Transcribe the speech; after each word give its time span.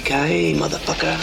Yippee-ki-yay, 0.00 0.54
motherfucker. 0.54 1.16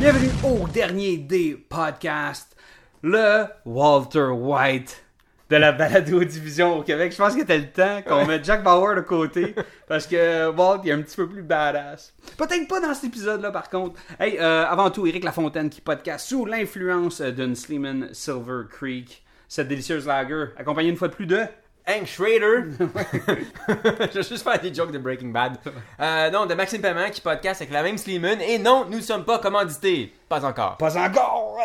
Bienvenue 0.00 0.30
au 0.44 0.66
dernier 0.68 1.18
des 1.18 1.54
podcasts, 1.68 2.56
le 3.02 3.44
Walter 3.66 4.28
White 4.28 5.04
de 5.50 5.56
la 5.56 5.72
balado-diffusion 5.72 6.78
au 6.78 6.82
Québec. 6.82 7.12
Je 7.12 7.18
pense 7.18 7.34
que 7.34 7.40
c'était 7.40 7.58
le 7.58 7.70
temps 7.70 8.02
qu'on 8.06 8.26
mette 8.26 8.44
Jack 8.44 8.62
Bauer 8.62 8.94
de 8.96 9.00
côté 9.00 9.54
parce 9.86 10.06
que 10.06 10.48
Walt 10.50 10.80
il 10.84 10.90
est 10.90 10.92
un 10.92 11.02
petit 11.02 11.16
peu 11.16 11.28
plus 11.28 11.42
badass. 11.42 12.14
Peut-être 12.36 12.68
pas 12.68 12.80
dans 12.80 12.94
cet 12.94 13.04
épisode-là 13.04 13.50
par 13.50 13.68
contre. 13.68 14.00
Hey, 14.18 14.38
euh, 14.38 14.66
avant 14.66 14.90
tout, 14.90 15.06
Éric 15.06 15.24
Lafontaine 15.24 15.68
qui 15.68 15.80
podcast 15.80 16.28
sous 16.28 16.44
l'influence 16.46 17.20
d'une 17.20 17.54
Sleeman 17.54 18.08
Silver 18.12 18.62
Creek, 18.70 19.24
cette 19.48 19.68
délicieuse 19.68 20.06
lager, 20.06 20.46
accompagnée 20.56 20.90
une 20.90 20.96
fois 20.96 21.08
de 21.08 21.14
plus 21.14 21.26
de... 21.26 21.44
Hank 21.88 22.06
Schrader. 22.06 22.64
je 22.78 24.14
vais 24.18 24.22
juste 24.22 24.42
faire 24.42 24.60
des 24.60 24.74
jokes 24.74 24.92
de 24.92 24.98
Breaking 24.98 25.28
Bad. 25.28 25.56
Euh, 26.00 26.30
non, 26.30 26.44
de 26.46 26.54
Maxime 26.54 26.82
Paiement 26.82 27.08
qui 27.10 27.20
podcast 27.20 27.62
avec 27.62 27.72
la 27.72 27.82
même 27.82 27.96
Sleeman. 27.96 28.40
Et 28.42 28.58
non, 28.58 28.84
nous 28.90 28.98
ne 28.98 29.02
sommes 29.02 29.24
pas 29.24 29.38
commandités. 29.38 30.12
Pas 30.28 30.44
encore. 30.44 30.76
Pas 30.76 30.98
encore! 30.98 31.58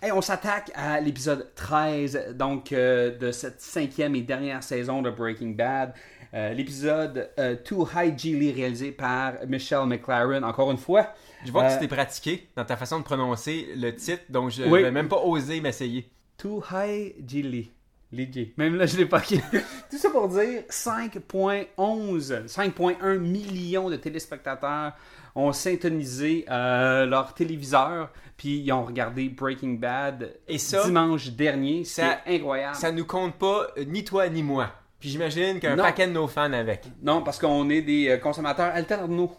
Hey, 0.00 0.12
on 0.12 0.22
s'attaque 0.22 0.70
à 0.74 0.98
l'épisode 1.00 1.52
13, 1.54 2.34
donc 2.34 2.72
euh, 2.72 3.16
de 3.18 3.30
cette 3.30 3.60
cinquième 3.60 4.14
et 4.14 4.22
dernière 4.22 4.62
saison 4.62 5.02
de 5.02 5.10
Breaking 5.10 5.50
Bad. 5.50 5.92
Euh, 6.34 6.52
l'épisode 6.52 7.30
euh, 7.38 7.54
Too 7.56 7.86
High 7.94 8.18
Geely 8.18 8.52
réalisé 8.52 8.92
par 8.92 9.34
Michelle 9.46 9.86
McLaren, 9.86 10.42
encore 10.44 10.70
une 10.70 10.76
fois. 10.78 11.08
Je 11.44 11.52
vois 11.52 11.68
que 11.68 11.74
tu 11.74 11.80
t'es 11.80 11.88
pratiqué 11.94 12.48
dans 12.56 12.64
ta 12.64 12.76
façon 12.76 12.98
de 12.98 13.04
prononcer 13.04 13.68
le 13.76 13.94
titre, 13.94 14.22
donc 14.28 14.50
je 14.50 14.64
Oui. 14.64 14.82
vais 14.82 14.90
même 14.90 15.08
pas 15.08 15.18
oser 15.22 15.60
m'essayer. 15.60 16.10
Too 16.36 16.62
High 16.72 17.14
Geely. 17.26 17.70
Léger. 18.12 18.54
Même 18.56 18.76
là, 18.76 18.86
je 18.86 18.96
l'ai 18.96 19.06
pas. 19.06 19.20
Tout 19.90 19.98
ça 19.98 20.10
pour 20.10 20.28
dire 20.28 20.62
5.11, 20.70 22.46
5.1 22.46 23.18
millions 23.18 23.90
de 23.90 23.96
téléspectateurs 23.96 24.92
ont 25.34 25.52
syntonisé 25.52 26.44
euh, 26.48 27.04
leur 27.04 27.34
téléviseur, 27.34 28.10
puis 28.36 28.58
ils 28.58 28.72
ont 28.72 28.84
regardé 28.84 29.28
Breaking 29.28 29.74
Bad 29.74 30.34
Et 30.48 30.58
ça, 30.58 30.84
dimanche 30.84 31.30
dernier. 31.30 31.84
C'est 31.84 32.18
incroyable. 32.26 32.76
Ça 32.76 32.92
nous 32.92 33.04
compte 33.04 33.34
pas 33.34 33.66
euh, 33.76 33.84
ni 33.84 34.04
toi 34.04 34.28
ni 34.28 34.42
moi. 34.42 34.72
Puis 34.98 35.10
j'imagine 35.10 35.60
qu'un 35.60 35.76
paquet 35.76 36.06
de 36.06 36.12
nos 36.12 36.26
fans 36.26 36.52
avec. 36.52 36.84
Non, 37.02 37.22
parce 37.22 37.38
qu'on 37.38 37.68
est 37.70 37.82
des 37.82 38.08
euh, 38.08 38.16
consommateurs 38.18 38.74
alternaux 38.74 39.32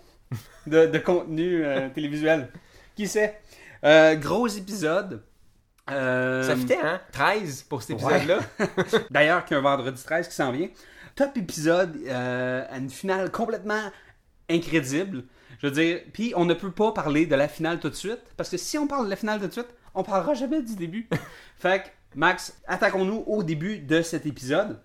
de, 0.67 0.85
de 0.85 0.97
contenu 0.99 1.65
euh, 1.65 1.89
télévisuel. 1.93 2.49
Qui 2.95 3.07
sait? 3.07 3.39
Euh, 3.83 4.15
gros 4.15 4.47
épisode. 4.47 5.23
Euh, 5.89 6.43
Ça 6.43 6.55
fitait, 6.55 6.79
hein? 6.81 6.99
13 7.11 7.63
pour 7.63 7.81
cet 7.81 7.91
épisode-là. 7.91 8.39
D'ailleurs, 9.09 9.45
qu'il 9.45 9.55
y 9.55 9.57
a 9.57 9.59
un 9.59 9.63
vendredi 9.63 10.01
13 10.03 10.27
qui 10.27 10.35
s'en 10.35 10.51
vient. 10.51 10.69
Top 11.15 11.35
épisode, 11.37 11.97
euh, 12.05 12.65
à 12.69 12.77
une 12.77 12.89
finale 12.89 13.31
complètement 13.31 13.91
incrédible. 14.49 15.23
Je 15.59 15.67
veux 15.67 15.73
dire, 15.73 16.01
puis 16.13 16.33
on 16.35 16.45
ne 16.45 16.53
peut 16.53 16.71
pas 16.71 16.91
parler 16.91 17.25
de 17.25 17.35
la 17.35 17.47
finale 17.47 17.79
tout 17.79 17.89
de 17.89 17.95
suite, 17.95 18.21
parce 18.35 18.49
que 18.49 18.57
si 18.57 18.77
on 18.77 18.87
parle 18.87 19.05
de 19.05 19.09
la 19.09 19.15
finale 19.15 19.39
tout 19.39 19.47
de 19.47 19.51
suite, 19.51 19.73
on 19.95 20.03
parlera 20.03 20.33
jamais 20.35 20.61
du 20.61 20.75
début. 20.75 21.09
fait 21.57 21.83
que, 21.83 21.87
Max, 22.15 22.59
attaquons-nous 22.67 23.23
au 23.25 23.41
début 23.43 23.79
de 23.79 24.01
cet 24.01 24.25
épisode. 24.25 24.79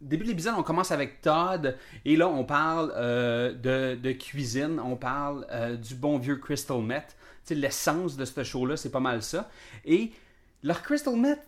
Début 0.00 0.24
de 0.24 0.28
l'épisode, 0.28 0.54
on 0.58 0.62
commence 0.62 0.92
avec 0.92 1.22
Todd, 1.22 1.76
et 2.04 2.16
là, 2.16 2.28
on 2.28 2.44
parle 2.44 2.92
euh, 2.96 3.52
de, 3.52 3.98
de 3.98 4.12
cuisine, 4.12 4.78
on 4.78 4.96
parle 4.96 5.46
du 5.78 5.94
bon 5.94 6.18
vieux 6.18 6.36
Crystal 6.36 6.80
Meth. 6.82 7.16
Tu 7.46 7.54
sais, 7.54 7.54
l'essence 7.54 8.16
de 8.16 8.24
ce 8.24 8.44
show-là, 8.44 8.76
c'est 8.76 8.90
pas 8.90 9.00
mal 9.00 9.22
ça. 9.22 9.48
Et 9.86 10.12
leur 10.62 10.82
Crystal 10.82 11.14
Meth, 11.16 11.40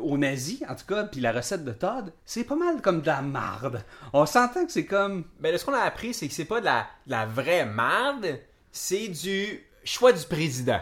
aux 0.00 0.16
nazis, 0.16 0.62
en 0.68 0.74
tout 0.76 0.86
cas, 0.86 1.04
puis 1.04 1.20
la 1.20 1.32
recette 1.32 1.64
de 1.64 1.72
Todd, 1.72 2.12
c'est 2.24 2.44
pas 2.44 2.54
mal 2.54 2.80
comme 2.80 3.00
de 3.00 3.06
la 3.06 3.20
marde. 3.22 3.82
On 4.12 4.24
s'entend 4.26 4.64
que 4.64 4.70
c'est 4.72 4.84
comme... 4.86 5.24
Ben, 5.40 5.50
là, 5.50 5.58
ce 5.58 5.64
qu'on 5.64 5.74
a 5.74 5.80
appris, 5.80 6.14
c'est 6.14 6.28
que 6.28 6.34
c'est 6.34 6.44
pas 6.44 6.60
de 6.60 6.66
la, 6.66 6.86
de 7.06 7.10
la 7.10 7.26
vraie 7.26 7.66
merde, 7.66 8.38
c'est 8.70 9.08
du 9.08 9.60
choix 9.82 10.12
du 10.12 10.24
président. 10.24 10.80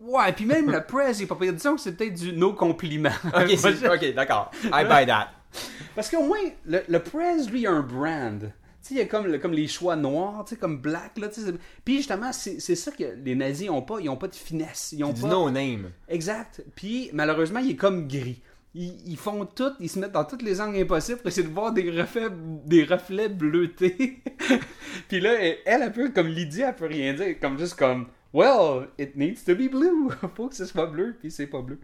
Ouais, 0.00 0.32
puis 0.32 0.44
même 0.44 0.70
le 0.70 0.82
press, 0.84 1.18
il 1.20 1.22
est 1.22 1.26
pas 1.26 1.34
pire. 1.36 1.52
Disons 1.52 1.76
que 1.76 1.80
c'est 1.80 1.92
peut-être 1.92 2.14
du 2.14 2.32
no 2.32 2.52
compliment. 2.52 3.10
Ok, 3.34 3.50
c'est- 3.56 3.88
ok, 3.94 4.14
d'accord. 4.14 4.50
I 4.64 4.84
buy 4.84 5.06
that. 5.06 5.30
Parce 5.94 6.10
qu'au 6.10 6.22
moins, 6.22 6.38
le, 6.66 6.82
le 6.88 6.98
press, 7.02 7.48
lui, 7.50 7.66
a 7.66 7.70
un 7.72 7.80
brand. 7.82 8.52
Il 8.90 8.98
y 8.98 9.00
a 9.00 9.06
comme, 9.06 9.26
le- 9.26 9.38
comme 9.38 9.52
les 9.52 9.68
choix 9.68 9.96
noirs, 9.96 10.44
tu 10.44 10.54
sais, 10.54 10.60
comme 10.60 10.78
black, 10.78 11.18
là, 11.18 11.28
tu 11.28 11.40
sais. 11.40 11.46
c'est- 11.46 11.58
Puis 11.84 11.96
justement, 11.98 12.32
c'est 12.32 12.58
ça 12.60 12.90
que 12.90 13.04
les 13.24 13.34
nazis 13.34 13.68
ont 13.70 13.82
pas. 13.82 13.98
Ils 14.00 14.08
ont 14.08 14.16
pas 14.16 14.28
de 14.28 14.34
finesse. 14.34 14.92
Ils 14.96 15.04
ont 15.04 15.12
pas... 15.12 15.28
no-name. 15.28 15.90
Exact. 16.08 16.62
Puis 16.74 17.10
malheureusement, 17.12 17.60
il 17.60 17.70
est 17.72 17.76
comme 17.76 18.06
gris. 18.08 18.42
Ils, 18.74 18.94
ils 19.10 19.16
font 19.16 19.44
tout, 19.46 19.72
ils 19.80 19.88
se 19.88 19.98
mettent 19.98 20.12
dans 20.12 20.24
tous 20.24 20.42
les 20.44 20.60
angles 20.60 20.76
impossibles 20.78 21.18
pour 21.18 21.26
essayer 21.28 21.46
de 21.46 21.52
voir 21.52 21.72
des 21.72 21.90
reflets, 21.90 22.28
des 22.66 22.84
reflets 22.84 23.28
bleutés. 23.28 24.22
Puis 25.08 25.20
là, 25.20 25.32
elle, 25.40 25.58
elle, 25.64 25.82
un 25.82 25.90
peu 25.90 26.10
comme 26.10 26.28
Lydia, 26.28 26.68
elle 26.68 26.76
peut 26.76 26.86
rien 26.86 27.12
dire. 27.14 27.34
Comme 27.40 27.58
juste 27.58 27.74
comme, 27.74 28.06
well, 28.32 28.88
it 28.98 29.16
needs 29.16 29.42
to 29.44 29.54
be 29.56 29.68
blue. 29.68 30.08
Faut 30.36 30.48
que 30.48 30.54
ce 30.54 30.66
soit 30.66 30.86
bleu, 30.86 31.16
puis 31.20 31.30
c'est 31.32 31.48
pas 31.48 31.60
bleu. 31.62 31.78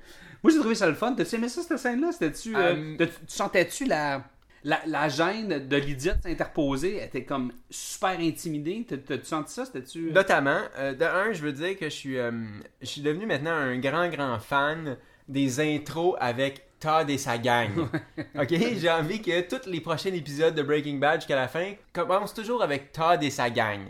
Moi, 0.45 0.53
j'ai 0.53 0.61
trouvé 0.61 0.77
ça 0.77 0.87
le 0.87 0.95
fun. 0.95 1.13
T'as-tu 1.15 1.35
aimé 1.35 1.49
ça, 1.49 1.63
cette 1.63 1.79
scène-là? 1.79 2.13
C'était-tu. 2.13 2.55
euh, 2.57 2.95
t'as- 2.97 3.07
tu 3.07 3.13
sentais-tu 3.27 3.85
la, 3.87 4.23
la, 4.67 4.81
la 4.87 5.09
gêne 5.09 5.67
de 5.69 5.77
Lydia 5.77 6.15
de 6.15 6.23
s'interposer? 6.23 7.03
Était 7.03 7.25
comme 7.25 7.53
super 7.71 8.19
intimidée. 8.21 8.85
T'as- 8.89 8.97
T'as-tu 8.99 9.25
senti 9.25 9.53
ça? 9.55 9.65
C'était-tu. 9.65 10.09
euh, 10.09 10.13
Notamment, 10.13 10.61
euh, 10.79 10.93
de 10.95 11.05
un, 11.05 11.33
je 11.33 11.41
veux 11.43 11.53
dire 11.53 11.79
que 11.79 11.87
je 11.87 11.95
suis, 11.95 12.19
euh, 12.19 12.33
je 12.81 12.87
suis 12.87 13.01
devenu 13.01 13.27
maintenant 13.27 13.53
un 13.53 13.79
grand, 13.79 14.09
grand 14.09 14.39
fan 14.39 14.97
des 15.29 15.61
intros 15.61 16.17
avec 16.21 16.63
Todd 16.81 17.09
et 17.09 17.17
sa 17.19 17.39
gang. 17.39 17.71
ok, 18.39 18.49
j'ai 18.77 18.91
envie 18.91 19.23
que 19.23 19.41
tous 19.43 19.69
les 19.69 19.81
prochains 19.81 20.13
épisodes 20.13 20.55
de 20.55 20.63
Breaking 20.63 20.97
Bad 20.99 21.21
jusqu'à 21.21 21.37
la 21.37 21.49
fin 21.49 21.73
commencent 21.93 22.35
toujours 22.35 22.63
avec 22.63 22.93
Todd 22.93 23.23
et 23.23 23.31
sa 23.31 23.49
gang. 23.51 23.81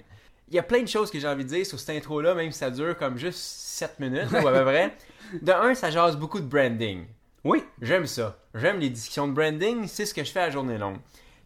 Il 0.48 0.54
y 0.54 0.58
a 0.58 0.62
plein 0.62 0.82
de 0.82 0.86
choses 0.88 1.10
que 1.10 1.18
j'ai 1.18 1.26
envie 1.26 1.44
de 1.44 1.48
dire 1.48 1.66
sur 1.66 1.80
cette 1.80 1.96
intro-là, 1.96 2.34
même 2.34 2.52
si 2.52 2.58
ça 2.60 2.70
dure 2.70 2.96
comme 2.96 3.18
juste 3.18 3.38
7 3.40 3.98
minutes, 3.98 4.30
ou 4.30 4.46
à 4.46 4.52
peu 4.52 4.64
près. 4.70 4.94
De 5.42 5.50
un, 5.52 5.74
ça 5.74 5.90
jase 5.90 6.16
beaucoup 6.16 6.38
de 6.38 6.46
branding. 6.46 7.04
Oui. 7.46 7.64
J'aime 7.80 8.06
ça. 8.06 8.36
J'aime 8.54 8.78
les 8.80 8.90
discussions 8.90 9.28
de 9.28 9.32
branding, 9.32 9.86
c'est 9.86 10.06
ce 10.06 10.14
que 10.14 10.24
je 10.24 10.30
fais 10.32 10.40
à 10.40 10.50
journée 10.50 10.78
longue. 10.78 10.98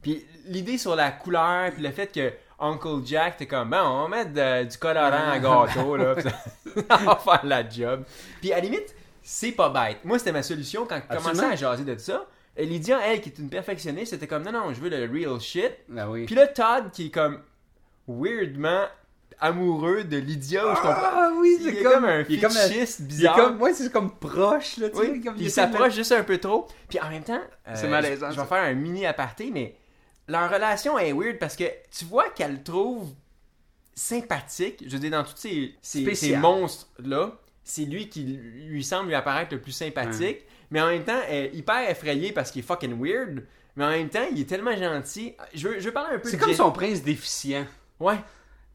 Puis 0.03 0.25
l'idée 0.47 0.79
sur 0.79 0.97
la 0.97 1.11
couleur, 1.11 1.73
puis 1.73 1.83
le 1.83 1.91
fait 1.91 2.07
que 2.13 2.33
Uncle 2.59 3.01
Jack, 3.05 3.37
t'es 3.39 3.47
comme, 3.47 3.71
ben, 3.71 3.83
on 3.85 4.03
va 4.09 4.09
mettre 4.09 4.33
de- 4.33 4.65
du 4.71 4.77
colorant 4.79 5.31
à 5.31 5.39
gâteau, 5.39 5.97
là, 5.97 6.15
puis 6.15 6.25
ça 6.25 6.97
va 7.05 7.17
faire 7.17 7.41
la 7.45 7.69
job. 7.69 8.05
Puis 8.41 8.53
à 8.53 8.57
la 8.57 8.63
limite, 8.63 8.95
c'est 9.23 9.53
pas 9.53 9.69
bête. 9.71 9.99
Moi, 10.05 10.19
c'était 10.19 10.33
ma 10.33 10.43
solution 10.43 10.87
quand 10.87 11.01
je 11.11 11.17
commençais 11.17 11.45
à 11.45 11.57
jaser 11.57 11.85
de 11.85 11.97
ça. 11.99 12.27
Et 12.57 12.67
Lydia, 12.67 12.99
elle, 13.07 13.21
qui 13.21 13.29
est 13.31 13.39
une 13.39 13.49
perfectionniste, 13.49 14.13
c'était 14.13 14.27
comme, 14.27 14.43
non, 14.43 14.53
non, 14.53 14.75
je 14.75 14.81
veux 14.81 14.91
le 14.91 15.11
real 15.11 15.41
shit. 15.41 15.73
Ah 15.97 16.11
oui. 16.11 16.27
Puis 16.27 16.35
là, 16.35 16.47
Todd, 16.49 16.91
qui 16.93 17.07
est 17.07 17.11
comme 17.11 17.41
weirdement 18.09 18.85
amoureux 19.41 20.05
de 20.05 20.17
Lydia, 20.19 20.67
ou 20.67 20.75
je 20.75 20.81
comprends. 20.81 20.95
Ah 20.97 21.31
oui, 21.37 21.59
c'est 21.63 21.69
est 21.71 21.83
comme, 21.83 21.93
comme 21.93 22.05
un 22.05 22.25
il 22.29 22.39
est 22.39 22.41
comme 22.41 22.55
la- 22.55 22.61
fétichiste 22.61 23.01
il 23.01 23.05
est 23.05 23.09
bizarre. 23.09 23.37
comme, 23.37 23.63
ouais, 23.63 23.73
c'est 23.73 23.93
comme 23.93 24.11
proche, 24.19 24.77
là, 24.77 24.91
tu 24.91 24.97
sais, 24.97 25.21
comme 25.21 25.35
il 25.39 25.51
s'approche 25.51 25.95
juste 25.95 26.13
un 26.13 26.23
peu 26.23 26.39
trop. 26.39 26.69
Puis 26.89 27.01
en 27.01 27.09
même 27.09 27.23
temps, 27.23 27.41
euh, 27.69 27.73
C'est 27.75 27.89
malaisant, 27.89 28.31
Je, 28.31 28.41
vais 28.41 28.47
faire 28.47 28.63
un 28.63 28.75
mini 28.75 29.07
aparté, 29.07 29.51
mais 29.53 29.77
leur 30.29 30.51
relation 30.51 30.99
est 30.99 31.13
weird 31.13 31.39
parce 31.39 31.57
que 31.57 31.65
tu 31.91 32.05
vois 32.05 32.29
qu'elle 32.31 32.53
le 32.53 32.63
trouve 32.63 33.13
sympathique. 33.95 34.83
Je 34.87 34.93
veux 34.93 34.99
dire, 34.99 35.11
dans 35.11 35.25
tous 35.25 35.37
ces, 35.37 35.75
ces, 35.83 36.37
monstres-là, 36.37 37.33
c'est 37.65 37.85
lui 37.85 38.09
qui 38.09 38.23
lui 38.25 38.85
semble 38.85 39.09
lui 39.09 39.15
apparaître 39.15 39.55
le 39.55 39.61
plus 39.61 39.73
sympathique. 39.73 40.39
Mais 40.71 40.81
en 40.81 40.89
même 40.89 41.05
temps, 41.05 41.21
elle 41.29 41.47
est 41.47 41.55
hyper 41.55 41.91
effrayé 41.91 42.33
parce 42.33 42.51
qu'il 42.51 42.61
est 42.61 42.67
fucking 42.67 42.97
weird. 43.01 43.45
Mais 43.77 43.85
en 43.85 43.91
même 43.91 44.09
temps, 44.09 44.27
il 44.31 44.41
est 44.41 44.49
tellement 44.49 44.77
gentil. 44.77 45.35
Je 45.55 45.69
veux, 45.69 45.81
je 45.81 45.87
veux 45.87 45.93
parler 45.93 46.17
un 46.17 46.19
peu 46.19 46.29
C'est 46.29 46.39
comme 46.39 46.55
son 46.55 46.71
prince 46.71 47.03
déficient. 47.03 47.67
Ouais. 47.99 48.19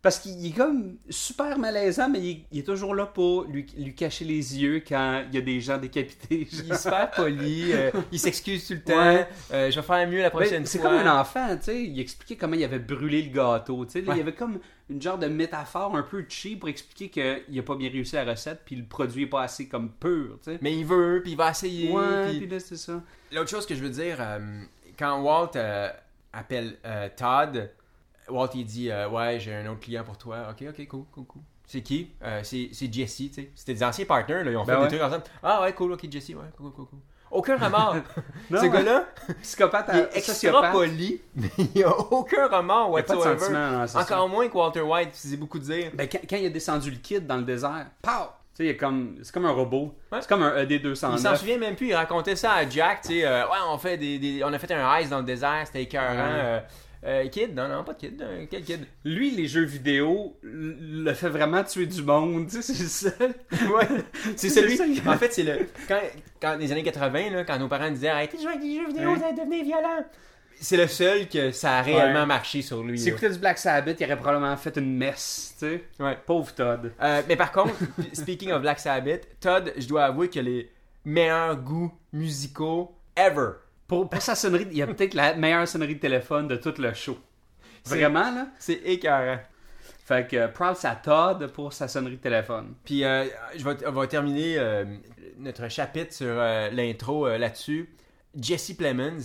Parce 0.05 0.19
qu'il 0.19 0.45
est 0.45 0.51
comme 0.55 0.97
super 1.09 1.57
malaisant, 1.57 2.07
mais 2.09 2.19
il 2.19 2.29
est, 2.29 2.41
il 2.51 2.59
est 2.59 2.63
toujours 2.63 2.93
là 2.93 3.07
pour 3.07 3.45
lui, 3.45 3.65
lui 3.75 3.95
cacher 3.95 4.23
les 4.23 4.61
yeux 4.61 4.83
quand 4.87 5.23
il 5.27 5.33
y 5.33 5.37
a 5.39 5.41
des 5.41 5.59
gens 5.59 5.79
décapités. 5.79 6.47
Il 6.53 6.71
est 6.71 6.77
super 6.79 7.09
poli, 7.09 7.73
euh, 7.73 7.89
il 8.11 8.19
s'excuse 8.19 8.67
tout 8.67 8.73
le 8.73 8.81
temps. 8.83 8.95
Ouais. 8.97 9.27
euh, 9.51 9.71
je 9.71 9.79
vais 9.79 9.85
faire 9.85 10.07
mieux 10.07 10.19
la 10.21 10.29
Ben, 10.29 10.37
prochaine 10.39 10.65
c'est 10.67 10.77
fois. 10.77 10.91
comme 10.91 10.99
un 11.07 11.19
enfant, 11.19 11.57
tu 11.57 11.63
sais. 11.63 11.83
Il 11.83 11.99
expliquait 11.99 12.35
comment 12.35 12.53
il 12.55 12.63
avait 12.63 12.77
brûlé 12.77 13.23
le 13.23 13.29
gâteau. 13.33 13.83
tu 13.85 13.93
sais. 13.93 13.99
Ouais. 14.01 14.13
Il 14.13 14.17
y 14.17 14.21
avait 14.21 14.35
comme 14.35 14.59
une 14.91 15.01
genre 15.01 15.17
de 15.17 15.25
métaphore 15.25 15.95
un 15.95 16.03
peu 16.03 16.23
cheap 16.29 16.59
pour 16.59 16.69
expliquer 16.69 17.09
qu'il 17.09 17.59
a 17.59 17.63
pas 17.63 17.75
bien 17.75 17.89
réussi 17.89 18.13
la 18.13 18.25
recette, 18.25 18.61
puis 18.63 18.75
le 18.75 18.85
produit 18.85 19.23
est 19.23 19.27
pas 19.27 19.41
assez 19.41 19.67
comme 19.67 19.89
pur. 19.91 20.37
tu 20.43 20.51
sais. 20.51 20.59
Mais 20.61 20.75
il 20.77 20.85
veut, 20.85 21.21
puis 21.23 21.31
il 21.31 21.37
va 21.37 21.49
essayer. 21.49 21.91
ouais, 21.91 22.29
puis- 22.29 22.41
puis 22.41 22.47
là, 22.47 22.59
c'est 22.59 22.77
ça. 22.77 23.01
L'autre 23.31 23.49
chose 23.49 23.65
que 23.65 23.73
je 23.73 23.81
veux 23.81 23.89
dire, 23.89 24.17
euh, 24.19 24.61
quand 24.99 25.19
Walt 25.23 25.55
euh, 25.55 25.89
appelle 26.31 26.77
euh, 26.85 27.09
Todd, 27.17 27.71
Walt 28.29 28.49
il 28.55 28.65
dit 28.65 28.89
euh, 28.91 29.07
Ouais, 29.09 29.39
j'ai 29.39 29.53
un 29.55 29.67
autre 29.67 29.79
client 29.81 30.03
pour 30.03 30.17
toi. 30.17 30.47
Ok, 30.51 30.65
ok, 30.69 30.87
cool, 30.87 31.05
cool, 31.11 31.25
cool. 31.25 31.41
C'est 31.67 31.81
qui? 31.81 32.11
Euh, 32.23 32.41
C'est 32.43 32.69
c'est 32.73 32.91
Jesse, 32.93 33.15
tu 33.17 33.33
sais. 33.33 33.51
C'était 33.55 33.73
des 33.73 33.83
anciens 33.83 34.05
partners, 34.05 34.43
là, 34.43 34.51
ils 34.51 34.57
ont 34.57 34.63
Ben 34.63 34.73
fait 34.75 34.79
ouais. 34.81 34.87
des 34.87 34.97
trucs 34.97 35.01
ensemble. 35.07 35.23
Ah 35.43 35.61
ouais, 35.61 35.73
cool, 35.73 35.93
ok, 35.93 36.05
Jesse, 36.11 36.29
ouais, 36.29 36.35
cool, 36.57 36.71
cool, 36.71 36.85
cool. 36.85 36.99
Aucun 37.31 37.57
remords. 37.57 37.95
Non, 38.51 38.61
Ce 38.61 38.67
gars-là, 38.67 39.05
Psychopathe 39.41 39.89
il 39.93 39.99
est 39.99 40.03
extra 40.17 40.33
sociopathe. 40.35 40.71
poli, 40.71 41.21
mais 41.35 41.49
il 41.73 41.83
a 41.83 41.89
aucun 41.97 42.47
remords 42.47 42.95
a 42.97 43.01
pas 43.03 43.13
de 43.13 43.17
whatsoever. 43.19 43.87
c'est 43.87 43.97
Encore 43.97 44.29
moins 44.29 44.47
que 44.47 44.55
Walter 44.55 44.81
White, 44.81 45.09
c'est 45.13 45.35
beaucoup 45.37 45.57
dire. 45.59 45.89
Ben, 45.95 46.07
quand, 46.07 46.19
quand 46.29 46.37
il 46.37 46.45
a 46.45 46.49
descendu 46.49 46.91
le 46.91 46.97
kid 46.97 47.25
dans 47.25 47.37
le 47.37 47.43
désert, 47.43 47.87
pow! 48.01 48.11
Tu 48.55 48.63
sais, 48.63 48.65
il 48.65 48.69
est 48.69 48.77
comme, 48.77 49.17
c'est 49.21 49.33
comme 49.33 49.45
un 49.47 49.51
robot. 49.51 49.93
Ouais. 50.11 50.19
C'est 50.21 50.29
comme 50.29 50.43
un 50.43 50.63
Il 50.63 50.95
s'en 50.95 51.11
ED209. 51.13 51.35
souvient 51.37 51.57
même 51.57 51.75
plus, 51.75 51.87
il 51.87 51.95
racontait 51.95 52.37
ça 52.37 52.53
à 52.53 52.69
Jack, 52.69 53.01
tu 53.01 53.07
sais, 53.09 53.25
euh, 53.25 53.43
ouais, 53.47 53.57
on 53.69 53.77
fait 53.79 53.97
des, 53.97 54.17
des- 54.19 54.43
on 54.45 54.53
a 54.53 54.59
fait 54.59 54.71
un 54.71 54.99
ice 54.99 55.09
dans 55.09 55.17
le 55.19 55.25
désert, 55.25 55.63
c'était 55.65 55.81
écœurant. 55.83 56.13
Ouais. 56.13 56.21
euh, 56.21 56.59
euh, 57.05 57.27
kid, 57.29 57.53
non, 57.55 57.67
non, 57.67 57.83
pas 57.83 57.93
de 57.93 57.99
kid, 57.99 58.21
euh, 58.21 58.45
quel 58.49 58.63
kid? 58.63 58.85
Lui, 59.03 59.31
les 59.31 59.47
jeux 59.47 59.63
vidéo, 59.63 60.37
le 60.41 61.13
fait 61.13 61.29
vraiment 61.29 61.63
tuer 61.63 61.85
du 61.85 62.01
monde. 62.01 62.47
Tu 62.49 62.61
sais, 62.61 62.73
c'est 62.73 63.09
ça. 63.09 63.25
Ouais, 63.73 63.87
c'est 64.35 64.49
celui. 64.49 64.79
En 65.07 65.17
fait, 65.17 65.31
c'est 65.33 65.43
le. 65.43 65.67
Quand, 65.87 65.99
quand 66.41 66.57
les 66.57 66.71
années 66.71 66.83
80, 66.83 67.29
là, 67.29 67.43
quand 67.43 67.59
nos 67.59 67.67
parents 67.67 67.91
disaient 67.91 68.09
arrêtez 68.09 68.37
de 68.37 68.41
jouer 68.41 68.51
avec 68.53 68.63
des 68.63 68.75
jeux 68.75 68.87
vidéo, 68.87 69.15
vous 69.15 69.23
allez 69.23 69.35
devenir 69.37 69.63
violent. 69.63 70.05
C'est 70.57 70.77
le 70.77 70.87
seul 70.87 71.27
que 71.27 71.51
ça 71.51 71.79
a 71.79 71.81
réellement 71.81 72.21
Ouais. 72.21 72.25
marché 72.25 72.61
sur 72.61 72.81
lui. 72.81 72.97
S'il 72.97 73.09
écoutait 73.09 73.29
du 73.29 73.39
Black 73.39 73.57
Sabbath, 73.57 73.99
il 73.99 74.05
aurait 74.05 74.15
probablement 74.15 74.55
fait 74.55 74.77
une 74.77 74.95
messe. 74.97 75.53
Tu 75.59 75.65
sais. 75.65 75.83
Ouais. 75.99 76.17
Pauvre 76.25 76.53
Todd. 76.53 76.93
Euh, 77.01 77.21
mais 77.27 77.35
par 77.35 77.51
contre, 77.51 77.73
speaking 78.13 78.51
of 78.53 78.61
Black 78.61 78.79
Sabbath, 78.79 79.27
Todd, 79.41 79.73
je 79.77 79.85
dois 79.85 80.05
avouer 80.05 80.29
a 80.33 80.41
les 80.41 80.71
meilleurs 81.03 81.57
goûts 81.57 81.93
musicaux 82.13 82.95
ever. 83.17 83.49
Pour, 83.87 84.09
pour 84.09 84.21
sa 84.21 84.35
sonnerie, 84.35 84.67
il 84.71 84.77
y 84.77 84.81
a 84.81 84.87
peut-être 84.87 85.13
la 85.13 85.35
meilleure 85.35 85.67
sonnerie 85.67 85.95
de 85.95 85.99
téléphone 85.99 86.47
de 86.47 86.55
tout 86.55 86.73
le 86.79 86.93
show. 86.93 87.17
Vraiment, 87.85 88.31
là? 88.31 88.47
C'est 88.57 88.81
écœurant. 88.83 89.39
Fait 90.05 90.27
que, 90.27 90.35
euh, 90.35 90.47
proud 90.47 90.75
à 90.83 90.95
Todd 90.95 91.47
pour 91.47 91.73
sa 91.73 91.87
sonnerie 91.87 92.17
de 92.17 92.21
téléphone. 92.21 92.75
Puis 92.83 93.03
euh, 93.03 93.25
je 93.55 93.63
vais, 93.63 93.87
on 93.87 93.91
va 93.91 94.07
terminer 94.07 94.57
euh, 94.57 94.85
notre 95.37 95.67
chapitre 95.69 96.13
sur 96.13 96.27
euh, 96.29 96.69
l'intro 96.71 97.27
là-dessus. 97.27 97.89
Jesse 98.39 98.73
Plemons, 98.73 99.21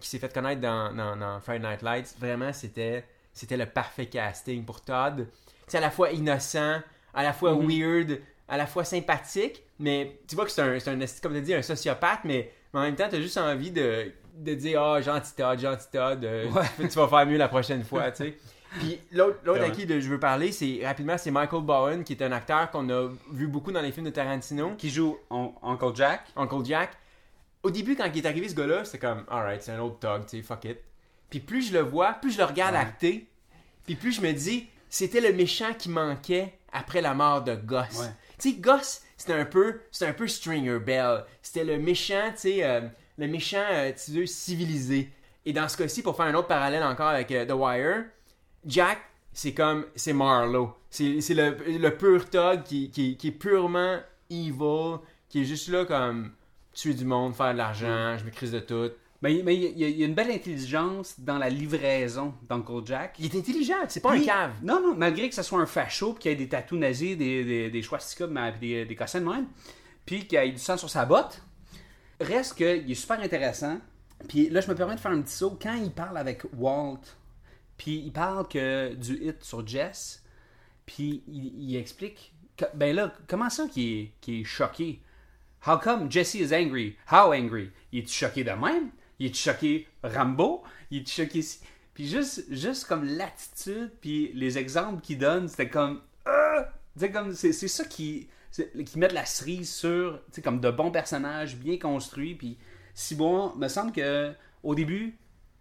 qui 0.00 0.08
s'est 0.08 0.18
fait 0.18 0.32
connaître 0.32 0.60
dans, 0.60 0.94
dans, 0.94 1.16
dans 1.16 1.40
Friday 1.40 1.66
Night 1.68 1.82
Lights, 1.82 2.14
vraiment 2.18 2.52
c'était 2.52 3.04
c'était 3.32 3.56
le 3.56 3.66
parfait 3.66 4.06
casting 4.06 4.64
pour 4.64 4.82
Todd. 4.82 5.26
C'est 5.66 5.78
à 5.78 5.80
la 5.80 5.90
fois 5.90 6.12
innocent, 6.12 6.80
à 7.12 7.22
la 7.22 7.32
fois 7.32 7.52
Mhm. 7.54 7.68
weird, 7.68 8.20
à 8.48 8.56
la 8.56 8.66
fois 8.66 8.84
sympathique, 8.84 9.62
mais 9.78 10.20
tu 10.28 10.36
vois 10.36 10.44
que 10.44 10.50
c'est 10.52 10.62
un, 10.62 10.78
c'est 10.78 10.90
un, 10.90 10.98
comme 11.22 11.34
tu 11.34 11.40
dis, 11.42 11.54
un 11.54 11.62
sociopathe, 11.62 12.20
mais, 12.24 12.52
mais 12.74 12.80
en 12.80 12.82
même 12.82 12.94
temps, 12.96 13.08
tu 13.08 13.16
as 13.16 13.20
juste 13.22 13.38
envie 13.38 13.70
de, 13.70 14.12
de 14.36 14.54
dire 14.54 14.82
Ah, 14.82 15.00
gentil 15.00 15.34
Todd, 15.34 15.58
gentil 15.58 15.86
Todd, 15.90 16.24
euh, 16.24 16.50
Ouais. 16.50 16.62
tu, 16.76 16.88
tu 16.88 16.98
vas 16.98 17.08
faire 17.08 17.24
mieux 17.26 17.38
la 17.38 17.48
prochaine 17.48 17.82
fois, 17.84 18.10
tu 18.10 18.24
sais. 18.24 18.36
Puis 18.80 18.98
l'autre 19.12 19.38
l'autre 19.44 19.62
à 19.62 19.70
qui 19.70 19.86
de- 19.86 20.00
je 20.00 20.08
veux 20.08 20.18
parler, 20.18 20.50
c'est 20.50 20.80
rapidement, 20.84 21.16
c'est 21.16 21.30
Michael 21.30 21.62
Bowen, 21.62 22.02
qui 22.04 22.12
est 22.14 22.22
un 22.22 22.32
acteur 22.32 22.70
qu'on 22.72 22.90
a 22.90 23.08
vu 23.32 23.46
beaucoup 23.46 23.70
dans 23.70 23.80
les 23.80 23.92
films 23.92 24.06
de 24.06 24.10
Tarantino, 24.10 24.74
Qui 24.76 24.90
joue 24.90 25.16
On- 25.30 25.52
Uncle 25.62 25.94
Jack. 25.94 26.22
Uncle 26.36 26.64
Jack. 26.64 26.90
Au 27.62 27.70
début, 27.70 27.94
quand 27.96 28.10
il 28.12 28.18
est 28.18 28.26
arrivé 28.28 28.48
ce 28.48 28.54
gars-là, 28.56 28.84
c'était 28.84 28.98
comme 28.98 29.24
Alright, 29.30 29.62
c'est 29.62 29.70
un 29.72 29.78
autre 29.78 30.00
Tog, 30.00 30.26
tu 30.26 30.36
sais, 30.38 30.42
fuck 30.42 30.64
it. 30.64 30.78
Puis 31.30 31.38
plus 31.40 31.68
je 31.68 31.72
le 31.72 31.80
vois, 31.80 32.14
plus 32.14 32.32
je 32.32 32.38
le 32.38 32.44
regarde 32.44 32.74
Ouais. 32.74 32.80
acter, 32.80 33.28
puis 33.86 33.94
plus 33.94 34.12
je 34.12 34.20
me 34.20 34.32
dis, 34.32 34.66
c'était 34.90 35.20
le 35.20 35.32
méchant 35.32 35.72
qui 35.78 35.88
manquait 35.88 36.52
après 36.72 37.00
la 37.00 37.14
mort 37.14 37.42
de 37.42 37.54
Goss. 37.54 38.00
Ouais. 38.00 38.06
Tu 38.40 38.50
sais, 38.50 38.56
Goss, 38.56 39.02
c'était 39.24 39.40
un 39.40 39.46
peu, 39.46 39.80
c'était 39.90 40.10
un 40.10 40.12
peu 40.12 40.28
Stringer 40.28 40.78
Bell. 40.78 41.24
C'était 41.40 41.64
le 41.64 41.78
méchant, 41.78 42.30
tu 42.32 42.40
sais, 42.40 42.62
euh, 42.62 42.82
le 43.16 43.26
méchant, 43.26 43.64
euh, 43.70 43.90
tu 43.92 44.26
civilisé. 44.26 45.10
Et 45.46 45.54
dans 45.54 45.66
ce 45.66 45.78
cas-ci, 45.78 46.02
pour 46.02 46.14
faire 46.14 46.26
un 46.26 46.34
autre 46.34 46.48
parallèle 46.48 46.82
encore 46.82 47.08
avec 47.08 47.30
euh, 47.32 47.46
The 47.46 47.52
Wire, 47.52 48.04
Jack, 48.66 48.98
c'est 49.32 49.54
comme, 49.54 49.86
c'est 49.94 50.12
Marlowe. 50.12 50.74
C'est 50.90 51.22
c'est 51.22 51.32
le, 51.32 51.56
le 51.66 51.96
pur 51.96 52.28
thug 52.28 52.64
qui, 52.64 52.90
qui, 52.90 53.16
qui 53.16 53.28
est 53.28 53.32
purement 53.32 53.98
evil, 54.28 54.98
qui 55.30 55.40
est 55.40 55.44
juste 55.44 55.68
là 55.68 55.86
comme 55.86 56.32
tuer 56.74 56.92
du 56.92 57.06
monde, 57.06 57.34
faire 57.34 57.52
de 57.52 57.58
l'argent, 57.58 58.18
je 58.18 58.24
me 58.24 58.30
crise 58.30 58.52
de 58.52 58.60
tout. 58.60 58.90
Mais, 59.24 59.40
mais 59.42 59.56
il 59.56 59.62
y, 59.78 59.84
a- 59.84 59.88
il 59.88 59.96
y 60.00 60.02
a 60.02 60.06
une 60.06 60.12
belle 60.14 60.30
intelligence 60.30 61.18
dans 61.18 61.38
la 61.38 61.48
livraison 61.48 62.34
d'Uncle 62.46 62.82
Jack. 62.84 63.16
Il 63.18 63.24
est 63.24 63.38
intelligent, 63.38 63.74
c'est 63.88 64.00
pas 64.02 64.14
Lui- 64.14 64.22
un 64.22 64.26
cave. 64.26 64.52
Non, 64.62 64.82
non, 64.82 64.94
malgré 64.94 65.30
que 65.30 65.34
ce 65.34 65.42
soit 65.42 65.58
un 65.60 65.64
facho, 65.66 66.12
puis 66.12 66.22
qu'il 66.24 66.30
ait 66.32 66.36
des 66.36 66.48
tatous 66.48 66.78
nazis, 66.78 67.16
des, 67.16 67.42
des, 67.42 67.70
des 67.70 67.82
swastikas, 67.82 68.26
des, 68.60 68.84
des 68.84 68.94
cossins 68.94 69.20
de 69.22 69.26
même, 69.26 69.46
puis 70.04 70.26
qu'il 70.26 70.36
ait 70.36 70.50
du 70.50 70.58
sang 70.58 70.76
sur 70.76 70.90
sa 70.90 71.06
botte, 71.06 71.40
reste 72.20 72.54
qu'il 72.56 72.90
est 72.90 72.94
super 72.94 73.18
intéressant. 73.20 73.78
Puis 74.28 74.50
là, 74.50 74.60
je 74.60 74.68
me 74.68 74.74
permets 74.74 74.94
de 74.96 75.00
faire 75.00 75.12
un 75.12 75.22
petit 75.22 75.32
saut. 75.34 75.58
Quand 75.60 75.74
il 75.74 75.90
parle 75.90 76.18
avec 76.18 76.42
Walt, 76.56 77.00
puis 77.78 78.02
il 78.04 78.12
parle 78.12 78.46
que 78.46 78.92
du 78.94 79.14
hit 79.26 79.42
sur 79.42 79.66
Jess, 79.66 80.22
puis 80.84 81.22
il, 81.28 81.70
il 81.70 81.76
explique, 81.76 82.34
que- 82.58 82.66
ben 82.74 82.94
là, 82.94 83.12
comment 83.26 83.48
ça 83.48 83.68
qu'il 83.68 84.10
est, 84.28 84.28
est 84.28 84.44
choqué? 84.44 85.00
How 85.66 85.78
come 85.78 86.10
Jesse 86.10 86.34
is 86.34 86.54
angry? 86.54 86.96
How 87.10 87.32
angry? 87.32 87.70
Il 87.90 88.00
est 88.00 88.08
choqué 88.12 88.44
de 88.44 88.50
même? 88.50 88.90
Il 89.18 89.26
est 89.26 89.34
choqué 89.34 89.86
Rambo? 90.02 90.62
Il 90.90 91.02
est 91.02 91.08
choqué... 91.08 91.40
Puis 91.94 92.08
juste, 92.08 92.44
juste 92.50 92.86
comme 92.86 93.04
l'attitude, 93.04 93.92
puis 94.00 94.32
les 94.34 94.58
exemples 94.58 95.00
qu'il 95.00 95.18
donne, 95.18 95.48
c'était 95.48 95.68
comme... 95.68 96.00
Euh! 96.26 96.62
C'est 97.34 97.52
ça 97.52 97.84
qui, 97.84 98.28
qui 98.52 98.98
met 98.98 99.08
de 99.08 99.14
la 99.14 99.26
cerise 99.26 99.72
sur, 99.72 100.20
comme 100.42 100.60
de 100.60 100.70
bons 100.70 100.90
personnages 100.90 101.56
bien 101.56 101.78
construits, 101.78 102.34
puis 102.34 102.56
si 102.94 103.14
bon, 103.14 103.54
me 103.56 103.68
semble 103.68 103.92
que 103.92 104.32
au 104.62 104.74
début, 104.74 105.18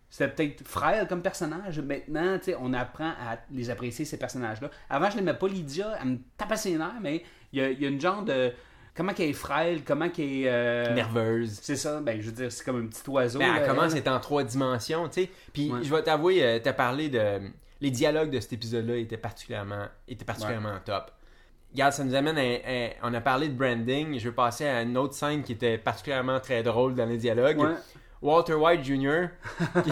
c'était 0.09 0.29
peut-être 0.29 0.67
frêle 0.67 1.07
comme 1.07 1.23
personnage. 1.23 1.79
Maintenant, 1.79 2.37
on 2.59 2.73
apprend 2.73 3.09
à 3.09 3.39
les 3.51 3.71
apprécier, 3.71 4.05
ces 4.05 4.17
personnages-là. 4.17 4.69
Avant, 4.89 5.09
je 5.09 5.17
l'aimais 5.17 5.33
pas, 5.33 5.47
Lydia. 5.47 5.97
Elle 5.99 6.07
me 6.07 6.17
tapait 6.37 6.55
ses 6.55 6.77
nerfs, 6.77 6.99
mais 7.01 7.23
il 7.51 7.59
y 7.59 7.85
a 7.85 7.89
une 7.89 7.99
genre 7.99 8.23
de... 8.23 8.53
Comment 8.95 9.13
qu'elle 9.13 9.29
est 9.29 9.33
frêle, 9.33 9.83
comment 9.83 10.07
qu'elle 10.09 10.31
est... 10.31 10.47
euh, 10.47 10.93
Nerveuse. 10.93 11.59
C'est 11.61 11.75
ça, 11.75 11.99
ben 11.99 12.21
je 12.21 12.27
veux 12.27 12.31
dire, 12.31 12.51
c'est 12.51 12.63
comme 12.63 12.83
un 12.83 12.87
petit 12.87 13.01
oiseau. 13.09 13.39
Ben, 13.39 13.55
elle 13.55 13.67
commence 13.67 13.93
elle. 13.95 14.07
en 14.09 14.19
trois 14.19 14.43
dimensions, 14.43 15.07
tu 15.09 15.23
sais. 15.23 15.29
Puis 15.51 15.71
Ouais. 15.71 15.79
je 15.83 15.93
vais 15.93 16.03
t'avouer, 16.03 16.43
euh, 16.43 16.59
t'as 16.63 16.73
parlé 16.73 17.09
de. 17.09 17.39
Les 17.81 17.89
dialogues 17.91 18.29
de 18.29 18.39
cet 18.39 18.53
épisode-là 18.53 18.95
étaient 18.97 19.17
particulièrement, 19.17 19.87
étaient 20.07 20.23
particulièrement 20.25 20.75
top. 20.85 21.11
Regarde, 21.73 21.91
ça 21.93 22.03
nous 22.03 22.13
amène 22.15 22.37
à, 22.37 22.41
à- 22.41 22.89
On 23.09 23.13
a 23.15 23.19
parlé 23.19 23.49
de 23.49 23.55
branding. 23.57 24.19
Je 24.19 24.29
vais 24.29 24.35
passer 24.35 24.65
à 24.67 24.83
une 24.83 24.95
autre 24.95 25.15
scène 25.15 25.41
qui 25.43 25.53
était 25.53 25.77
particulièrement 25.79 26.39
très 26.39 26.61
drôle 26.63 26.93
dans 26.93 27.05
les 27.07 27.17
dialogues. 27.17 27.57
Ouais. 27.59 27.73
Walter 28.21 28.53
White 28.53 28.83
Jr. 28.85 29.25
qui, 29.83 29.91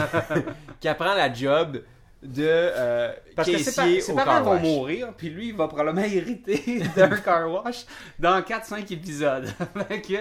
qui 0.80 0.88
apprend 0.88 1.16
la 1.16 1.34
job 1.34 1.82
de 2.24 2.46
euh, 2.46 3.14
Parce 3.36 3.50
que 3.50 3.58
ses, 3.58 3.72
pa- 3.74 4.24
parents 4.26 4.44
vont 4.44 4.60
mourir, 4.60 5.14
puis 5.18 5.30
lui, 5.30 5.48
il 5.50 5.56
va 5.56 5.68
probablement 5.68 6.02
hériter 6.08 6.84
d'un 6.96 7.10
car 7.18 7.52
wash 7.52 7.86
dans 8.20 8.40
4-5 8.42 8.94
épisodes. 8.94 9.48
fait 9.88 10.02
que, 10.02 10.16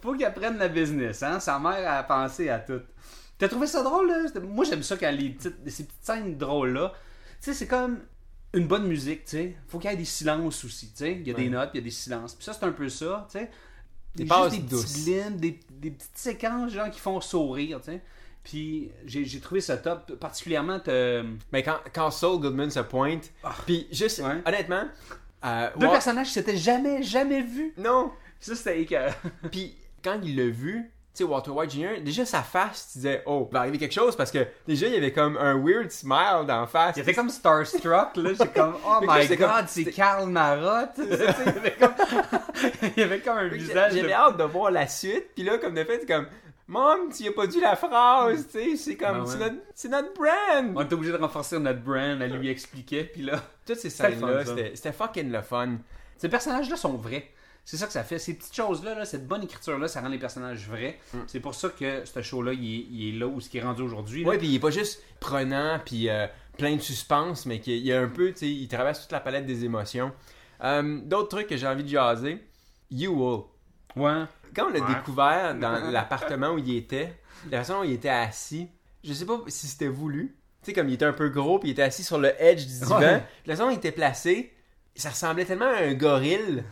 faut 0.00 0.14
qu'il 0.14 0.24
apprenne 0.24 0.58
la 0.58 0.68
business, 0.68 1.22
hein. 1.22 1.40
Sa 1.40 1.58
mère 1.58 1.90
a 1.90 2.02
pensé 2.04 2.48
à 2.48 2.60
tout. 2.60 2.80
T'as 3.38 3.48
trouvé 3.48 3.66
ça 3.66 3.82
drôle, 3.82 4.08
là? 4.08 4.40
Moi, 4.40 4.64
j'aime 4.64 4.82
ça 4.82 4.96
quand 4.96 5.10
les 5.10 5.30
petites, 5.30 5.56
ces 5.68 5.84
petites 5.84 6.04
scènes 6.04 6.36
drôles-là. 6.36 6.92
Tu 7.40 7.46
sais, 7.46 7.54
c'est 7.54 7.66
comme 7.68 8.00
une 8.54 8.66
bonne 8.66 8.86
musique, 8.86 9.24
tu 9.24 9.30
sais. 9.32 9.56
Faut 9.68 9.78
qu'il 9.78 9.90
y 9.90 9.92
ait 9.94 9.96
des 9.96 10.04
silences 10.04 10.64
aussi, 10.64 10.90
tu 10.90 10.96
sais. 10.98 11.12
Il 11.12 11.26
y 11.26 11.30
a 11.30 11.34
des 11.34 11.48
notes, 11.48 11.70
il 11.74 11.78
y 11.78 11.80
a 11.80 11.84
des 11.84 11.90
silences. 11.90 12.34
Puis 12.34 12.44
ça, 12.44 12.52
c'est 12.52 12.64
un 12.64 12.72
peu 12.72 12.88
ça, 12.88 13.26
tu 13.30 13.38
sais. 13.38 13.50
Des 14.14 14.24
des 14.24 14.58
lignes, 14.58 15.36
des, 15.36 15.60
des 15.70 15.90
petites 15.90 16.16
séquences, 16.16 16.72
genre, 16.72 16.90
qui 16.90 16.98
font 17.00 17.20
sourire, 17.20 17.80
tu 17.80 17.92
sais. 17.92 18.02
Puis 18.48 18.90
j'ai 19.04 19.24
j'ai 19.26 19.40
trouvé 19.40 19.60
ça 19.60 19.76
top, 19.76 20.14
particulièrement... 20.18 20.80
te- 20.80 21.22
Mais 21.52 21.62
quand, 21.62 21.76
quand 21.94 22.10
Saul 22.10 22.40
Goodman 22.40 22.70
se 22.70 22.80
pointe, 22.80 23.30
puis 23.66 23.86
juste, 23.92 24.20
Ouais. 24.20 24.40
honnêtement, 24.46 24.84
euh, 25.44 25.68
Deux 25.76 25.84
Wal- 25.86 25.92
personnages 25.92 26.28
qui 26.28 26.32
s'étaient 26.32 26.56
jamais, 26.56 27.02
jamais 27.02 27.42
vus. 27.42 27.74
Non! 27.76 28.10
Ça, 28.40 28.54
c'était 28.54 28.80
écœurant. 28.80 29.12
Puis 29.52 29.76
quand 30.02 30.18
il 30.22 30.36
l'a 30.36 30.44
vu, 30.48 30.90
tu 31.14 31.24
sais, 31.24 31.24
Walter 31.24 31.50
White 31.50 31.70
Jr., 31.72 32.00
déjà 32.02 32.24
sa 32.24 32.42
face, 32.42 32.90
tu 32.92 32.98
disais, 32.98 33.22
oh, 33.26 33.46
il 33.50 33.52
va 33.52 33.60
arriver 33.60 33.76
quelque 33.78 33.92
chose 33.94 34.14
parce 34.16 34.30
que 34.30 34.46
déjà 34.66 34.86
il 34.86 34.94
y 34.94 34.96
avait 34.96 35.12
comme 35.12 35.36
un 35.36 35.56
weird 35.62 35.90
smile 35.90 36.46
dans 36.46 36.60
la 36.62 36.66
face. 36.66 36.96
Il 36.96 37.02
était 37.02 37.12
comme 37.14 37.28
starstruck, 37.30 38.16
là. 38.16 38.30
J'étais 38.30 38.48
comme, 38.48 38.76
oh 38.86 39.00
my 39.02 39.36
god, 39.36 39.64
c'est 39.66 39.84
Karl 39.86 40.28
Marotte. 40.30 40.92
Il, 40.98 41.08
y 41.08 41.12
avait 41.12 41.76
comme... 41.78 41.92
il 42.96 43.00
y 43.00 43.02
avait 43.02 43.20
comme 43.20 43.38
un 43.38 43.48
visage. 43.48 43.92
J'avais 43.94 44.08
de- 44.08 44.12
hâte 44.12 44.36
de 44.38 44.44
voir 44.44 44.70
la 44.70 44.86
suite, 44.86 45.34
puis 45.34 45.44
là, 45.44 45.58
comme 45.58 45.74
de 45.74 45.84
fait, 45.84 46.00
c'est 46.00 46.06
comme, 46.06 46.26
Mom, 46.68 47.10
tu 47.16 47.26
as 47.26 47.32
pas 47.32 47.46
dit 47.46 47.60
la 47.60 47.76
phrase, 47.76 48.46
tu 48.46 48.52
sais, 48.52 48.76
c'est 48.76 48.96
comme, 48.96 49.18
Ben 49.18 49.24
ouais. 49.24 49.26
c'est 49.32 49.38
notre, 49.38 49.56
c'est 49.74 49.88
notre 49.88 50.12
brand! 50.14 50.72
On 50.76 50.82
était 50.82 50.94
obligé 50.94 51.12
de 51.12 51.16
renforcer 51.16 51.58
notre 51.58 51.80
brand, 51.80 52.20
elle 52.20 52.36
lui 52.36 52.48
expliquait, 52.50 53.04
puis 53.04 53.22
là. 53.22 53.42
Toutes 53.66 53.78
ces 53.78 53.88
scènes-là, 53.90 54.44
c'était 54.44 54.72
c'était 54.76 54.92
fucking 54.92 55.30
le 55.32 55.40
fun. 55.42 55.78
Ces 56.18 56.28
personnages-là 56.28 56.76
sont 56.76 56.94
vrais. 56.96 57.26
C'est 57.64 57.76
ça 57.76 57.86
que 57.86 57.92
ça 57.92 58.02
fait. 58.02 58.18
Ces 58.18 58.34
petites 58.34 58.54
choses-là, 58.54 58.94
là, 58.94 59.04
cette 59.04 59.26
bonne 59.26 59.42
écriture-là, 59.42 59.88
ça 59.88 60.00
rend 60.00 60.08
les 60.08 60.18
personnages 60.18 60.66
vrais. 60.68 60.98
C'est 61.26 61.40
pour 61.40 61.54
ça 61.54 61.68
que 61.70 62.04
ce 62.04 62.22
show-là, 62.22 62.52
il 62.54 62.64
est, 62.64 62.86
il 62.90 63.08
est 63.14 63.18
là 63.18 63.26
où 63.26 63.40
ce 63.40 63.48
qui 63.50 63.58
est 63.58 63.62
rendu 63.62 63.82
aujourd'hui. 63.82 64.22
là. 64.24 64.30
Ouais, 64.30 64.38
puis 64.38 64.48
il 64.48 64.54
est 64.56 64.60
pas 64.60 64.70
juste 64.70 65.02
prenant, 65.20 65.78
puis 65.84 66.08
euh, 66.08 66.26
plein 66.56 66.76
de 66.76 66.80
suspense, 66.80 67.44
mais 67.46 67.60
qu'il 67.60 67.76
y 67.78 67.92
a 67.92 68.00
un 68.00 68.08
peu, 68.08 68.30
tu 68.32 68.38
sais, 68.38 68.48
il 68.50 68.68
traverse 68.68 69.02
toute 69.02 69.12
la 69.12 69.20
palette 69.20 69.44
des 69.46 69.64
émotions. 69.66 70.12
Euh, 70.64 71.00
D'autres 71.04 71.28
trucs 71.28 71.46
que 71.46 71.56
j'ai 71.58 71.66
envie 71.66 71.84
de 71.84 71.88
jaser. 71.90 72.42
You 72.90 73.12
Will. 73.12 73.42
Ouais. 74.02 74.24
Quand 74.54 74.66
on 74.66 74.72
l'a 74.72 74.80
Ouais. 74.80 74.94
découvert 74.94 75.54
dans 75.54 75.90
l'appartement 75.90 76.50
où 76.50 76.58
il 76.58 76.76
était, 76.76 77.14
la 77.50 77.58
façon 77.58 77.78
dont 77.78 77.82
il 77.84 77.92
était 77.92 78.08
assis, 78.08 78.68
je 79.04 79.12
sais 79.12 79.24
pas 79.26 79.38
si 79.48 79.66
c'était 79.66 79.88
voulu. 79.88 80.34
Tu 80.62 80.66
sais, 80.66 80.72
comme 80.72 80.88
il 80.88 80.94
était 80.94 81.04
un 81.04 81.12
peu 81.12 81.28
gros, 81.28 81.58
puis 81.58 81.68
il 81.68 81.72
était 81.72 81.82
assis 81.82 82.02
sur 82.02 82.18
le 82.18 82.32
edge 82.42 82.66
du 82.66 82.78
divan. 82.80 82.98
Ouais. 82.98 83.22
La 83.46 83.54
façon 83.54 83.66
dont 83.68 83.70
il 83.72 83.76
était 83.78 83.92
placé, 83.92 84.52
ça 84.96 85.10
ressemblait 85.10 85.44
tellement 85.44 85.70
à 85.72 85.78
un 85.84 85.94
gorille. 85.94 86.64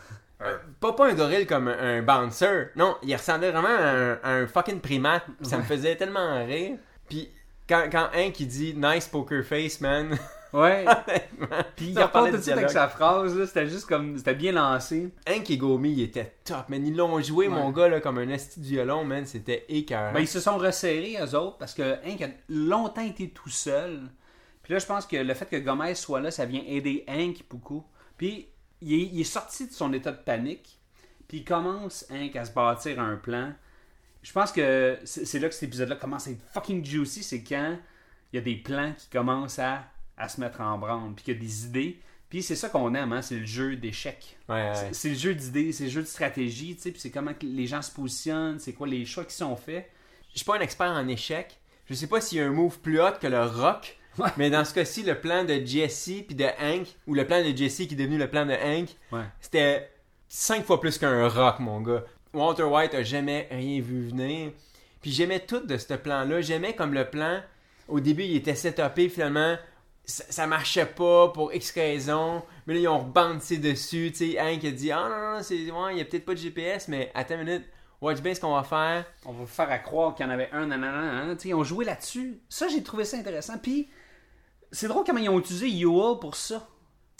Pas, 0.79 0.93
pas 0.93 1.09
un 1.09 1.13
gorille 1.13 1.47
comme 1.47 1.67
un, 1.67 1.97
un 1.97 2.01
bouncer. 2.03 2.67
Non, 2.75 2.97
il 3.01 3.15
ressemblait 3.15 3.49
vraiment 3.51 3.69
à 3.69 3.89
un, 3.89 4.13
à 4.23 4.31
un 4.33 4.47
fucking 4.47 4.81
primate. 4.81 5.23
Ça 5.41 5.57
me 5.57 5.63
faisait 5.63 5.95
tellement 5.95 6.45
rire. 6.45 6.77
Puis 7.09 7.31
quand, 7.67 7.87
quand 7.91 8.09
Hank 8.15 8.39
il 8.39 8.47
dit 8.47 8.73
Nice 8.75 9.07
poker 9.07 9.43
face, 9.43 9.81
man. 9.81 10.15
Ouais. 10.53 10.85
Puis 11.75 11.87
il 11.87 11.93
ça 11.93 12.01
repart 12.07 12.13
parlait 12.13 12.31
tout 12.31 12.37
de 12.37 12.41
suite 12.41 12.53
avec 12.53 12.69
sa 12.69 12.87
phrase, 12.87 13.37
là. 13.37 13.45
C'était 13.45 13.67
juste 13.67 13.85
comme. 13.87 14.17
C'était 14.17 14.35
bien 14.35 14.51
lancé. 14.53 15.09
Hank 15.27 15.49
et 15.49 15.57
Gomi, 15.57 15.91
il 15.93 16.01
était 16.03 16.35
top, 16.43 16.69
man. 16.69 16.85
Ils 16.85 16.95
l'ont 16.95 17.19
joué, 17.21 17.47
Ouais. 17.47 17.53
mon 17.53 17.71
gars, 17.71 17.87
là, 17.89 17.99
comme 17.99 18.17
un 18.17 18.29
esti 18.29 18.59
de 18.59 18.65
violon, 18.65 19.03
man. 19.03 19.25
C'était 19.25 19.65
écœurant. 19.69 20.13
Ben, 20.13 20.21
ils 20.21 20.27
se 20.27 20.39
sont 20.39 20.57
resserrés, 20.57 21.17
eux 21.21 21.35
autres, 21.35 21.57
parce 21.57 21.73
que 21.73 21.95
Hank 22.05 22.21
a 22.21 22.29
longtemps 22.49 23.01
été 23.05 23.29
tout 23.29 23.49
seul. 23.49 24.01
Puis 24.63 24.73
là, 24.73 24.79
je 24.79 24.85
pense 24.85 25.05
que 25.05 25.15
le 25.17 25.33
fait 25.33 25.45
que 25.45 25.55
Gomez 25.57 25.95
soit 25.95 26.19
là, 26.21 26.31
ça 26.31 26.45
vient 26.45 26.61
aider 26.65 27.03
Hank 27.07 27.43
beaucoup. 27.49 27.85
Puis 28.17 28.47
il 28.81 28.93
est, 28.93 29.05
il 29.13 29.21
est 29.21 29.23
sorti 29.23 29.67
de 29.67 29.71
son 29.73 29.93
état 29.93 30.11
de 30.11 30.17
panique. 30.17 30.79
Puis 31.27 31.39
il 31.39 31.43
commence, 31.45 32.05
Hank, 32.11 32.35
à 32.35 32.45
se 32.45 32.51
bâtir 32.51 32.99
un 32.99 33.15
plan. 33.15 33.51
Je 34.23 34.31
pense 34.33 34.51
que 34.51 34.97
c'est 35.05 35.25
c'est 35.25 35.39
là 35.39 35.47
que 35.47 35.53
cet 35.53 35.63
épisode-là 35.63 35.95
commence 35.95 36.27
à 36.27 36.31
être 36.31 36.41
fucking 36.53 36.83
juicy. 36.83 37.23
C'est 37.23 37.43
quand 37.43 37.77
il 38.33 38.35
y 38.35 38.39
a 38.39 38.41
des 38.41 38.55
plans 38.55 38.93
qui 38.97 39.07
commencent 39.09 39.59
à, 39.59 39.85
à 40.17 40.29
se 40.29 40.39
mettre 40.41 40.61
en 40.61 40.77
branle. 40.77 41.13
Puis 41.15 41.25
qu'il 41.25 41.33
y 41.35 41.37
a 41.37 41.39
des 41.39 41.65
idées. 41.65 41.99
Puis 42.29 42.43
c'est 42.43 42.55
ça 42.55 42.67
qu'on 42.69 42.93
aime, 42.95 43.13
hein, 43.13 43.21
c'est 43.21 43.35
le 43.37 43.45
jeu 43.45 43.75
d'échecs. 43.77 44.37
Ouais, 44.49 44.55
ouais. 44.55 44.89
C'est- 44.91 45.09
le 45.09 45.15
jeu 45.15 45.33
d'idées, 45.33 45.71
c'est 45.71 45.85
le 45.85 45.89
jeu 45.89 46.01
de 46.01 46.07
stratégie, 46.07 46.75
tu 46.75 46.81
sais, 46.81 46.91
puis 46.91 46.99
c'est 46.99 47.09
comment 47.11 47.31
les 47.41 47.67
gens 47.67 47.81
se 47.81 47.89
positionnent, 47.91 48.59
c'est 48.59 48.73
quoi 48.73 48.85
les 48.87 49.05
choix 49.05 49.23
qui 49.23 49.33
sont 49.35 49.55
faits. 49.55 49.89
Je 50.33 50.37
suis 50.39 50.45
pas 50.45 50.57
un 50.57 50.61
expert 50.61 50.89
en 50.91 51.07
échecs. 51.07 51.57
Je 51.89 51.93
sais 51.93 52.07
pas 52.07 52.19
s'il 52.19 52.39
y 52.39 52.41
a 52.41 52.45
un 52.45 52.51
move 52.51 52.79
plus 52.79 52.99
hot 52.99 53.13
que 53.21 53.27
le 53.27 53.41
rock. 53.43 53.97
Ouais. 54.17 54.29
Mais 54.35 54.49
dans 54.49 54.65
ce 54.65 54.73
cas-ci, 54.73 55.03
le 55.03 55.13
plan 55.21 55.43
de 55.45 55.63
Jesse 55.63 56.09
puis 56.25 56.33
de 56.35 56.45
Hank, 56.59 56.87
ou 57.05 57.13
le 57.13 57.27
plan 57.27 57.39
de 57.47 57.55
Jesse 57.55 57.75
qui 57.77 57.93
est 57.93 57.95
devenu 57.95 58.17
le 58.17 58.27
plan 58.27 58.47
de 58.47 58.51
Hank, 58.53 58.89
c'était 59.39 59.91
cinq 60.27 60.65
fois 60.65 60.81
plus 60.81 60.97
qu'un 60.97 61.27
rock, 61.29 61.59
mon 61.59 61.81
gars. 61.81 62.03
Walter 62.33 62.63
White 62.63 62.95
a 62.95 63.03
jamais 63.03 63.47
rien 63.51 63.79
vu 63.79 64.07
venir. 64.07 64.53
Puis 65.03 65.11
j'aimais 65.11 65.41
tout 65.41 65.59
de 65.59 65.77
ce 65.77 65.93
plan-là. 65.93 66.41
J'aimais 66.41 66.73
comme 66.73 66.95
le 66.95 67.05
plan, 67.07 67.41
au 67.87 67.99
début, 67.99 68.23
il 68.23 68.35
était 68.35 68.55
setupé, 68.55 69.07
finalement, 69.07 69.55
ça, 70.07 70.23
ça 70.29 70.47
marchait 70.47 70.85
pas 70.87 71.27
pour 71.29 71.53
X 71.53 71.71
raisons. 71.71 72.41
Mais 72.65 72.73
là, 72.75 72.79
ils 72.79 72.87
ont 72.87 72.99
rebandé 72.99 73.57
dessus. 73.57 74.11
Tu 74.11 74.31
sais, 74.31 74.39
Hank 74.39 74.63
a 74.65 74.71
dit, 74.71 74.91
ah 74.91 75.07
non, 75.09 75.37
non, 75.37 75.43
c'est, 75.43 75.69
ouais, 75.69 75.91
il 75.93 75.97
y 75.97 76.01
a 76.01 76.05
peut-être 76.05 76.25
pas 76.25 76.33
de 76.33 76.39
GPS, 76.39 76.87
mais 76.87 77.11
attends 77.13 77.35
une 77.35 77.43
minute, 77.45 77.65
watch 78.01 78.19
bien 78.21 78.33
ce 78.33 78.39
qu'on 78.39 78.55
va 78.55 78.63
faire. 78.63 79.05
On 79.25 79.33
va 79.33 79.39
vous 79.39 79.45
faire 79.47 79.69
à 79.69 79.77
croire 79.79 80.15
qu'il 80.15 80.25
y 80.25 80.29
en 80.29 80.31
avait 80.31 80.49
un, 80.53 80.67
nanana. 80.67 81.35
Tu 81.35 81.41
sais, 81.43 81.49
ils 81.49 81.53
ont 81.53 81.63
joué 81.63 81.85
là-dessus. 81.85 82.41
Ça, 82.49 82.67
j'ai 82.69 82.81
trouvé 82.81 83.03
ça 83.05 83.17
intéressant. 83.17 83.57
Puis, 83.57 83.89
c'est 84.71 84.87
drôle 84.87 85.03
comment 85.05 85.19
ils 85.19 85.29
ont 85.29 85.39
utilisé 85.39 85.69
Yoa 85.69 86.19
pour 86.19 86.35
ça. 86.35 86.67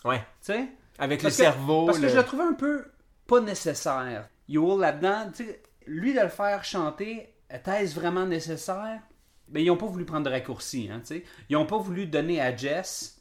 Ouais. 0.06 0.20
Tu 0.41 0.53
sais? 0.53 0.67
Avec 1.00 1.22
Parce 1.22 1.38
le 1.38 1.44
que- 1.44 1.51
cerveau. 1.51 1.86
Parce 1.86 1.98
que 2.00 2.03
le- 2.03 2.10
je 2.10 2.15
le 2.17 2.24
trouvais 2.24 2.44
un 2.44 2.53
peu 2.53 2.86
pas 3.27 3.41
nécessaire. 3.41 4.29
Yoa 4.48 4.79
là-dedans, 4.79 5.29
tu 5.36 5.44
sais, 5.46 5.62
lui 5.86 6.13
de 6.13 6.22
le 6.22 6.29
faire 6.29 6.63
chanter, 6.63 7.34
était-ce 7.53 7.94
vraiment 7.96 8.25
nécessaire? 8.25 9.01
Ben, 9.50 9.63
ils 9.63 9.72
ont 9.72 9.77
pas 9.77 9.86
voulu 9.86 10.06
prendre 10.06 10.25
de 10.25 10.30
raccourci, 10.30 10.89
hein, 10.92 11.00
tu 11.00 11.16
sais. 11.16 11.24
Ils 11.50 11.56
ont 11.56 11.66
pas 11.66 11.77
voulu 11.77 12.06
donner 12.06 12.42
à 12.42 12.56
Jess 12.56 13.13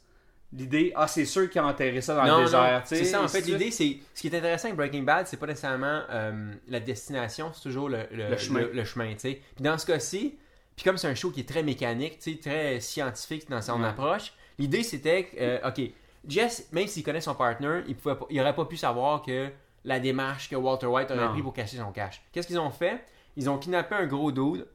l'idée, 0.53 0.93
ah, 0.95 1.07
c'est 1.07 1.25
sûr 1.25 1.49
qu'ils 1.49 1.59
ont 1.61 1.65
enterré 1.65 1.99
ça 2.01 2.15
dans 2.15 2.25
non, 2.25 2.37
le 2.39 2.45
désert, 2.45 2.81
c'est 2.85 3.03
ça. 3.03 3.21
En 3.21 3.27
fait, 3.27 3.41
l'idée, 3.41 3.69
c'est 3.71 3.97
ce 4.13 4.21
qui 4.21 4.27
est 4.27 4.35
intéressant 4.37 4.67
avec 4.69 4.77
Breaking 4.77 5.03
Bad, 5.03 5.27
c'est 5.27 5.37
pas 5.37 5.45
nécessairement 5.47 6.01
euh, 6.09 6.51
la 6.69 6.79
destination, 6.79 7.51
c'est 7.53 7.61
toujours 7.63 7.89
le, 7.89 8.07
le, 8.11 8.29
Le 8.29 8.37
chemin. 8.37 8.59
le- 8.61 8.71
le 8.71 8.83
chemin, 8.85 9.11
tu 9.13 9.19
sais. 9.19 9.41
Puis 9.55 9.63
dans 9.63 9.77
ce 9.77 9.85
cas-ci, 9.85 10.37
puis 10.75 10.83
comme 10.85 10.97
c'est 10.97 11.07
un 11.07 11.15
show 11.15 11.31
qui 11.31 11.41
est 11.41 11.49
très 11.49 11.63
mécanique, 11.63 12.19
très 12.41 12.79
scientifique 12.79 13.49
dans 13.49 13.61
son 13.61 13.81
Ouais. 13.81 13.87
approche, 13.89 14.31
l'idée 14.57 14.83
c'était, 14.83 15.25
que, 15.25 15.35
euh, 15.39 15.59
ok, 15.67 15.81
Jess, 16.27 16.67
même 16.71 16.87
s'il 16.87 17.03
connaît 17.03 17.21
son 17.21 17.35
partner, 17.35 17.81
il 17.87 17.95
pas- 17.95 18.17
il 18.29 18.39
aurait 18.41 18.55
pas 18.55 18.65
pu 18.65 18.77
savoir 18.77 19.21
que 19.21 19.49
la 19.83 19.99
démarche 19.99 20.49
que 20.49 20.55
Walter 20.55 20.87
White 20.87 21.11
aurait 21.11 21.25
Non. 21.25 21.31
pris 21.33 21.41
pour 21.41 21.53
cacher 21.53 21.77
son 21.77 21.91
cash. 21.91 22.21
Qu'est-ce 22.31 22.47
qu'ils 22.47 22.59
ont 22.59 22.69
fait? 22.71 23.01
Ils 23.37 23.49
ont 23.49 23.57
kidnappé 23.57 23.95
un 23.95 24.05
gros 24.07 24.31
dude. 24.31 24.65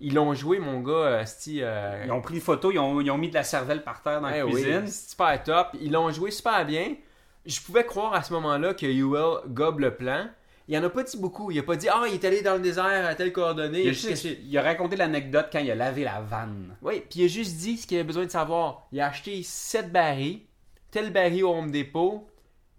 Ils 0.00 0.14
l'ont 0.14 0.32
joué, 0.34 0.58
mon 0.60 0.80
gars, 0.80 0.92
euh, 0.92 1.24
sti, 1.24 1.58
euh, 1.62 2.02
Ils 2.06 2.12
ont 2.12 2.20
pris 2.20 2.34
une 2.36 2.40
photo, 2.40 2.70
ils 2.70 2.78
ont, 2.78 3.00
ils 3.00 3.10
ont 3.10 3.18
mis 3.18 3.28
de 3.30 3.34
la 3.34 3.42
cervelle 3.42 3.82
par 3.82 4.00
terre 4.02 4.20
dans 4.20 4.28
la 4.28 4.38
eh 4.38 4.42
oui, 4.42 4.52
cuisine. 4.52 4.86
super 4.86 5.42
top. 5.42 5.68
Ils 5.80 5.90
l'ont 5.90 6.10
joué 6.12 6.30
super 6.30 6.64
bien. 6.64 6.94
Je 7.46 7.60
pouvais 7.60 7.84
croire 7.84 8.14
à 8.14 8.22
ce 8.22 8.32
moment-là 8.34 8.74
que 8.74 8.86
Ewell 8.86 9.40
gobe 9.48 9.80
le 9.80 9.94
plan. 9.94 10.28
Il 10.68 10.76
en 10.78 10.84
a 10.84 10.90
pas 10.90 11.02
dit 11.02 11.16
beaucoup. 11.16 11.50
Il 11.50 11.58
a 11.58 11.62
pas 11.62 11.76
dit 11.76 11.88
Ah, 11.88 12.04
il 12.06 12.14
est 12.14 12.24
allé 12.24 12.42
dans 12.42 12.54
le 12.54 12.60
désert 12.60 12.84
à 13.06 13.14
telle 13.14 13.32
coordonnée. 13.32 13.80
Il 13.80 13.88
a, 13.88 13.90
Qu'est-ce 13.92 14.08
juste- 14.10 14.22
que- 14.24 14.42
il 14.44 14.58
a 14.58 14.62
raconté 14.62 14.96
l'anecdote 14.96 15.46
quand 15.50 15.58
il 15.60 15.70
a 15.70 15.74
lavé 15.74 16.04
la 16.04 16.20
vanne. 16.20 16.76
Oui, 16.82 17.02
puis 17.08 17.20
il 17.20 17.24
a 17.24 17.28
juste 17.28 17.56
dit 17.56 17.78
ce 17.78 17.86
qu'il 17.86 17.96
avait 17.96 18.06
besoin 18.06 18.26
de 18.26 18.30
savoir. 18.30 18.86
Il 18.92 19.00
a 19.00 19.06
acheté 19.08 19.42
7 19.42 19.90
barils, 19.90 20.42
tel 20.90 21.10
baril 21.10 21.42
au 21.44 21.54
Home 21.54 21.70
Depot, 21.70 22.28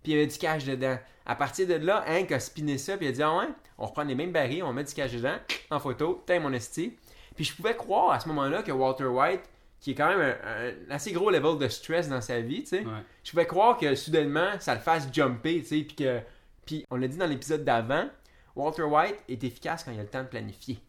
puis 0.04 0.12
il 0.12 0.16
y 0.16 0.18
avait 0.20 0.28
du 0.28 0.38
cash 0.38 0.66
dedans. 0.66 0.98
À 1.26 1.36
partir 1.36 1.68
de 1.68 1.74
là, 1.74 2.04
Hank 2.08 2.32
a 2.32 2.40
spiné 2.40 2.78
ça, 2.78 2.96
puis 2.96 3.08
il 3.08 3.10
a 3.10 3.12
dit 3.12 3.24
Ah 3.24 3.36
ouais, 3.38 3.46
on 3.80 3.88
reprend 3.88 4.04
les 4.04 4.16
mêmes 4.16 4.32
barils, 4.32 4.62
on 4.64 4.72
met 4.72 4.84
du 4.84 4.94
cash 4.94 5.12
dedans, 5.14 5.36
en 5.72 5.80
photo, 5.80 6.24
t'as 6.28 6.40
mon 6.40 6.54
esti. 6.54 6.96
Puis 7.40 7.46
je 7.46 7.56
pouvais 7.56 7.74
croire 7.74 8.12
à 8.12 8.20
ce 8.20 8.28
moment-là 8.28 8.64
que 8.64 8.72
Walter 8.74 9.06
White, 9.06 9.40
qui 9.80 9.92
est 9.92 9.96
quand 9.96 10.10
même 10.10 10.20
un, 10.20 10.68
un 10.90 10.94
assez 10.94 11.14
gros 11.14 11.30
level 11.30 11.58
de 11.58 11.70
stress 11.70 12.10
dans 12.10 12.20
sa 12.20 12.42
vie, 12.42 12.64
tu 12.64 12.70
sais, 12.70 12.80
Ouais. 12.80 13.02
je 13.24 13.32
pouvais 13.32 13.46
croire 13.48 13.78
que 13.78 13.96
soudainement, 13.96 14.60
ça 14.60 14.74
le 14.76 14.82
fasse 14.82 15.08
jumper, 15.10 15.62
tu 15.62 15.68
sais, 15.68 15.82
puis 15.84 15.96
que. 15.96 16.20
Puis 16.66 16.86
on 16.92 16.98
l'a 16.98 17.08
dit 17.08 17.16
dans 17.16 17.28
l'épisode 17.28 17.64
d'avant, 17.64 18.10
Walter 18.58 18.84
White 18.84 19.16
est 19.30 19.42
efficace 19.42 19.86
quand 19.86 19.92
il 19.94 20.00
a 20.00 20.04
le 20.04 20.10
temps 20.10 20.24
de 20.24 20.28
planifier. 20.28 20.80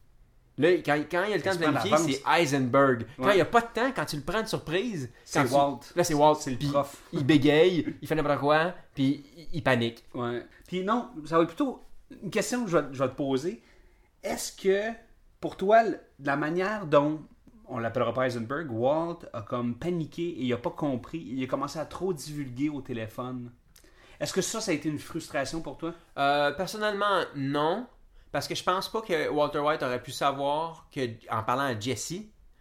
Là, 0.59 0.71
quand, 0.85 1.01
quand 1.09 1.23
il 1.23 1.33
a 1.35 1.37
le 1.37 1.43
temps 1.43 1.55
de 1.55 1.59
planifier, 1.59 1.97
c'est 1.97 2.23
Heisenberg. 2.29 3.07
Quand 3.17 3.27
Ouais. 3.27 3.33
il 3.35 3.37
n'y 3.37 3.41
a 3.43 3.45
pas 3.47 3.61
de 3.61 3.69
temps, 3.73 3.93
quand 3.95 4.05
tu 4.07 4.17
le 4.17 4.23
prends 4.23 4.43
de 4.43 4.49
surprise, 4.49 5.09
C'est 5.25 5.45
tu- 5.47 5.55
Walt. 5.55 5.79
Là, 5.95 6.03
c'est 6.03 6.15
Walt. 6.15 6.35
C'est 6.41 6.51
le 6.51 6.59
prof. 6.59 7.01
Il 7.13 7.25
bégaye, 7.25 7.95
il 8.03 8.09
fait 8.09 8.17
n'importe 8.17 8.41
quoi, 8.41 8.75
puis 8.93 9.25
il, 9.37 9.47
il 9.53 9.63
panique. 9.63 10.05
Ouais. 10.15 10.45
Puis 10.67 10.83
non, 10.83 11.11
ça 11.27 11.37
va 11.37 11.45
être 11.45 11.55
plutôt 11.55 11.81
une 12.25 12.31
question 12.31 12.65
que 12.65 12.71
je 12.71 12.77
vais, 12.77 12.85
je 12.93 12.99
vais 12.99 13.09
te 13.09 13.15
poser. 13.15 13.63
Est-ce 14.25 14.53
que, 14.53 14.91
pour 15.41 15.57
toi, 15.57 15.83
la 16.23 16.37
manière 16.37 16.87
dont, 16.87 17.21
on 17.67 17.79
l'appellera 17.79 18.13
pas 18.13 18.27
Heisenberg, 18.27 18.71
Walt 18.71 19.21
a 19.33 19.43
comme 19.43 19.77
paniqué 19.77 20.23
et 20.23 20.43
il 20.43 20.53
a 20.53 20.59
pas 20.59 20.71
compris, 20.71 21.19
il 21.19 21.43
a 21.43 21.47
commencé 21.47 21.79
à 21.79 21.87
trop 21.87 22.13
divulguer 22.13 22.69
au 22.69 22.81
téléphone. 22.81 23.53
Est-ce 24.19 24.35
que 24.35 24.43
ça, 24.43 24.61
ça 24.61 24.71
a 24.71 24.75
été 24.75 24.89
une 24.89 24.99
frustration 24.99 25.63
pour 25.63 25.79
toi? 25.79 25.95
Euh, 26.19 26.53
personnellement, 26.53 27.23
non. 27.37 27.87
Parce 28.33 28.47
que 28.47 28.55
je 28.55 28.63
pense 28.63 28.89
pas 28.89 29.01
que 29.01 29.29
Walter 29.31 29.61
White 29.61 29.83
aurait 29.83 30.03
pu 30.03 30.13
savoir 30.13 30.89
que, 30.95 31.01
en 31.31 31.43
parlant 31.43 31.65
à 31.65 31.79
Jesse, 31.79 32.15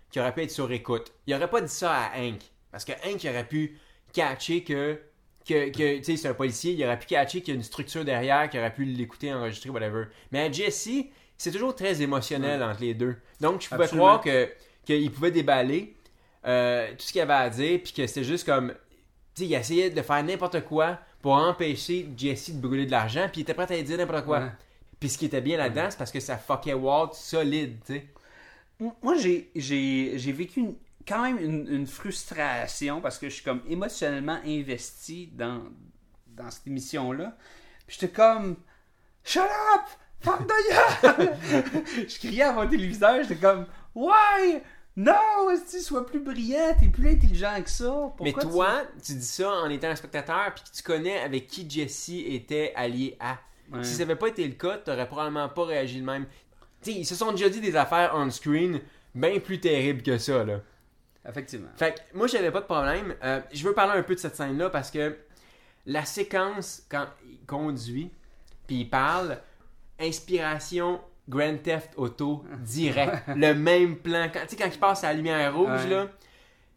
qu'il 0.10 0.22
aurait 0.22 0.34
pu 0.34 0.44
être 0.44 0.52
sur 0.52 0.72
écoute. 0.72 1.12
Il 1.28 1.36
aurait 1.36 1.50
pas 1.50 1.62
dit 1.62 1.68
ça 1.68 1.94
à 1.94 2.18
Hank. 2.18 2.40
Parce 2.72 2.86
que 2.86 2.94
Hank 3.06 3.26
aurait 3.26 3.48
pu 3.48 3.78
catcher 4.14 4.64
que, 4.64 5.00
que, 5.46 5.70
que 5.70 5.98
tu 5.98 6.04
sais, 6.04 6.18
c'est 6.18 6.30
un 6.30 6.34
policier, 6.34 6.74
il 6.74 6.84
aurait 6.84 6.98
pu 6.98 7.08
catcher 7.08 7.42
qu'il 7.42 7.54
y 7.54 7.58
a 7.58 7.58
une 7.58 7.64
structure 7.64 8.06
derrière, 8.06 8.50
qu'il 8.50 8.60
aurait 8.60 8.74
pu 8.74 8.86
l'écouter, 8.86 9.34
enregistrer, 9.34 9.70
whatever. 9.70 10.06
Mais 10.32 10.40
à 10.40 10.52
Jesse, 10.52 10.90
c'est 11.40 11.52
toujours 11.52 11.74
très 11.76 12.02
émotionnel 12.02 12.62
entre 12.62 12.82
les 12.82 12.94
deux. 12.94 13.16
Donc, 13.40 13.62
je 13.62 13.70
pouvais 13.70 13.86
Absolument. 13.86 14.20
croire 14.20 14.22
que 14.22 14.50
qu'il 14.86 15.12
pouvait 15.12 15.32
déballer 15.32 15.96
euh, 16.46 16.90
tout 16.92 17.06
ce 17.06 17.12
qu'il 17.12 17.22
avait 17.22 17.34
à 17.34 17.50
dire, 17.50 17.80
puis 17.84 17.94
que 17.94 18.06
c'était 18.06 18.24
juste 18.24 18.46
comme. 18.46 18.74
Tu 19.34 19.44
sais, 19.44 19.46
il 19.46 19.54
essayait 19.54 19.90
de 19.90 20.02
faire 20.02 20.24
n'importe 20.24 20.62
quoi 20.66 21.00
pour 21.22 21.34
empêcher 21.34 22.08
Jesse 22.18 22.52
de 22.52 22.60
brûler 22.62 22.86
de 22.86 22.92
l'argent, 22.92 23.28
puis 23.32 23.42
il 23.42 23.44
était 23.44 23.54
prêt 23.54 23.64
à 23.72 23.82
dire 23.82 23.98
n'importe 23.98 24.26
quoi. 24.26 24.40
Ouais. 24.40 24.52
Puis 25.00 25.10
ce 25.10 25.18
qui 25.18 25.26
était 25.26 25.42
bien 25.42 25.58
là-dedans, 25.58 25.88
c'est 25.90 25.98
parce 25.98 26.12
que 26.12 26.20
ça 26.20 26.38
fuckait 26.38 26.74
Walt 26.74 27.12
solide, 27.14 27.78
tu 27.86 27.94
sais. 27.94 28.06
Moi, 29.02 29.16
j'ai, 29.18 30.32
vécu 30.32 30.60
une- 30.62 30.76
quand 31.08 31.22
même 31.24 31.38
une, 31.40 31.68
une 31.74 31.88
frustration 31.88 33.02
parce 33.02 33.18
que 33.18 33.28
je 33.30 33.36
suis 33.36 33.44
comme 33.44 33.62
émotionnellement 33.68 34.40
investi 34.46 35.28
dans, 35.34 35.64
dans 36.28 36.50
cette 36.50 36.68
émission-là. 36.68 37.36
Puis 37.88 37.98
j'étais 38.00 38.14
comme 38.14 38.58
Shut 39.24 39.42
up! 39.42 39.82
Ferme 40.22 40.46
ta 40.48 41.14
gueule! 41.18 41.34
Je 42.08 42.18
criais 42.18 42.44
à 42.44 42.52
mon 42.52 42.68
téléviseur, 42.68 43.22
j'étais 43.24 43.36
comme 43.36 43.66
Ouais! 43.96 44.64
Non! 44.96 45.50
Esti, 45.52 45.82
sois 45.82 46.06
plus 46.06 46.20
brillant, 46.20 46.76
t'es 46.80 46.88
plus 46.90 47.10
intelligent 47.12 47.62
que 47.64 47.70
ça. 47.70 48.14
Mais 48.22 48.34
Pourquoi 48.34 48.44
tu- 48.44 48.50
toi, 48.50 48.82
tu... 49.04 49.14
dis 49.14 49.26
ça 49.26 49.50
en 49.50 49.70
étant 49.70 49.88
un 49.88 49.96
spectateur, 49.96 50.54
puis 50.54 50.64
que 50.66 50.76
tu 50.76 50.84
connais 50.84 51.20
avec 51.20 51.48
qui 51.48 51.70
Jesse 51.70 52.10
était 52.26 52.74
allié 52.76 53.16
à. 53.20 53.38
Ouais. 53.72 53.84
Si 53.84 53.94
ça 53.94 54.00
n'avait 54.00 54.16
pas 54.18 54.28
été 54.28 54.46
le 54.48 54.56
cas, 54.56 54.78
t'aurais 54.78 55.08
probablement 55.08 55.48
pas 55.48 55.66
réagi 55.66 56.02
de 56.02 56.06
même. 56.06 56.26
Tu 56.82 56.92
sais, 56.92 56.98
ils 57.00 57.06
se 57.06 57.16
sont 57.16 57.32
déjà 57.32 57.50
dit 57.50 57.62
des 57.62 57.76
affaires 57.76 58.12
on-screen 58.16 58.82
bien 59.16 59.40
plus 59.40 59.60
terribles 59.60 60.02
que 60.02 60.18
ça, 60.18 60.44
là. 60.44 60.60
Effectivement. 61.28 61.70
Fait 61.76 61.94
que 61.96 62.18
moi, 62.18 62.28
j'avais 62.28 62.52
pas 62.52 62.62
de 62.62 62.66
problème. 62.66 63.16
Euh, 63.24 63.40
je 63.54 63.64
veux 63.66 63.74
parler 63.74 64.00
un 64.00 64.04
peu 64.04 64.16
de 64.16 64.20
cette 64.20 64.36
scène-là 64.36 64.70
parce 64.70 64.90
que 64.92 65.18
la 65.86 66.04
séquence, 66.06 66.84
quand 66.90 67.06
il 67.30 67.46
conduit, 67.46 68.12
puis 68.68 68.82
il 68.82 68.90
parle, 68.90 69.38
inspiration 70.00 71.00
Grand 71.28 71.58
Theft 71.62 71.92
Auto 71.98 72.44
direct. 72.60 73.24
le 73.36 73.54
même 73.54 73.98
plan. 73.98 74.30
Quand, 74.34 74.42
tu 74.48 74.50
sais, 74.50 74.56
quand 74.56 74.70
il 74.74 74.80
passe 74.80 75.04
à 75.04 75.08
la 75.10 75.14
lumière 75.14 75.56
rouge, 75.56 75.84
Ouais. 75.84 75.90
là, 75.90 76.08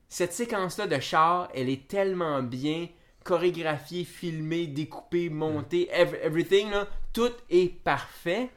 cette 0.08 0.32
séquence-là 0.32 0.86
de 0.86 0.98
char, 1.00 1.48
elle 1.54 1.68
est 1.70 1.88
tellement 1.88 2.42
bien 2.42 2.88
chorégraphiée, 3.24 4.04
filmée, 4.04 4.66
découpée, 4.66 5.30
montée, 5.30 5.88
ev- 5.92 6.18
everything, 6.22 6.70
là. 6.70 6.86
tout 7.12 7.30
est 7.48 7.72
parfait. 7.82 8.50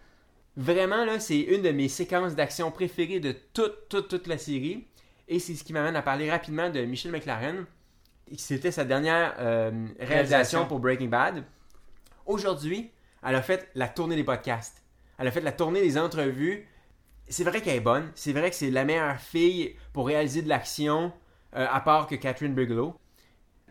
Vraiment, 0.57 1.05
là, 1.05 1.19
c'est 1.19 1.39
une 1.39 1.61
de 1.61 1.69
mes 1.71 1.87
séquences 1.87 2.33
d'action 2.35 2.71
préférées 2.71 3.19
de 3.19 3.33
toute, 3.53 3.87
toute, 3.89 4.07
toute 4.07 4.27
la 4.27 4.37
série. 4.37 4.85
Et 5.27 5.39
c'est 5.39 5.53
ce 5.55 5.63
qui 5.63 5.71
m'amène 5.73 5.95
à 5.95 6.01
parler 6.01 6.29
rapidement 6.31 6.69
de 6.69 6.81
Michelle 6.81 7.11
McLaren. 7.11 7.65
C'était 8.37 8.71
sa 8.71 8.83
dernière 8.85 9.35
euh, 9.39 9.69
réalisation 9.69 10.05
Réalisation. 10.07 10.65
pour 10.65 10.79
Breaking 10.79 11.07
Bad. 11.07 11.43
Aujourd'hui, 12.25 12.89
elle 13.25 13.35
a 13.35 13.41
fait 13.41 13.69
la 13.75 13.87
tournée 13.87 14.15
des 14.15 14.23
podcasts. 14.23 14.83
Elle 15.17 15.27
a 15.27 15.31
fait 15.31 15.41
la 15.41 15.51
tournée 15.51 15.81
des 15.81 15.97
entrevues. 15.97 16.67
C'est 17.27 17.43
vrai 17.43 17.61
qu'elle 17.61 17.77
est 17.77 17.81
bonne. 17.81 18.11
C'est 18.15 18.33
vrai 18.33 18.49
que 18.49 18.55
c'est 18.55 18.69
la 18.69 18.85
meilleure 18.85 19.19
fille 19.19 19.75
pour 19.93 20.07
réaliser 20.07 20.41
de 20.41 20.49
l'action, 20.49 21.11
euh, 21.55 21.65
à 21.69 21.79
part 21.79 22.07
que 22.07 22.15
Catherine 22.15 22.53
Bigelow. 22.53 22.95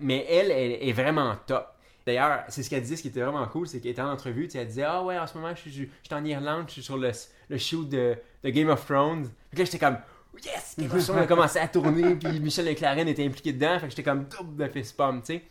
Mais 0.00 0.26
elle, 0.28 0.50
elle 0.50 0.88
est 0.88 0.92
vraiment 0.92 1.36
top. 1.46 1.68
D'ailleurs, 2.06 2.44
c'est 2.48 2.62
ce 2.62 2.68
qu'elle 2.68 2.82
disait, 2.82 2.96
ce 2.96 3.02
qui 3.02 3.08
était 3.08 3.22
vraiment 3.22 3.46
cool, 3.46 3.66
c'est 3.66 3.80
qu'elle 3.80 3.92
était 3.92 4.02
en 4.02 4.10
entrevue, 4.10 4.48
elle 4.54 4.66
disait 4.66 4.82
Ah 4.82 5.02
ouais, 5.02 5.18
en 5.18 5.26
ce 5.26 5.38
moment, 5.38 5.54
je 5.54 5.70
suis, 5.70 5.88
en 6.10 6.24
Irlande, 6.24 6.64
je 6.66 6.72
suis 6.74 6.82
sur 6.82 6.98
le, 6.98 7.10
le 7.48 7.58
shoot 7.58 7.88
de, 7.88 8.16
Game 8.44 8.68
of 8.68 8.84
Thrones. 8.84 9.24
Fait 9.24 9.56
que 9.56 9.58
là, 9.60 9.64
j'étais 9.64 9.78
comme 9.78 9.98
Yes! 10.44 10.74
Game 10.78 10.90
of 10.92 11.02
Thrones 11.02 11.20
a 11.20 11.26
commencé 11.26 11.58
à 11.58 11.68
tourner, 11.68 12.14
puis 12.20 12.40
Michel 12.40 12.66
McLaren 12.66 13.08
était 13.08 13.24
impliqué 13.24 13.52
dedans, 13.52 13.78
fait 13.78 13.88
j'étais 13.88 14.02
comme 14.02 14.24
double 14.24 14.66
de 14.66 14.68
fist 14.68 14.96
pump, 14.96 15.24
tu 15.24 15.34
sais. 15.34 15.44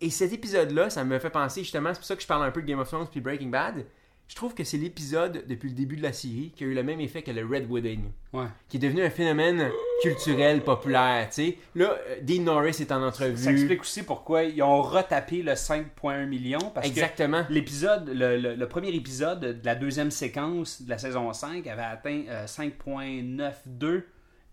Et 0.00 0.10
cet 0.10 0.32
épisode-là, 0.32 0.90
ça 0.90 1.04
me 1.04 1.18
fait 1.18 1.30
penser 1.30 1.62
justement, 1.62 1.90
c'est 1.94 2.00
pour 2.00 2.06
ça 2.06 2.16
que 2.16 2.22
je 2.22 2.26
parle 2.26 2.44
un 2.44 2.50
peu 2.50 2.60
de 2.62 2.66
Game 2.66 2.78
of 2.78 2.88
Thrones 2.88 3.06
puis 3.10 3.20
Breaking 3.20 3.48
Bad. 3.48 3.84
Je 4.28 4.34
trouve 4.34 4.54
que 4.54 4.64
c'est 4.64 4.76
l'épisode 4.76 5.44
depuis 5.46 5.68
le 5.68 5.74
début 5.76 5.96
de 5.96 6.02
la 6.02 6.12
série 6.12 6.52
qui 6.56 6.64
a 6.64 6.66
eu 6.66 6.74
le 6.74 6.82
même 6.82 7.00
effet 7.00 7.22
que 7.22 7.30
le 7.30 7.46
Red 7.46 7.70
Wedding 7.70 8.10
Ouais. 8.32 8.46
qui 8.68 8.76
est 8.76 8.80
devenu 8.80 9.04
un 9.04 9.08
phénomène 9.08 9.70
culturel 10.02 10.62
populaire, 10.64 11.28
tu 11.28 11.34
sais. 11.34 11.58
Là, 11.76 11.96
euh, 12.08 12.16
Dean 12.22 12.42
Norris 12.42 12.76
est 12.80 12.90
en 12.90 13.04
entrevue. 13.06 13.36
Ça 13.36 13.52
explique 13.52 13.82
aussi 13.82 14.02
pourquoi 14.02 14.42
ils 14.42 14.60
ont 14.64 14.82
retapé 14.82 15.42
le 15.42 15.52
5.1 15.54 16.26
million. 16.26 16.58
Parce 16.74 16.88
Exactement. 16.88 17.44
que 17.44 17.52
l'épisode, 17.52 18.08
le, 18.12 18.36
le- 18.36 18.54
le 18.56 18.68
premier 18.68 18.88
épisode 18.88 19.40
de 19.40 19.64
la 19.64 19.76
deuxième 19.76 20.10
séquence 20.10 20.82
de 20.82 20.90
la 20.90 20.98
saison 20.98 21.32
5 21.32 21.64
avait 21.68 21.82
atteint 21.82 22.24
euh, 22.28 22.46
5.92 22.46 24.02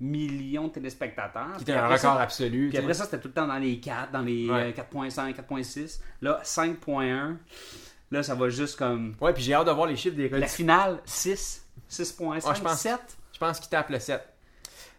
millions 0.03 0.67
de 0.67 0.73
téléspectateurs. 0.73 1.55
Qui 1.57 1.63
était 1.63 1.73
un 1.73 1.87
ça- 1.97 2.09
record 2.09 2.21
absolu. 2.21 2.69
Puis 2.69 2.77
après 2.77 2.93
ça, 2.93 3.05
c'était 3.05 3.19
tout 3.19 3.29
le 3.29 3.33
temps 3.33 3.47
dans 3.47 3.57
les 3.57 3.79
4, 3.79 4.11
dans 4.11 4.21
les 4.21 4.49
Ouais. 4.49 4.69
euh, 4.69 4.71
4.5, 4.71 5.33
4.6. 5.33 6.01
Là, 6.21 6.39
5.1. 6.43 7.37
Là, 8.11 8.21
ça 8.23 8.35
va 8.35 8.49
juste 8.49 8.77
comme... 8.77 9.15
Ouais, 9.21 9.33
puis 9.33 9.41
j'ai 9.41 9.53
hâte 9.53 9.65
de 9.67 9.71
voir 9.71 9.87
les 9.87 9.95
chiffres 9.95 10.15
des 10.15 10.29
La 10.29 10.47
finale, 10.47 10.99
6, 11.05 11.65
6.5, 11.89 12.43
Ah, 12.47 12.53
je 12.53 12.61
pense- 12.61 12.79
7. 12.81 12.99
Je 13.33 13.39
pense 13.39 13.59
qu'il 13.59 13.69
tape 13.69 13.89
le 13.89 13.99
7. 13.99 14.21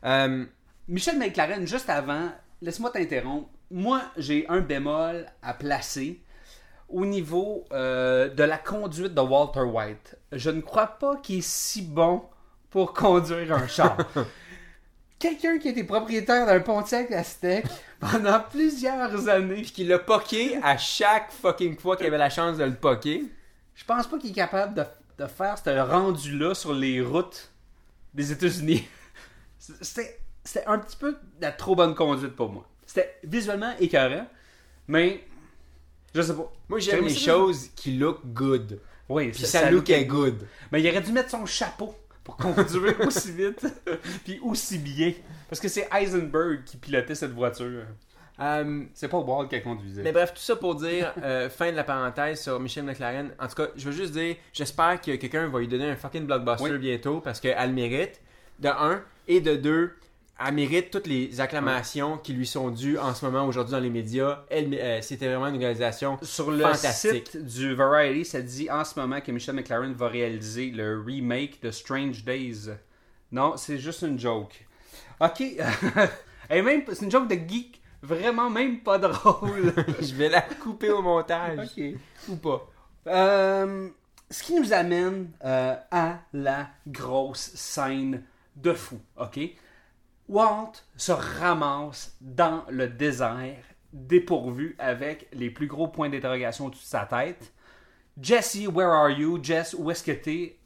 Euh, 0.04 0.44
Michel 0.88 1.18
McLaren, 1.18 1.66
juste 1.66 1.88
avant, 1.88 2.30
laisse-moi 2.60 2.90
t'interrompre. 2.90 3.48
Moi, 3.70 4.02
j'ai 4.16 4.46
un 4.48 4.60
bémol 4.60 5.26
à 5.42 5.54
placer 5.54 6.20
au 6.88 7.06
niveau 7.06 7.64
euh, 7.72 8.28
de 8.28 8.42
la 8.42 8.58
conduite 8.58 9.14
de 9.14 9.20
Walter 9.20 9.60
White. 9.60 10.16
Je 10.32 10.50
ne 10.50 10.60
crois 10.60 10.86
pas 10.86 11.16
qu'il 11.16 11.38
est 11.38 11.46
si 11.48 11.82
bon 11.82 12.22
pour 12.70 12.92
conduire 12.92 13.52
un 13.54 13.66
char. 13.68 13.96
Quelqu'un 15.24 15.58
qui 15.58 15.68
était 15.68 15.84
propriétaire 15.84 16.44
d'un 16.44 16.60
Pontiac 16.60 17.10
Aztec 17.10 17.64
pendant 17.98 18.40
plusieurs 18.40 19.26
années, 19.30 19.62
puis 19.62 19.72
qu'il 19.72 19.88
l'a 19.88 19.98
poké 19.98 20.58
à 20.62 20.76
chaque 20.76 21.32
fucking 21.32 21.78
fois 21.78 21.96
qu'il 21.96 22.04
avait 22.04 22.18
la 22.18 22.28
chance 22.28 22.58
de 22.58 22.64
le 22.64 22.74
poker. 22.74 23.20
je 23.74 23.84
pense 23.86 24.06
pas 24.06 24.18
qu'il 24.18 24.32
est 24.32 24.34
capable 24.34 24.74
de, 24.74 24.84
de 25.18 25.26
faire 25.26 25.56
ce 25.56 25.70
rendu-là 25.70 26.54
sur 26.54 26.74
les 26.74 27.00
routes 27.00 27.50
des 28.12 28.32
États-Unis. 28.32 28.86
C'était 29.58 30.18
un 30.66 30.78
petit 30.78 30.96
peu 30.96 31.12
de 31.12 31.40
la 31.40 31.52
trop 31.52 31.74
bonne 31.74 31.94
conduite 31.94 32.36
pour 32.36 32.50
moi. 32.52 32.68
C'était 32.84 33.18
visuellement 33.24 33.72
écœurant, 33.80 34.26
mais 34.88 35.24
je 36.14 36.20
sais 36.20 36.34
pas. 36.34 36.52
Moi, 36.68 36.80
j'aime 36.80 37.02
les 37.02 37.14
choses 37.14 37.70
qui 37.74 37.96
look 37.96 38.20
good. 38.26 38.78
Oui, 39.08 39.30
Puis 39.30 39.46
ça, 39.46 39.70
look 39.70 39.88
est 39.88 40.04
good. 40.04 40.46
Mais 40.70 40.82
il 40.82 40.90
aurait 40.90 41.00
dû 41.00 41.12
mettre 41.12 41.30
son 41.30 41.46
chapeau 41.46 41.94
pour 42.24 42.36
conduire 42.36 42.98
aussi 43.06 43.30
vite 43.32 43.64
puis 44.24 44.40
aussi 44.42 44.78
bien. 44.78 45.12
Parce 45.48 45.60
que 45.60 45.68
c'est 45.68 45.88
Heisenberg 45.92 46.64
qui 46.64 46.76
pilotait 46.78 47.14
cette 47.14 47.32
voiture. 47.32 47.82
Euh, 48.40 48.82
C'est 48.94 49.06
pas 49.08 49.18
Walt 49.18 49.46
qui 49.46 49.62
conduisait. 49.62 50.02
Mais 50.02 50.10
bref, 50.10 50.34
tout 50.34 50.40
ça 50.40 50.56
pour 50.56 50.74
dire, 50.74 51.12
euh, 51.22 51.48
fin 51.48 51.70
de 51.70 51.76
la 51.76 51.84
parenthèse 51.84 52.42
sur 52.42 52.58
Michelle 52.58 52.84
McLaren. 52.84 53.30
En 53.38 53.46
tout 53.46 53.54
cas, 53.54 53.68
je 53.76 53.84
veux 53.84 53.92
juste 53.92 54.12
dire, 54.12 54.34
j'espère 54.52 55.00
que 55.00 55.14
quelqu'un 55.14 55.46
va 55.46 55.60
lui 55.60 55.68
donner 55.68 55.88
un 55.90 55.94
fucking 55.96 56.26
blockbuster 56.26 56.72
Oui. 56.72 56.78
bientôt 56.78 57.20
parce 57.20 57.38
qu'elle 57.40 57.68
le 57.68 57.74
mérite, 57.74 58.20
de 58.58 58.68
un, 58.68 59.02
et 59.28 59.40
de 59.40 59.54
deux, 59.54 59.92
elle 60.38 60.54
mérite 60.54 60.90
toutes 60.90 61.06
les 61.06 61.40
acclamations 61.40 62.18
qui 62.18 62.32
lui 62.32 62.46
sont 62.46 62.70
dues 62.70 62.98
en 62.98 63.14
ce 63.14 63.24
moment 63.24 63.46
aujourd'hui 63.46 63.72
dans 63.72 63.80
les 63.80 63.90
médias. 63.90 64.44
Elle, 64.50 64.74
euh, 64.74 65.00
c'était 65.00 65.28
vraiment 65.28 65.46
une 65.46 65.58
réalisation 65.58 66.18
Sur 66.22 66.50
le 66.50 66.60
fantastique. 66.62 67.28
site 67.28 67.44
du 67.44 67.74
Variety, 67.74 68.24
ça 68.24 68.42
dit 68.42 68.68
en 68.70 68.84
ce 68.84 68.98
moment 68.98 69.20
que 69.20 69.30
Michelle 69.30 69.54
McLaren 69.54 69.92
va 69.92 70.08
réaliser 70.08 70.70
le 70.70 71.00
remake 71.00 71.62
de 71.62 71.70
Strange 71.70 72.24
Days. 72.24 72.70
Non, 73.30 73.56
c'est 73.56 73.78
juste 73.78 74.02
une 74.02 74.18
joke. 74.18 74.66
Ok. 75.20 75.40
Et 76.50 76.62
même, 76.62 76.82
c'est 76.88 77.04
une 77.04 77.10
joke 77.10 77.28
de 77.28 77.36
geek. 77.36 77.80
Vraiment 78.02 78.50
même 78.50 78.80
pas 78.80 78.98
drôle. 78.98 79.72
je 80.00 80.14
vais 80.14 80.28
la 80.28 80.42
couper 80.42 80.90
au 80.90 81.00
montage. 81.00 81.70
ok. 81.76 81.84
Ou 82.28 82.36
pas. 82.36 82.68
Euh, 83.06 83.88
ce 84.30 84.42
qui 84.42 84.54
nous 84.54 84.72
amène 84.72 85.30
euh, 85.44 85.74
à 85.90 86.18
la 86.32 86.68
grosse 86.86 87.52
scène 87.54 88.24
de 88.56 88.72
fou, 88.72 89.00
ok? 89.16 89.38
Walt 90.28 90.72
se 90.96 91.12
ramasse 91.12 92.16
dans 92.20 92.64
le 92.68 92.88
désert, 92.88 93.62
dépourvu, 93.92 94.74
avec 94.78 95.28
les 95.32 95.50
plus 95.50 95.66
gros 95.66 95.88
points 95.88 96.08
d'interrogation 96.08 96.66
au-dessus 96.66 96.84
de 96.84 96.88
sa 96.88 97.06
tête. 97.06 97.52
Jesse, 98.20 98.66
where 98.68 98.90
are 98.90 99.10
you? 99.10 99.38
Jess, 99.42 99.74
où 99.78 99.90
est-ce 99.90 100.02
que 100.02 100.12
t'es? 100.12 100.58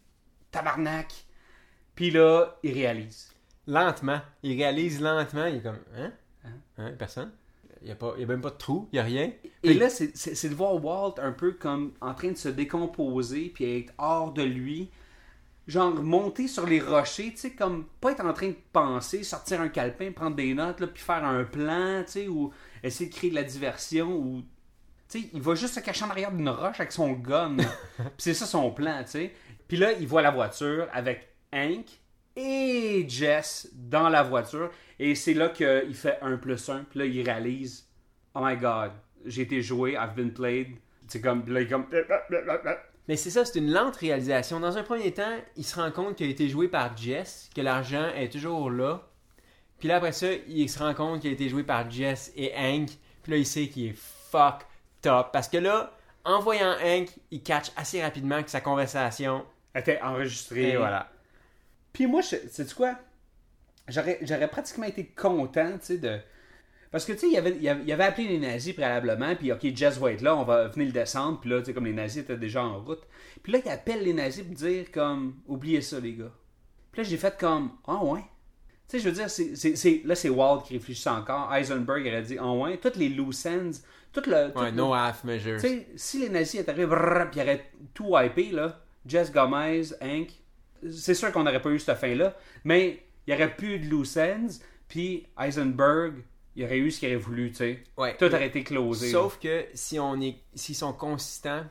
Tabarnak! 0.51 1.13
Puis 1.95 2.11
là, 2.11 2.57
il 2.63 2.73
réalise. 2.73 3.35
Lentement. 3.67 4.21
Il 4.43 4.57
réalise 4.57 5.01
lentement. 5.01 5.47
Il 5.47 5.57
est 5.57 5.63
comme, 5.63 5.81
hein? 5.97 6.13
Hein? 6.79 6.93
Personne? 6.99 7.33
Il 7.83 7.87
n'y 7.87 7.93
a, 7.93 7.97
a 7.97 8.27
même 8.27 8.41
pas 8.41 8.51
de 8.51 8.57
trou. 8.57 8.89
Il 8.93 8.97
n'y 8.97 9.01
a 9.01 9.05
rien. 9.05 9.33
Et 9.63 9.75
là, 9.75 9.89
c'est 9.91 10.49
de 10.49 10.55
voir 10.55 10.83
Walt 10.83 11.15
un 11.19 11.33
peu 11.33 11.53
comme 11.53 11.93
en 12.01 12.15
train 12.15 12.31
de 12.31 12.37
se 12.37 12.49
décomposer 12.49 13.51
puis 13.55 13.79
être 13.79 13.93
hors 13.99 14.33
de 14.33 14.43
lui. 14.43 14.91
Genre 15.69 16.03
monter 16.03 16.49
sur 16.49 16.67
les 16.67 16.81
rochers, 16.81 17.31
tu 17.33 17.37
sais, 17.37 17.51
comme 17.51 17.85
pas 18.01 18.13
être 18.13 18.25
en 18.25 18.33
train 18.33 18.49
de 18.49 18.57
penser, 18.73 19.23
sortir 19.23 19.61
un 19.61 19.69
calepin, 19.69 20.11
prendre 20.13 20.35
des 20.35 20.55
notes, 20.55 20.81
là, 20.81 20.87
puis 20.87 21.03
faire 21.03 21.23
un 21.23 21.45
plan, 21.45 22.03
tu 22.07 22.13
sais, 22.13 22.29
ou 22.29 22.53
essayer 22.83 23.11
de 23.11 23.15
créer 23.15 23.31
de 23.31 23.35
la 23.35 23.45
diversion, 23.45 24.11
ou. 24.11 24.43
Tu 25.11 25.21
sais, 25.21 25.29
il 25.33 25.41
va 25.41 25.55
juste 25.55 25.75
se 25.75 25.81
cacher 25.81 26.05
en 26.05 26.11
arrière 26.11 26.33
d'une 26.33 26.49
roche 26.49 26.81
avec 26.81 26.93
son 26.93 27.13
gun. 27.13 27.57
puis 27.97 28.07
c'est 28.17 28.35
ça 28.35 28.47
son 28.47 28.71
plan, 28.71 29.03
tu 29.05 29.11
sais. 29.11 29.33
Puis 29.69 29.77
là, 29.77 29.93
il 29.93 30.07
voit 30.07 30.23
la 30.23 30.31
voiture 30.31 30.89
avec 30.93 31.29
Hank 31.53 31.87
et 32.35 33.05
Jess 33.07 33.69
dans 33.75 34.09
la 34.09 34.23
voiture. 34.23 34.71
Et 34.99 35.15
c'est 35.15 35.35
là 35.35 35.51
qu'il 35.51 35.95
fait 35.95 36.19
un 36.23 36.39
plus 36.39 36.69
un. 36.71 36.85
Puis 36.85 36.99
là, 36.99 37.05
il 37.05 37.23
réalise 37.23 37.87
Oh 38.35 38.41
my 38.43 38.57
god, 38.57 38.93
j'ai 39.25 39.43
été 39.43 39.61
joué, 39.63 39.93
I've 39.93 40.15
been 40.15 40.33
played. 40.33 40.77
C'est 41.09 41.21
comme. 41.21 41.47
Là, 41.49 41.61
il 41.61 41.67
est 41.67 41.71
comme. 41.71 41.87
Mais 43.09 43.17
c'est 43.17 43.31
ça, 43.31 43.47
c'est 43.47 43.59
une 43.59 43.73
lente 43.73 43.97
réalisation. 43.97 44.61
Dans 44.61 44.77
un 44.77 44.83
premier 44.83 45.13
temps, 45.13 45.39
il 45.57 45.65
se 45.65 45.81
rend 45.81 45.91
compte 45.91 46.17
qu'il 46.17 46.27
a 46.27 46.31
été 46.31 46.49
joué 46.49 46.69
par 46.69 46.95
Jess, 46.95 47.49
que 47.55 47.63
l'argent 47.63 48.07
est 48.15 48.31
toujours 48.31 48.71
là. 48.71 49.09
Puis 49.79 49.89
là, 49.89 49.97
après 49.97 50.13
ça, 50.13 50.27
il 50.47 50.69
se 50.69 50.79
rend 50.79 50.93
compte 50.93 51.21
qu'il 51.21 51.31
a 51.31 51.33
été 51.33 51.49
joué 51.49 51.63
par 51.63 51.91
Jess 51.91 52.31
et 52.37 52.53
Hank. 52.55 52.91
Puis 53.23 53.33
là, 53.33 53.39
il 53.39 53.47
sait 53.47 53.69
qu'il 53.69 53.87
est 53.87 53.97
fuck 53.97 54.67
top. 55.01 55.33
Parce 55.33 55.49
que 55.49 55.57
là, 55.57 55.97
en 56.25 56.41
voyant 56.41 56.75
Hank, 56.85 57.09
il 57.31 57.43
catch 57.43 57.71
assez 57.77 58.03
rapidement 58.03 58.43
que 58.43 58.51
sa 58.51 58.61
conversation. 58.61 59.47
était 59.75 60.01
enregistré. 60.03 60.73
Et 60.73 60.77
voilà. 60.77 61.11
Puis 61.95 62.07
moi, 62.07 62.23
sais-tu 62.23 62.75
quoi? 62.75 62.95
J'aurais, 63.89 64.19
j'aurais 64.21 64.49
pratiquement 64.49 64.87
été 64.87 65.07
content, 65.07 65.79
tu 65.79 65.87
sais, 65.87 65.99
de... 65.99 66.19
Parce 66.91 67.05
que, 67.05 67.13
tu 67.13 67.19
sais, 67.19 67.29
il 67.31 67.37
avait, 67.37 67.57
il 67.61 67.69
avait, 67.69 67.83
il 67.85 67.93
avait 67.93 68.05
appelé 68.05 68.29
les 68.29 68.39
nazis 68.39 68.73
préalablement, 68.73 69.35
puis 69.37 69.53
OK, 69.53 69.61
Jess 69.75 69.99
va 69.99 70.13
être 70.13 70.23
là, 70.23 70.35
on 70.37 70.45
va 70.45 70.69
venir 70.69 70.87
le 70.87 70.93
descendre, 70.93 71.39
puis 71.41 71.51
là, 71.51 71.59
tu 71.61 71.67
sais, 71.67 71.75
comme 71.75 71.85
les 71.85 71.93
nazis 71.93 72.23
étaient 72.23 72.37
déjà 72.37 72.65
en 72.65 72.81
route. 72.81 73.03
Puis 73.43 73.53
là, 73.53 73.59
il 73.65 73.71
appelle 73.71 74.03
les 74.05 74.15
nazis 74.15 74.43
pour 74.43 74.55
dire, 74.55 74.91
comme, 74.91 75.37
oubliez 75.47 75.83
ça, 75.83 76.01
les 76.01 76.15
gars. 76.15 76.33
Puis 76.93 77.03
là, 77.03 77.09
j'ai 77.09 77.17
fait 77.19 77.37
comme, 77.39 77.73
ah 77.87 78.03
ouais. 78.05 78.21
Tu 78.89 78.99
sais, 78.99 79.01
je 79.01 79.09
veux 79.11 79.15
dire, 79.15 80.05
là, 80.07 80.15
c'est 80.15 80.29
Wald 80.31 80.63
qui 80.63 80.73
réfléchit 80.75 81.09
encore. 81.11 81.55
Eisenberg 81.55 82.07
aurait 82.07 82.23
dit, 82.23 82.39
ah 82.41 82.53
ouais, 82.53 82.79
toutes 82.79 82.97
les 82.97 83.11
loose 83.11 83.47
ends, 83.47 83.71
tout 84.13 84.23
le... 84.27 84.51
tout 84.51 84.59
Ouais, 84.61 84.71
le- 84.71 84.77
no 84.77 84.95
half 84.95 85.25
measures. 85.25 85.61
tu 85.61 85.69
sais, 85.69 85.89
si 85.95 86.21
les 86.21 86.31
nazis 86.31 86.61
étaient 86.61 86.71
arrivés, 86.71 86.87
puis 87.31 87.41
ils 87.41 87.43
auraient 87.43 87.71
tout 87.93 88.07
wipé, 88.15 88.51
là, 88.51 88.81
Jess 89.05 89.31
Gomez, 89.31 89.83
Hank, 90.01 90.29
c'est 90.91 91.13
sûr 91.15 91.31
qu'on 91.33 91.43
n'aurait 91.45 91.61
pas 91.61 91.69
eu 91.71 91.79
cette 91.79 91.99
fin-là, 91.99 92.35
mais 92.65 93.03
il 93.27 93.35
n'y 93.35 93.43
aurait 93.43 93.55
plus 93.55 93.79
de 93.79 93.87
loose 93.91 94.17
ends, 94.17 94.49
puis 94.89 95.27
Eisenberg, 95.39 96.15
il 96.59 96.65
aurait 96.65 96.79
eu 96.79 96.91
ce 96.91 96.99
qu'il 97.01 97.09
aurait 97.09 97.17
voulu, 97.17 97.51
tu 97.51 97.57
sais. 97.57 97.85
Ouais. 97.97 98.17
Tout 98.17 98.27
aurait 98.27 98.49
été 98.49 98.65
closé. 98.65 99.11
Sauf 99.11 99.39
que 99.39 99.67
si 99.75 99.99
on 99.99 100.21
est, 100.21 100.37
s'ils 100.55 100.75
sont 100.75 100.93
consistants 100.93 101.65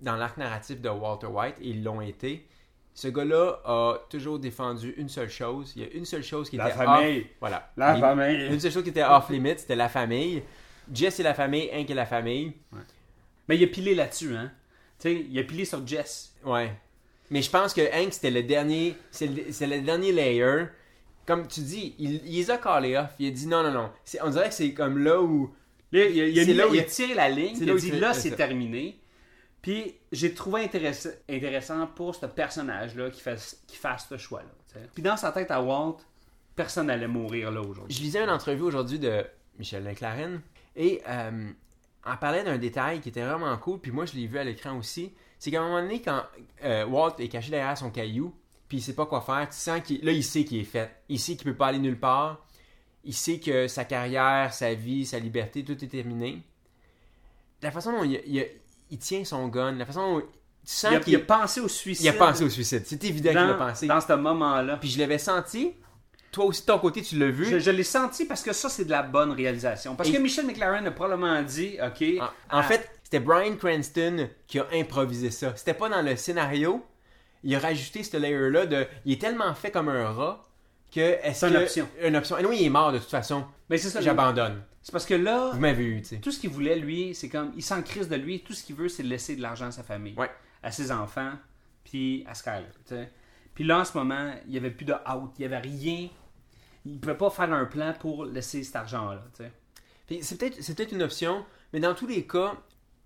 dans 0.00 0.14
l'arc 0.16 0.36
narratif 0.36 0.80
de 0.80 0.88
Walter 0.88 1.26
White, 1.26 1.56
et 1.60 1.68
ils 1.70 1.82
l'ont 1.82 2.00
été, 2.00 2.46
ce 2.94 3.08
gars-là 3.08 3.60
a 3.64 3.98
toujours 4.08 4.38
défendu 4.38 4.94
une 4.96 5.08
seule 5.08 5.28
chose. 5.28 5.72
Il 5.76 5.82
y 5.82 5.84
a 5.84 5.88
une 5.92 6.04
seule 6.04 6.22
chose 6.22 6.48
qui 6.50 6.56
La 6.56 6.68
était 6.68 6.76
famille. 6.76 7.20
off. 7.20 7.26
Voilà. 7.40 7.72
La 7.76 7.96
Il- 7.96 8.00
famille. 8.00 8.46
Une 8.46 8.60
seule 8.60 8.72
chose 8.72 8.82
qui 8.84 8.90
était 8.90 9.02
off 9.04 9.28
limit, 9.28 9.54
c'était 9.58 9.76
la 9.76 9.88
famille. 9.88 10.42
Jess 10.92 11.18
et 11.20 11.22
la 11.22 11.34
famille, 11.34 11.68
Hank 11.72 11.90
et 11.90 11.94
la 11.94 12.06
famille. 12.06 12.52
Mais 13.48 13.56
il 13.56 13.64
a 13.64 13.66
pilé 13.66 13.94
là-dessus, 13.94 14.34
hein. 14.36 14.50
Tu 15.00 15.08
sais, 15.08 15.26
il 15.30 15.38
a 15.38 15.42
pilé 15.44 15.64
sur 15.64 15.86
Jess. 15.86 16.34
Ouais. 16.44 16.72
Mais 17.30 17.42
je 17.42 17.50
pense 17.50 17.72
que 17.74 17.80
Hank, 17.92 18.12
c'était 18.12 18.30
le 18.30 18.42
dernier. 18.42 18.94
C'est 19.10 19.26
le, 19.26 19.42
c'est 19.52 19.66
le 19.66 19.80
dernier 19.80 20.12
layer. 20.12 20.64
Comme 21.28 21.46
tu 21.46 21.60
dis, 21.60 21.94
il, 21.98 22.26
il 22.26 22.36
les 22.36 22.50
a 22.50 22.56
callés 22.56 22.96
off. 22.96 23.10
Il 23.18 23.28
a 23.28 23.30
dit 23.30 23.46
non, 23.46 23.62
non, 23.62 23.70
non. 23.70 23.90
On 24.22 24.30
dirait 24.30 24.48
que 24.48 24.54
c'est 24.54 24.72
comme 24.72 24.96
là 24.98 25.20
où. 25.20 25.54
Là, 25.92 26.06
il, 26.06 26.20
a, 26.22 26.26
il 26.26 26.38
a 26.40 26.42
C'est 26.44 26.50
mis- 26.52 26.56
là 26.56 26.66
où 26.68 26.74
il 26.74 26.80
a 26.80 26.82
il- 26.84 26.88
tiré 26.88 27.12
la 27.14 27.28
ligne, 27.28 27.54
il 27.60 27.70
a 27.70 27.74
dit 27.74 27.90
là, 27.92 28.14
c'est 28.14 28.30
terminé. 28.30 28.98
Puis 29.60 29.94
j'ai 30.10 30.32
trouvé 30.32 30.64
intéress- 30.64 31.18
intéressant 31.28 31.86
pour 31.88 32.14
ce 32.14 32.24
personnage-là 32.26 33.10
qui 33.10 33.20
fasse, 33.20 33.62
qui 33.66 33.76
fasse 33.76 34.06
ce 34.08 34.16
choix-là. 34.16 34.80
Puis 34.94 35.02
dans 35.02 35.16
sa 35.18 35.30
tête 35.32 35.50
à 35.50 35.60
Walt, 35.62 35.98
personne 36.56 36.86
n'allait 36.86 37.08
mourir 37.08 37.50
là 37.50 37.60
aujourd'hui. 37.60 37.94
Je 37.94 38.00
lisais 38.02 38.22
une 38.22 38.30
entrevue 38.30 38.62
aujourd'hui 38.62 38.98
de 38.98 39.22
Michel 39.58 39.82
McLaren 39.82 40.40
et 40.76 41.02
euh, 41.08 41.50
on 42.06 42.16
parlait 42.16 42.44
d'un 42.44 42.56
détail 42.58 43.00
qui 43.00 43.08
était 43.10 43.22
vraiment 43.24 43.54
cool, 43.58 43.80
puis 43.80 43.90
moi 43.90 44.06
je 44.06 44.14
l'ai 44.14 44.26
vu 44.26 44.38
à 44.38 44.44
l'écran 44.44 44.78
aussi. 44.78 45.12
C'est 45.38 45.50
qu'à 45.50 45.60
un 45.60 45.66
moment 45.66 45.82
donné, 45.82 46.00
quand 46.00 46.22
euh, 46.64 46.86
Walt 46.86 47.16
est 47.18 47.28
caché 47.28 47.50
derrière 47.50 47.76
son 47.76 47.90
caillou, 47.90 48.32
puis 48.68 48.78
il 48.78 48.82
sait 48.82 48.94
pas 48.94 49.06
quoi 49.06 49.20
faire, 49.22 49.48
tu 49.48 49.56
sens 49.56 49.80
qu'il 49.82 50.04
là 50.04 50.12
il 50.12 50.22
sait 50.24 50.44
qu'il 50.44 50.58
est 50.60 50.64
fait. 50.64 50.90
Il 51.08 51.18
sait 51.18 51.36
qu'il 51.36 51.44
peut 51.44 51.56
pas 51.56 51.68
aller 51.68 51.78
nulle 51.78 51.98
part. 51.98 52.44
Il 53.04 53.14
sait 53.14 53.38
que 53.40 53.68
sa 53.68 53.84
carrière, 53.84 54.52
sa 54.52 54.74
vie, 54.74 55.06
sa 55.06 55.18
liberté, 55.18 55.64
tout 55.64 55.82
est 55.82 55.88
terminé. 55.88 56.42
La 57.62 57.70
façon 57.70 57.92
dont 57.92 58.04
il, 58.04 58.20
il- 58.26 58.46
il 58.90 58.98
tient 58.98 59.24
son 59.24 59.48
gun, 59.48 59.72
la 59.72 59.84
façon 59.86 60.14
dont 60.14 60.20
tu 60.20 60.26
sens 60.64 60.92
Il 60.92 60.96
a, 60.96 61.00
qu'il 61.00 61.12
il 61.14 61.16
a 61.16 61.20
pensé 61.20 61.60
au 61.60 61.68
suicide. 61.68 62.04
il 62.04 62.08
a 62.08 62.12
pensé 62.12 62.44
au 62.44 62.48
suicide. 62.50 62.82
C'est 62.86 63.02
évident 63.04 63.30
qu'il 63.30 63.38
a 63.38 63.54
pensé. 63.54 63.86
dans 63.86 64.00
ce 64.00 64.12
moment-là. 64.12 64.76
Puis 64.78 64.90
je 64.90 64.98
l'avais 64.98 65.18
senti. 65.18 65.72
Toi 66.30 66.44
aussi 66.44 66.60
de 66.60 66.66
ton 66.66 66.78
côté, 66.78 67.00
tu 67.02 67.18
l'as 67.18 67.30
vu. 67.30 67.46
Je, 67.46 67.58
je 67.58 67.70
l'ai 67.70 67.82
senti 67.82 68.26
parce 68.26 68.42
que 68.42 68.52
ça, 68.52 68.68
c'est 68.68 68.84
de 68.84 68.90
la 68.90 69.02
bonne 69.02 69.32
réalisation. 69.32 69.96
Parce 69.96 70.10
Et- 70.10 70.12
que 70.12 70.18
Michel 70.18 70.46
McLaren 70.46 70.86
a 70.86 70.90
probablement 70.90 71.42
dit, 71.42 71.78
OK. 71.82 72.04
En, 72.20 72.24
en 72.24 72.28
ah, 72.50 72.62
fait, 72.62 72.90
c'était 73.02 73.20
Brian 73.20 73.56
Cranston 73.56 74.28
qui 74.46 74.58
a 74.58 74.66
improvisé 74.74 75.30
ça. 75.30 75.56
C'était 75.56 75.72
pas 75.74 75.88
dans 75.88 76.02
le 76.02 76.16
scénario. 76.16 76.84
Il 77.44 77.54
a 77.54 77.58
rajouté 77.58 78.02
ce 78.02 78.16
layer-là 78.16 78.66
de. 78.66 78.86
Il 79.04 79.12
est 79.12 79.20
tellement 79.20 79.54
fait 79.54 79.70
comme 79.70 79.88
un 79.88 80.10
rat 80.10 80.42
que. 80.92 81.16
C'est 81.32 81.48
une 81.48 81.54
que- 81.54 81.62
option. 81.62 81.88
Une 82.02 82.16
option. 82.16 82.38
Et 82.38 82.44
oui, 82.44 82.58
il 82.60 82.66
est 82.66 82.70
mort 82.70 82.92
de 82.92 82.98
toute 82.98 83.10
façon. 83.10 83.44
mais 83.68 83.78
c'est 83.78 83.90
ça. 83.90 84.00
J'abandonne. 84.00 84.62
C'est 84.82 84.92
parce 84.92 85.06
que 85.06 85.14
là, 85.14 85.50
Vous 85.52 85.60
m'avez 85.60 85.84
eu, 85.84 86.00
tu 86.02 86.08
sais. 86.08 86.16
tout 86.18 86.30
ce 86.30 86.38
qu'il 86.40 86.50
voulait, 86.50 86.76
lui, 86.76 87.14
c'est 87.14 87.28
comme. 87.28 87.52
Il 87.56 87.62
s'en 87.62 87.82
crise 87.82 88.08
de 88.08 88.16
lui. 88.16 88.40
Tout 88.42 88.54
ce 88.54 88.64
qu'il 88.64 88.74
veut, 88.76 88.88
c'est 88.88 89.02
laisser 89.02 89.36
de 89.36 89.42
l'argent 89.42 89.66
à 89.66 89.70
sa 89.70 89.82
famille, 89.82 90.14
Ouais. 90.16 90.30
à 90.62 90.70
ses 90.70 90.90
enfants, 90.92 91.32
puis 91.84 92.24
à 92.26 92.34
Skyler. 92.34 92.64
tu 92.86 92.94
sais. 92.94 93.10
Puis 93.54 93.64
là, 93.64 93.80
en 93.80 93.84
ce 93.84 93.96
moment, 93.98 94.32
il 94.46 94.52
n'y 94.52 94.56
avait 94.56 94.70
plus 94.70 94.84
de 94.86 94.92
out. 94.94 95.32
Il 95.38 95.40
n'y 95.40 95.44
avait 95.44 95.58
rien. 95.58 96.08
Il 96.86 96.94
ne 96.94 96.98
pouvait 96.98 97.16
pas 97.16 97.28
faire 97.28 97.52
un 97.52 97.64
plan 97.66 97.92
pour 97.98 98.24
laisser 98.24 98.62
cet 98.62 98.76
argent-là. 98.76 99.22
tu 99.36 99.44
sais. 99.44 100.22
C'est 100.22 100.38
peut-être 100.38 100.62
c'est 100.62 100.74
peut-être 100.74 100.92
une 100.92 101.02
option, 101.02 101.44
mais 101.72 101.80
dans 101.80 101.94
tous 101.94 102.06
les 102.06 102.26
cas, 102.26 102.54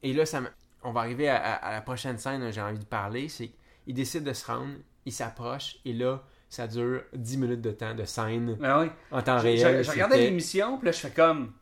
et 0.05 0.13
là, 0.13 0.25
ça 0.25 0.41
on 0.85 0.93
va 0.93 1.01
arriver 1.01 1.29
à, 1.29 1.37
à- 1.37 1.55
à 1.55 1.73
la 1.73 1.81
prochaine 1.81 2.19
scène, 2.19 2.53
j'ai 2.53 2.61
envie 2.61 2.79
de 2.79 2.85
parler, 2.85 3.29
c'est 3.29 3.51
qu'il 3.85 3.95
décide 3.95 4.25
de 4.25 4.33
se 4.33 4.47
rendre, 4.47 4.75
il 5.07 5.13
s'approche, 5.13 5.77
et 5.85 5.93
là, 5.93 6.23
ça 6.49 6.67
dure 6.67 7.03
10 7.15 7.39
minutes 7.39 7.61
de 7.63 7.71
temps 7.71 7.95
de 7.95 8.05
scène 8.05 8.57
Ben 8.61 8.83
oui. 8.83 8.87
en 9.11 9.23
temps 9.23 9.39
réel. 9.39 9.83
je- 9.85 9.91
regardais 9.91 10.19
l'émission, 10.19 10.77
puis 10.79 10.87
là, 10.87 10.93
je 10.93 10.99
fais 11.01 11.11
comme. 11.11 11.53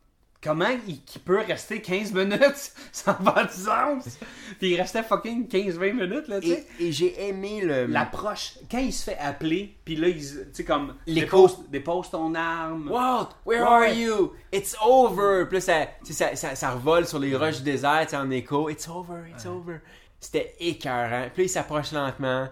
Comment 0.43 0.71
il, 0.89 0.99
peut 1.23 1.41
rester 1.47 1.83
15 1.83 2.15
minutes 2.15 2.73
sans 2.93 3.13
faire 3.13 3.47
du 3.47 3.53
sens? 3.53 4.19
Puis 4.59 4.71
il 4.71 4.81
restait 4.81 5.03
fucking 5.03 5.47
15-20 5.47 5.93
minutes, 5.93 6.29
là, 6.29 6.41
tu 6.41 6.49
sais. 6.49 6.67
Et, 6.79 6.87
et 6.87 6.93
j'ai 6.93 7.29
aimé 7.29 7.61
le. 7.63 7.85
L'approche, 7.85 8.55
quand 8.71 8.79
il 8.79 8.91
se 8.91 9.05
fait 9.11 9.19
appeler, 9.19 9.77
puis 9.85 9.97
là, 9.97 10.09
il, 10.09 10.17
tu 10.17 10.47
sais, 10.55 10.65
comme, 10.65 10.95
L'écho. 11.07 11.47
dépose, 11.47 11.69
dépose 11.69 12.11
ton 12.11 12.35
arme. 12.35 12.91
Walt, 12.91 13.29
where 13.45 13.65
are 13.65 13.89
you? 13.93 14.33
It's 14.51 14.75
over. 14.83 15.45
Puis 15.45 15.59
là, 15.59 15.61
ça, 15.61 15.75
ça, 16.05 16.35
ça, 16.35 16.55
ça 16.55 16.71
revole 16.71 17.07
sur 17.07 17.19
les 17.19 17.37
roches 17.37 17.59
du 17.59 17.65
désert, 17.65 18.07
en 18.15 18.31
écho. 18.31 18.71
It's 18.71 18.89
over, 18.89 19.29
it's 19.31 19.45
over. 19.45 19.81
C'était 20.21 20.55
écœurant. 20.61 21.29
Puis 21.33 21.43
là, 21.43 21.47
il 21.47 21.49
s'approche 21.49 21.93
lentement. 21.93 22.49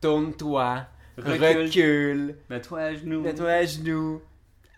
Tourne-toi. 0.00 0.86
Recule. 1.18 1.56
Recule. 1.66 2.36
Mets-toi 2.48 2.80
à 2.80 2.94
genoux. 2.94 3.20
Mets-toi 3.20 3.50
à 3.50 3.64
genoux. 3.64 4.22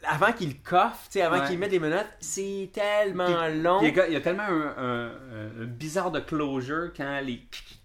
Avant 0.04 0.32
qu'il 0.32 0.60
coffre, 0.60 1.04
tu 1.04 1.12
sais, 1.12 1.22
avant 1.22 1.38
Ouais. 1.40 1.46
qu'il 1.46 1.58
mette 1.60 1.70
des 1.70 1.78
menottes, 1.78 2.10
c'est 2.18 2.70
tellement 2.72 3.26
Puis- 3.26 3.62
long. 3.62 3.80
Il 3.82 3.94
y, 3.96 4.00
a, 4.00 4.06
il 4.08 4.12
y 4.14 4.16
a 4.16 4.20
tellement 4.20 4.42
un, 4.42 4.74
un- 4.76 5.06
un- 5.06 5.62
un 5.62 5.64
bizarre 5.64 6.10
de 6.10 6.18
closure 6.18 6.90
quand 6.96 7.20
les... 7.24 7.40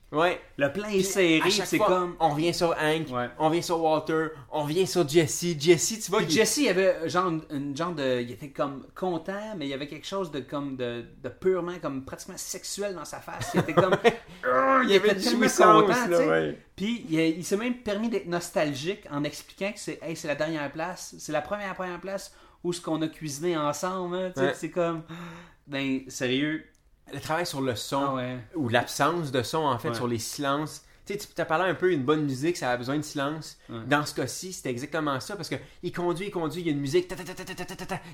Ouais. 0.10 0.39
le 0.56 0.72
plan 0.72 0.88
est 0.88 1.04
serré, 1.04 1.50
c'est 1.52 1.78
comme... 1.80 2.15
On 2.22 2.30
revient 2.30 2.54
sur 2.54 2.70
Hank, 2.70 3.10
Ouais. 3.12 3.30
on 3.38 3.50
revient 3.50 3.62
sur 3.62 3.82
Walter, 3.84 4.28
on 4.52 4.63
revient 4.63 4.88
sur 4.88 5.06
Jesse. 5.08 5.43
Jesse, 5.60 6.00
tu 6.06 6.12
vois, 6.12 6.22
il- 6.22 6.30
Jesse, 6.30 6.58
il 6.58 6.70
avait 6.70 7.10
genre 7.10 7.32
une, 7.52 7.76
genre 7.76 7.91
de... 7.93 8.22
Il 8.22 8.32
était 8.32 8.50
comme 8.52 8.86
content, 8.96 9.56
mais 9.58 9.65
il 9.65 9.70
y 9.70 9.74
avait 9.74 9.88
quelque 9.88 10.08
chose 10.08 10.32
de 10.32 10.39
comme 10.39 10.78
de, 10.78 11.04
de 11.22 11.28
purement, 11.30 11.78
comme 11.82 12.06
pratiquement 12.06 12.38
sexuel 12.38 12.96
dans 12.96 13.04
sa 13.04 13.20
face. 13.20 13.52
Il 13.54 13.60
était 13.60 13.74
comme... 13.74 13.98
Euh, 14.46 14.82
il, 14.86 14.91
il 14.91 14.96
avait 14.96 15.10
était 15.10 15.20
tellement 15.20 15.48
content, 15.82 16.08
là, 16.10 16.20
ouais. 16.28 16.58
Puis 16.76 17.06
il, 17.10 17.20
il 17.20 17.43
s'est 17.43 17.58
même 17.58 17.76
permis 17.80 18.08
d'être 18.08 18.28
nostalgique 18.28 19.04
en 19.12 19.26
expliquant 19.26 19.74
que 19.74 19.80
c'est 19.80 20.00
hey, 20.02 20.15
c'est 20.15 20.30
la 20.30 20.36
dernière 20.36 20.72
place, 20.72 21.15
c'est 21.20 21.34
la 21.34 21.41
première 21.41 21.74
première 21.76 22.00
place 22.00 22.34
où 22.63 22.72
ce 22.72 22.80
qu'on 22.80 23.02
a 23.02 23.08
cuisiné 23.10 23.58
ensemble. 23.58 24.15
hein, 24.15 24.32
tu 24.34 24.39
sais. 24.41 24.48
Ouais. 24.48 24.54
C'est 24.56 24.70
comme... 24.70 25.04
Ben, 25.67 26.00
sérieux 26.08 26.63
le 27.13 27.20
travail 27.20 27.46
sur 27.46 27.62
le 27.62 27.76
son 27.76 28.17
ah 28.17 28.36
ou 28.56 28.70
l'absence 28.70 29.32
de 29.32 29.43
son 29.43 29.60
en 29.60 29.80
fait 29.80 29.93
sur 29.93 30.08
les 30.08 30.20
silences 30.20 30.84
tu 31.08 31.13
sais, 31.13 31.30
tu 31.34 31.41
as 31.41 31.46
parlé 31.46 31.70
un 31.70 31.74
peu 31.74 31.93
une 31.93 32.04
bonne 32.04 32.24
musique, 32.24 32.58
ça 32.58 32.72
a 32.72 32.78
besoin 32.78 32.98
de 32.98 33.02
silence. 33.02 33.58
Dans 33.88 34.06
ce 34.06 34.13
cas-ci, 34.13 34.52
c'était 34.52 34.70
exactement 34.70 35.20
ça 35.22 35.38
parce 35.38 35.48
que 35.48 35.56
il 35.82 35.93
conduit, 35.93 36.28
il 36.28 36.32
conduit, 36.32 36.62
il 36.62 36.67
y 36.67 36.70
a 36.70 36.74
une 36.74 36.82
musique, 36.82 37.10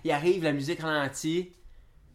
il 0.03 0.11
arrive, 0.11 0.43
la 0.43 0.51
musique 0.51 0.79
ralentit, 0.81 1.51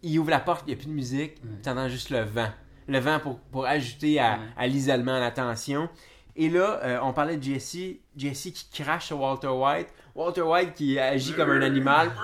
il 0.03 0.19
ouvre 0.21 0.31
la 0.31 0.39
porte, 0.39 0.63
il 0.67 0.69
n'y 0.69 0.75
a 0.75 0.77
plus 0.77 0.87
de 0.87 0.93
musique, 0.93 1.37
ouais. 1.43 1.75
tu 1.75 1.91
juste 1.91 2.11
le 2.11 2.21
vent. 2.21 2.51
Le 2.87 3.01
vent 3.01 3.19
pour, 3.19 3.41
pour 3.41 3.67
ajouter 3.67 4.21
à, 4.21 4.39
à 4.57 4.67
l'isolement, 4.67 5.17
à 5.17 5.21
la 5.21 5.31
tension. 5.31 5.91
Et 6.37 6.49
là, 6.49 6.81
euh, 6.85 6.99
on 7.03 7.13
parlait 7.13 7.37
de 7.37 7.43
Jesse, 7.43 7.97
Jesse 8.17 8.51
qui 8.55 8.69
crache 8.73 9.07
sur 9.07 9.21
Walter 9.21 9.49
White, 9.49 9.89
Walter 10.15 10.43
White 10.43 10.75
qui 10.75 10.99
agit 10.99 11.35
comme 11.35 11.51
un 11.51 11.63
animal. 11.63 12.13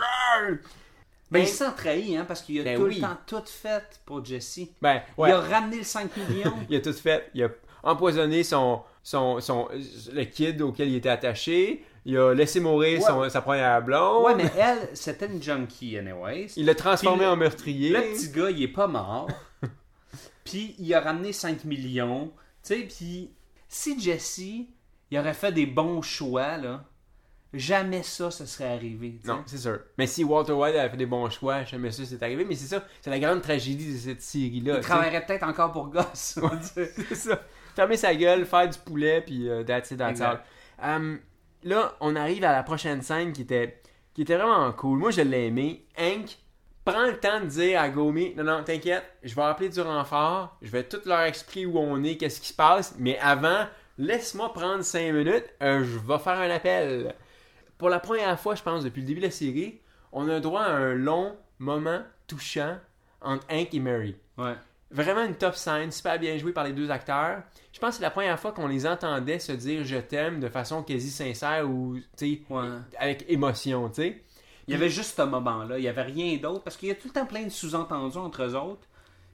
Ben, 1.35 1.41
il 1.41 1.49
se 1.49 1.57
sent 1.57 1.71
trahi, 1.77 2.17
hein, 2.17 2.25
parce 2.27 2.43
qu'il 2.43 2.61
a 2.61 2.65
Ben 2.65 2.79
tout 2.79 2.85
oui. 2.87 2.95
le 2.97 3.01
temps 3.03 3.17
tout 3.27 3.43
fait 3.47 4.01
pour 4.07 4.25
Jesse. 4.25 4.61
Ben, 4.81 5.03
ouais. 5.19 5.29
Il 5.29 5.33
a 5.33 5.41
ramené 5.41 5.77
le 5.79 5.83
5 5.85 6.11
millions. 6.17 6.55
Il 6.71 6.77
a 6.77 6.81
tout 6.81 6.93
fait. 6.93 7.31
Il 7.35 7.45
a 7.45 7.49
empoisonné 7.83 8.43
son, 8.45 8.81
son, 9.03 9.41
son, 9.41 9.69
le 10.13 10.25
kid 10.25 10.63
auquel 10.63 10.89
il 10.89 10.97
était 10.97 11.11
attaché. 11.11 11.85
Il 12.07 12.17
a 12.19 12.33
laissé 12.35 12.61
mourir 12.61 13.01
Ouais. 13.01 13.07
son- 13.07 13.29
sa 13.29 13.41
première 13.43 13.83
blonde. 13.83 14.25
ouais, 14.25 14.35
mais 14.35 14.51
elle, 14.59 14.89
c'était 14.95 15.27
une 15.27 15.43
junkie, 15.43 15.97
anyways. 15.99 16.49
Il 16.57 16.67
l'a 16.67 16.75
transformé 16.75 17.25
le- 17.25 17.31
en 17.31 17.37
meurtrier. 17.37 17.91
Le 17.91 18.01
petit 18.15 18.31
gars, 18.31 18.51
il 18.51 18.63
est 18.63 18.69
pas 18.69 18.87
mort. 18.87 19.29
puis 20.45 20.75
il 20.79 20.93
a 20.95 21.01
ramené 21.01 21.33
5 21.33 21.65
millions. 21.65 22.27
Tu 22.63 22.75
sais, 22.75 22.81
puis 22.83 23.31
si 23.69 23.99
Jesse, 24.01 24.41
il 25.11 25.19
aurait 25.19 25.35
fait 25.35 25.53
des 25.53 25.67
bons 25.67 26.03
choix, 26.03 26.57
là, 26.59 26.85
jamais 27.55 28.03
ça, 28.03 28.31
ça 28.31 28.47
serait 28.47 28.73
arrivé. 28.73 29.19
Non, 29.25 29.43
c'est 29.47 29.59
sûr. 29.59 29.79
Mais 29.97 30.07
si 30.07 30.25
Walter 30.25 30.53
White 30.53 30.77
avait 30.77 30.91
fait 30.91 30.97
des 30.97 31.07
bons 31.07 31.31
choix, 31.31 31.65
jamais 31.65 31.91
ça 31.91 32.05
c'est 32.05 32.23
arrivé. 32.23 32.45
Mais 32.45 32.55
c'est 32.55 32.67
ça, 32.67 32.85
c'est 33.01 33.11
la 33.11 33.19
grande 33.19 33.41
tragédie 33.43 33.93
de 33.93 33.99
cette 33.99 34.23
série-là. 34.23 34.75
Il 34.77 34.81
travaillerait 34.83 35.25
peut-être 35.25 35.45
encore 35.45 35.73
pour 35.73 35.89
Goss. 35.89 36.39
on 36.43 36.49
va 36.49 36.57
dire. 36.57 36.89
c'est 37.09 37.15
ça. 37.15 37.41
Fermer 37.75 37.97
sa 37.97 38.15
gueule, 38.15 38.45
faire 38.45 38.69
du 38.69 38.79
poulet, 38.79 39.21
puis 39.21 39.49
euh, 39.49 39.65
that's 39.65 39.91
it, 39.91 39.99
that's 39.99 40.11
Exact. 40.13 40.45
all. 40.79 40.97
Um, 40.97 41.21
là, 41.63 41.97
on 42.01 42.15
arrive 42.15 42.45
à 42.45 42.53
la 42.53 42.63
prochaine 42.63 43.03
scène 43.03 43.33
qui 43.33 43.43
était, 43.43 43.81
qui 44.13 44.23
était 44.23 44.37
vraiment 44.37 44.71
cool. 44.73 44.99
Moi, 44.99 45.11
je 45.11 45.23
l'ai 45.23 45.47
aimé. 45.47 45.87
Hank 45.99 46.39
prend 46.85 47.07
le 47.07 47.19
temps 47.19 47.41
de 47.41 47.47
dire 47.47 47.81
à 47.81 47.89
Gomi, 47.89 48.35
non, 48.37 48.45
non, 48.45 48.63
t'inquiète, 48.63 49.05
je 49.23 49.35
vais 49.35 49.43
appeler 49.43 49.71
du 49.71 49.81
renfort, 49.81 50.57
je 50.61 50.71
vais 50.71 50.85
tout 50.85 51.01
leur 51.07 51.23
expliquer 51.23 51.67
où 51.67 51.79
on 51.79 52.05
est, 52.05 52.17
qu'est-ce 52.17 52.41
qui 52.41 52.49
se 52.49 52.55
passe, 52.55 52.95
mais 52.99 53.19
avant, 53.21 53.65
laisse-moi 53.97 54.53
prendre 54.53 54.83
5 54.83 55.13
minutes, 55.13 55.47
euh, 55.63 55.83
je 55.83 55.99
vais 55.99 56.19
faire 56.19 56.39
un 56.39 56.51
appel. 56.51 57.15
Pour 57.79 57.89
la 57.89 58.01
première 58.01 58.39
fois, 58.39 58.55
je 58.55 58.63
pense, 58.63 58.85
depuis 58.85 59.01
le 59.03 59.07
début 59.07 59.21
de 59.21 59.27
la 59.27 59.31
série, 59.31 59.81
on 60.13 60.29
a 60.29 60.41
droit 60.41 60.63
à 60.63 60.71
un 60.73 60.95
long 60.95 61.37
moment 61.59 62.03
touchant 62.27 62.77
entre 63.21 63.45
Hank 63.51 63.73
et 63.75 63.81
Mary. 63.81 64.17
Ouais. 64.39 64.55
Vraiment 64.91 65.25
une 65.25 65.35
top 65.35 65.57
scène, 65.57 65.91
super 65.91 66.19
bien 66.19 66.37
jouée 66.39 66.53
par 66.53 66.63
les 66.65 66.73
deux 66.73 66.91
acteurs. 66.91 67.43
Je 67.73 67.81
pense 67.81 67.91
que 67.91 67.97
c'est 67.97 68.03
la 68.03 68.11
première 68.11 68.39
fois 68.39 68.53
qu'on 68.53 68.69
les 68.69 68.87
entendait 68.87 69.41
se 69.41 69.51
dire 69.53 69.85
je 69.85 69.97
t'aime 69.97 70.39
de 70.39 70.49
façon 70.49 70.83
quasi 70.85 71.11
sincère 71.11 71.69
ou 71.69 71.97
tu 72.17 72.37
sais, 72.37 72.41
Ouais. 72.49 72.69
avec 72.99 73.25
émotion, 73.29 73.89
tu 73.89 73.95
sais. 74.03 74.23
Il 74.69 74.73
y 74.73 74.77
avait 74.77 74.89
juste 74.89 75.17
ce 75.17 75.23
moment-là. 75.23 75.79
Il 75.79 75.83
n'y 75.83 75.89
avait 75.89 76.03
rien 76.03 76.37
d'autre. 76.39 76.63
Parce 76.63 76.77
qu'il 76.77 76.89
y 76.89 76.93
a 76.93 76.95
tout 76.95 77.09
le 77.09 77.13
temps 77.13 77.27
plein 77.27 77.43
de 77.43 77.49
sous-entendus 77.51 78.17
entre 78.19 78.45
eux 78.45 78.55
autres. 78.55 78.87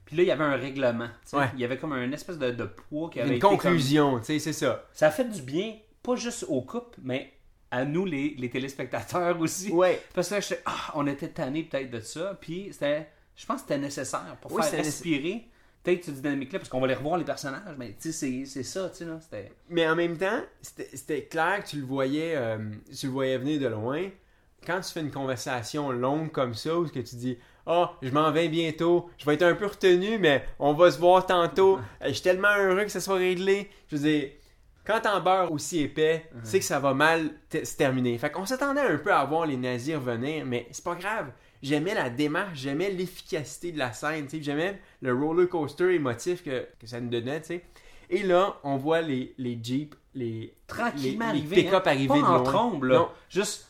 Puis 0.03 0.17
là, 0.17 0.23
il 0.23 0.25
y 0.25 0.31
avait 0.31 0.43
un 0.43 0.57
règlement. 0.57 1.07
Ouais. 1.31 1.49
Il 1.53 1.59
y 1.61 1.63
avait 1.63 1.77
comme 1.77 1.93
un 1.93 2.11
espèce 2.11 2.37
de, 2.37 2.51
de 2.51 2.65
poids 2.65 3.09
qui 3.09 3.19
avait 3.19 3.29
Une 3.29 3.35
été 3.35 3.41
comme- 3.41 3.51
conclusion, 3.51 4.19
tu 4.19 4.25
sais, 4.25 4.39
c'est 4.39 4.51
ça. 4.53 4.83
Ça 4.91 5.07
a 5.07 5.11
fait 5.11 5.23
du 5.25 5.41
bien, 5.41 5.75
pas 6.03 6.15
juste 6.15 6.45
au 6.49 6.61
couple, 6.61 6.99
mais 7.03 7.31
à 7.71 7.85
nous, 7.85 8.05
les, 8.05 8.35
les 8.37 8.49
téléspectateurs 8.49 9.39
aussi. 9.41 9.71
Ouais. 9.71 10.01
Parce 10.13 10.29
que 10.29 10.35
là, 10.35 10.39
j'étais, 10.41 10.61
ah, 10.65 10.91
on 10.95 11.07
était 11.07 11.29
tannés 11.29 11.63
peut-être 11.63 11.89
de 11.89 11.99
ça. 12.01 12.37
Puis 12.39 12.67
c'était, 12.71 13.07
je 13.35 13.45
pense 13.45 13.61
que 13.61 13.67
c'était 13.69 13.79
nécessaire 13.79 14.37
pour 14.41 14.51
Oui, 14.51 14.61
faire 14.63 14.83
respirer 14.83 15.45
peut-être 15.83 16.03
cette 16.05 16.15
dynamique-là. 16.21 16.59
Parce 16.59 16.69
qu'on 16.69 16.81
va 16.81 16.87
les 16.87 16.93
revoir, 16.95 17.17
les 17.17 17.23
personnages. 17.25 17.75
Mais 17.77 17.95
tu 17.99 18.11
sais, 18.11 18.43
c'est- 18.45 18.63
ça, 18.63 18.89
tu 18.89 19.05
sais. 19.29 19.51
Mais 19.69 19.87
en 19.87 19.95
même 19.95 20.17
temps, 20.17 20.41
c'était 20.61 21.23
clair 21.23 21.63
que 21.63 21.69
tu 21.69 21.77
le 21.77 21.85
voyais 21.85 22.33
euh, 22.35 22.57
tu 22.95 23.07
le 23.07 23.11
voyais 23.11 23.37
venir 23.37 23.59
de 23.59 23.67
loin. 23.67 24.09
Quand 24.65 24.79
tu 24.81 24.91
fais 24.91 24.99
une 24.99 25.09
conversation 25.09 25.89
longue 25.91 26.31
comme 26.31 26.53
ça, 26.53 26.77
où 26.77 26.85
que 26.85 26.99
tu 26.99 27.15
dis 27.15 27.37
Oh, 27.65 27.85
je 28.01 28.09
m'en 28.11 28.31
vais 28.31 28.47
bientôt. 28.49 29.09
Je 29.17 29.25
vais 29.25 29.35
être 29.35 29.43
un 29.43 29.53
peu 29.55 29.67
retenu, 29.67 30.17
mais 30.17 30.43
on 30.59 30.73
va 30.73 30.89
se 30.91 30.99
voir 30.99 31.25
tantôt. 31.25 31.79
Je 32.03 32.11
suis 32.11 32.21
tellement 32.21 32.55
heureux 32.57 32.83
que 32.83 32.89
ça 32.89 32.99
soit 32.99 33.15
réglé. 33.15 33.69
Je 33.89 33.95
veux 33.95 34.01
dire, 34.01 34.29
quand 34.91 35.01
t'en 35.01 35.21
beurre 35.21 35.51
aussi 35.51 35.81
épais, 35.81 36.29
c'est 36.43 36.59
que 36.59 36.65
ça 36.65 36.79
va 36.79 36.93
mal 36.93 37.31
se 37.51 37.75
terminer. 37.77 38.17
Fait 38.17 38.29
qu'on 38.31 38.45
s'attendait 38.45 38.81
un 38.81 38.97
peu 38.97 39.13
à 39.13 39.23
voir 39.25 39.45
les 39.45 39.57
nazis 39.57 39.95
revenir, 39.95 40.45
mais 40.45 40.67
c'est 40.71 40.83
pas 40.83 40.95
grave. 40.95 41.31
J'aimais 41.61 41.93
la 41.93 42.09
démarche, 42.09 42.59
j'aimais 42.59 42.89
l'efficacité 42.89 43.71
de 43.71 43.77
la 43.77 43.93
scène, 43.93 44.27
j'aimais 44.31 44.81
le 45.01 45.13
roller 45.13 45.47
coaster 45.47 45.93
émotif 45.93 46.43
que, 46.43 46.65
que 46.79 46.87
ça 46.87 46.99
nous 46.99 47.09
donnait, 47.09 47.39
tu 47.41 47.47
sais. 47.47 47.63
Et 48.09 48.23
là, 48.23 48.57
on 48.63 48.77
voit 48.77 49.01
les, 49.01 49.33
les 49.37 49.57
Jeeps, 49.61 49.95
les, 50.15 50.53
Tranquillement 50.67 51.31
les, 51.31 51.41
les 51.41 51.55
pick-up 51.63 51.83
hein. 51.85 51.91
arriver 51.91 52.07
Pas 52.07 52.17
de 52.17 52.23
en 52.23 52.37
loin. 52.39 52.43
trombe, 52.43 52.83
là. 52.83 52.95
Non. 52.95 53.09
Juste 53.29 53.69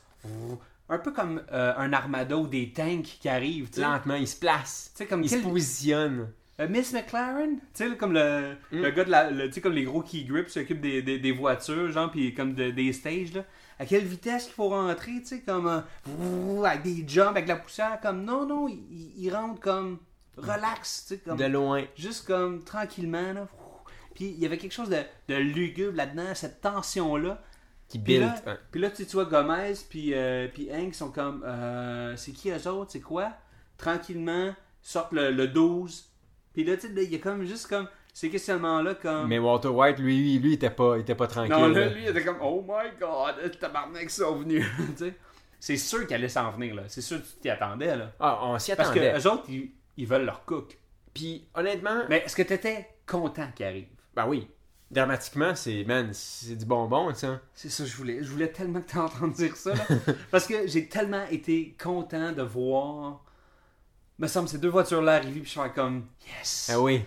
un 0.89 0.97
peu 0.97 1.11
comme 1.11 1.41
euh, 1.51 1.73
un 1.77 1.93
armada 1.93 2.35
ou 2.37 2.47
des 2.47 2.71
tanks 2.71 3.17
qui 3.19 3.29
arrivent. 3.29 3.69
Lentement, 3.77 4.15
ils 4.15 4.27
se 4.27 4.37
placent. 4.39 4.93
Comme 5.07 5.23
Ils 5.23 5.29
se 5.29 5.37
positionnent. 5.37 6.31
Euh, 6.61 6.67
Miss 6.69 6.93
McLaren, 6.93 7.57
tu 7.73 7.89
sais, 7.89 7.97
comme 7.97 8.13
le, 8.13 8.55
Mm. 8.71 8.81
le 8.81 8.89
gars 8.91 9.03
de 9.03 9.09
la. 9.11 9.31
Tu 9.47 9.53
sais, 9.53 9.61
comme 9.61 9.73
les 9.73 9.83
gros 9.83 10.01
key 10.01 10.23
grips 10.23 10.45
qui 10.47 10.53
s'occupent 10.53 10.79
des, 10.81 11.01
des, 11.01 11.17
des 11.19 11.31
voitures, 11.31 11.91
genre, 11.91 12.09
puis 12.11 12.33
comme 12.33 12.53
de- 12.53 12.69
des 12.71 12.93
stages, 12.93 13.33
là. 13.33 13.43
À 13.79 13.85
quelle 13.85 14.03
vitesse 14.05 14.45
qu'il 14.45 14.53
faut 14.53 14.69
rentrer, 14.69 15.13
tu 15.21 15.25
sais, 15.25 15.41
comme. 15.41 15.67
euh, 15.67 16.63
avec 16.63 16.83
des 16.83 17.03
jumps, 17.07 17.29
avec 17.31 17.47
la 17.47 17.55
poussière, 17.55 17.99
comme. 18.01 18.23
Non, 18.23 18.45
non, 18.45 18.67
il, 18.67 18.79
il- 19.17 19.33
rentre 19.33 19.59
comme. 19.59 19.97
Relax, 20.37 21.05
tu 21.07 21.15
sais, 21.15 21.21
comme. 21.21 21.37
De 21.37 21.45
loin. 21.45 21.83
Juste 21.97 22.25
comme 22.27 22.63
tranquillement, 22.63 23.33
là. 23.33 23.47
Puis 24.13 24.25
il 24.25 24.39
y 24.39 24.45
avait 24.45 24.57
quelque 24.57 24.73
chose 24.73 24.89
de, 24.89 24.99
de 25.29 25.35
lugubre 25.35 25.95
là-dedans, 25.95 26.35
cette 26.35 26.61
tension-là. 26.61 27.41
Qui 27.87 27.97
Puis 27.99 28.19
build. 28.19 28.21
là, 28.23 28.35
Ouais. 28.45 28.57
puis 28.71 28.79
là, 28.81 28.89
tu 28.89 28.97
sais, 28.97 29.05
tu 29.05 29.13
vois 29.13 29.25
Gomez 29.25 29.73
puis, 29.89 30.13
euh, 30.13 30.47
puis 30.53 30.69
Hank 30.71 30.93
sont 30.95 31.11
comme 31.11 31.43
euh, 31.45 32.15
c'est 32.15 32.31
qui 32.31 32.49
eux 32.49 32.67
autres, 32.67 32.91
c'est 32.91 33.01
quoi? 33.01 33.33
Tranquillement, 33.77 34.53
sortent 34.81 35.11
le, 35.13 35.31
le 35.31 35.47
12. 35.47 36.10
Puis 36.53 36.63
là, 36.63 36.75
tu 36.75 36.87
sais, 36.87 36.93
il 37.03 37.11
y 37.11 37.15
a 37.15 37.19
comme 37.19 37.45
juste 37.45 37.67
comme 37.67 37.87
ces 38.13 38.29
questionnements-là 38.29 38.95
comme. 38.95 39.27
Mais 39.27 39.39
Walter 39.39 39.69
White, 39.69 39.99
lui, 39.99 40.17
lui, 40.17 40.39
lui, 40.39 40.49
il 40.51 40.53
était 40.53 40.69
pas, 40.69 40.97
il 40.97 41.01
était 41.01 41.15
pas 41.15 41.27
tranquille. 41.27 41.53
non, 41.53 41.67
là, 41.69 41.87
lui, 41.87 42.03
il 42.03 42.09
était 42.09 42.23
comme 42.23 42.39
oh 42.41 42.65
my 42.67 42.91
god, 42.99 43.57
tabarnak, 43.59 44.03
ils 44.03 44.09
sont 44.09 44.35
venus. 44.35 44.65
tu 44.97 45.05
sais. 45.05 45.13
C'est 45.59 45.77
sûr 45.77 46.07
qu'elle 46.07 46.21
allait 46.21 46.29
s'en 46.29 46.51
venir, 46.51 46.73
là. 46.73 46.83
C'est 46.87 47.01
sûr 47.01 47.21
que 47.21 47.27
tu 47.27 47.33
t'y 47.41 47.49
attendais, 47.49 47.95
là. 47.95 48.11
Ah, 48.19 48.39
on 48.43 48.57
s'y 48.57 48.75
Parce 48.75 48.89
que 48.89 48.99
attendait. 48.99 49.19
eux 49.19 49.31
autres, 49.31 49.43
ils, 49.47 49.69
ils 49.95 50.07
veulent 50.07 50.25
leur 50.25 50.43
cook. 50.43 50.77
Puis, 51.13 51.45
honnêtement, 51.53 52.03
Mais 52.09 52.23
est-ce 52.25 52.35
que 52.35 52.41
t'étais 52.41 52.87
content 53.05 53.47
qu'il 53.55 53.65
arrive 53.65 53.85
ben 54.15 54.27
oui. 54.27 54.47
Dramatiquement, 54.89 55.55
c'est, 55.55 55.85
man, 55.85 56.09
c'est 56.13 56.55
du 56.55 56.65
bonbon, 56.65 57.13
ça. 57.13 57.39
C'est 57.53 57.69
ça, 57.69 57.85
je 57.85 57.95
voulais. 57.95 58.23
Je 58.23 58.29
voulais 58.29 58.51
tellement 58.51 58.81
que 58.81 58.89
tu 58.91 58.97
entendes 58.97 59.33
dire 59.33 59.55
ça. 59.55 59.73
là. 59.73 59.85
Parce 60.31 60.47
que 60.47 60.67
j'ai 60.67 60.87
tellement 60.89 61.25
été 61.29 61.75
content 61.81 62.31
de 62.33 62.41
voir. 62.41 63.23
Me 64.21 64.27
semble 64.27 64.47
ces 64.47 64.59
deux 64.59 64.69
voitures-là 64.69 65.15
arriver, 65.15 65.39
puis 65.39 65.51
je 65.51 65.59
suis 65.59 65.71
comme 65.73 66.05
Yes! 66.27 66.69
Ah 66.71 66.79
oui. 66.79 67.01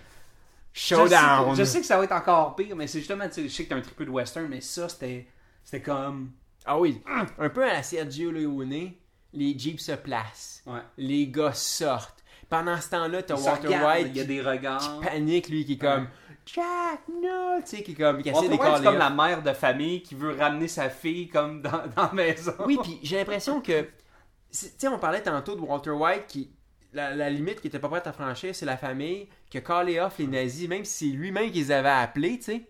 je, 0.72 0.80
sais, 0.80 0.94
Showdown. 0.96 1.54
je 1.54 1.62
sais 1.62 1.80
que 1.80 1.86
ça 1.86 1.96
va 1.96 2.02
être 2.02 2.12
encore 2.12 2.56
pire, 2.56 2.74
mais 2.74 2.88
c'est 2.88 2.98
justement, 2.98 3.28
tu 3.28 3.34
sais, 3.34 3.42
je 3.44 3.54
sais 3.54 3.64
que 3.64 3.68
t'as 3.68 3.76
un 3.76 3.80
triple 3.80 4.06
de 4.06 4.10
western, 4.10 4.48
mais 4.48 4.60
ça, 4.60 4.88
c'était. 4.88 5.28
C'était 5.62 5.80
comme. 5.80 6.32
Ah 6.66 6.76
oui. 6.76 7.00
Un 7.38 7.48
peu 7.50 7.62
à 7.62 7.74
la 7.74 7.82
Sergio 7.84 8.32
Leone, 8.32 8.90
les 9.32 9.56
Jeeps 9.56 9.84
se 9.84 9.92
placent. 9.92 10.64
Ouais. 10.66 10.80
Les 10.96 11.28
gars 11.28 11.52
sortent. 11.52 12.24
Pendant 12.50 12.80
ce 12.80 12.90
temps-là, 12.90 13.22
t'as 13.22 13.36
Walter 13.36 13.68
White 13.68 14.06
il 14.10 14.16
y 14.16 14.20
a 14.20 14.22
qui 14.22 14.28
des 14.28 14.42
regards. 14.42 15.00
panique, 15.00 15.48
lui, 15.48 15.64
qui 15.64 15.74
est 15.74 15.78
comme 15.78 16.08
Jack, 16.46 17.00
no! 17.08 17.60
Tu 17.60 17.76
sais, 17.76 17.82
qui 17.84 17.92
est 17.92 17.94
comme, 17.94 18.22
qui 18.22 18.30
Walter 18.32 18.48
White, 18.48 18.60
c'est 18.78 18.84
comme 18.84 18.98
la 18.98 19.10
mère 19.10 19.40
de 19.40 19.52
famille 19.52 20.02
qui 20.02 20.16
veut 20.16 20.36
ramener 20.36 20.66
sa 20.66 20.90
fille 20.90 21.28
comme 21.28 21.62
dans, 21.62 21.70
dans 21.96 22.06
la 22.06 22.12
maison. 22.12 22.54
Oui, 22.66 22.76
puis 22.82 22.98
j'ai 23.04 23.18
l'impression 23.18 23.60
que. 23.60 23.82
Tu 23.82 24.66
sais, 24.76 24.88
on 24.88 24.98
parlait 24.98 25.22
tantôt 25.22 25.54
de 25.54 25.60
Walter 25.60 25.90
White 25.90 26.26
qui. 26.26 26.50
La, 26.94 27.14
la 27.14 27.28
limite 27.28 27.60
qui 27.60 27.66
était 27.66 27.78
pas 27.80 27.88
prête 27.88 28.06
à 28.06 28.12
franchir, 28.12 28.54
c'est 28.54 28.64
la 28.66 28.76
famille 28.76 29.28
qui 29.50 29.58
a 29.58 29.60
callé 29.60 29.98
off 30.00 30.14
les 30.18 30.26
nazis, 30.28 30.68
même 30.68 30.84
si 30.84 31.10
c'est 31.10 31.16
lui-même 31.16 31.50
qu'ils 31.50 31.72
avaient 31.72 31.88
appelé, 31.88 32.38
tu 32.38 32.44
sais. 32.44 32.62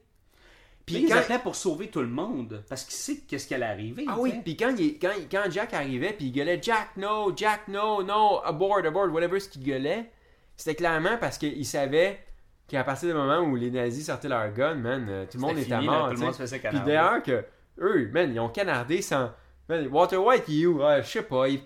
Puis 0.86 0.96
il 0.96 1.08
quand. 1.08 1.16
appelait 1.16 1.38
pour 1.38 1.54
sauver 1.56 1.88
tout 1.88 2.00
le 2.00 2.08
monde, 2.08 2.62
parce 2.68 2.84
qu'il 2.84 2.94
sait 2.94 3.20
qu'est-ce 3.26 3.46
qui 3.46 3.54
allait 3.54 3.64
arriver. 3.66 4.04
Ah 4.08 4.16
oui, 4.18 4.32
puis 4.44 4.56
quand, 4.56 4.74
il- 4.78 4.98
quand, 4.98 5.50
Jack 5.50 5.72
arrivait, 5.74 6.12
puis 6.12 6.26
il 6.26 6.32
gueulait 6.32 6.58
Jack, 6.62 6.96
no, 6.96 7.34
Jack, 7.36 7.68
no, 7.68 8.02
no, 8.02 8.40
aboard, 8.44 8.84
aboard, 8.86 9.10
whatever 9.12 9.40
ce 9.40 9.48
qu'il 9.48 9.62
gueulait, 9.62 10.10
c'était 10.56 10.74
clairement 10.74 11.16
parce 11.18 11.38
qu'il 11.38 11.64
savait 11.66 12.18
qu'à 12.68 12.84
partir 12.84 13.08
du 13.10 13.14
moment 13.14 13.38
où 13.40 13.56
les 13.56 13.70
nazis 13.70 14.06
sortaient 14.06 14.28
leur 14.28 14.52
gun, 14.52 14.74
man, 14.74 15.06
euh, 15.08 15.24
tout 15.24 15.38
le 15.38 15.40
monde 15.42 15.56
était 15.62 15.70
mort. 15.86 16.08
Puis 16.70 16.78
d'ailleurs 16.86 17.22
que 17.22 17.44
eux, 17.78 18.10
man, 18.12 18.32
ils 18.32 18.40
ont 18.40 18.48
canardé 18.50 19.00
sans. 19.02 19.32
Man, 19.68 19.86
Walter 19.88 20.16
White, 20.18 20.44
il 20.48 20.62
est 20.62 20.66
où? 20.66 20.82
Ah, 20.82 21.00
je 21.00 21.08
sais 21.10 21.22
pas. 21.22 21.48
Il. 21.48 21.60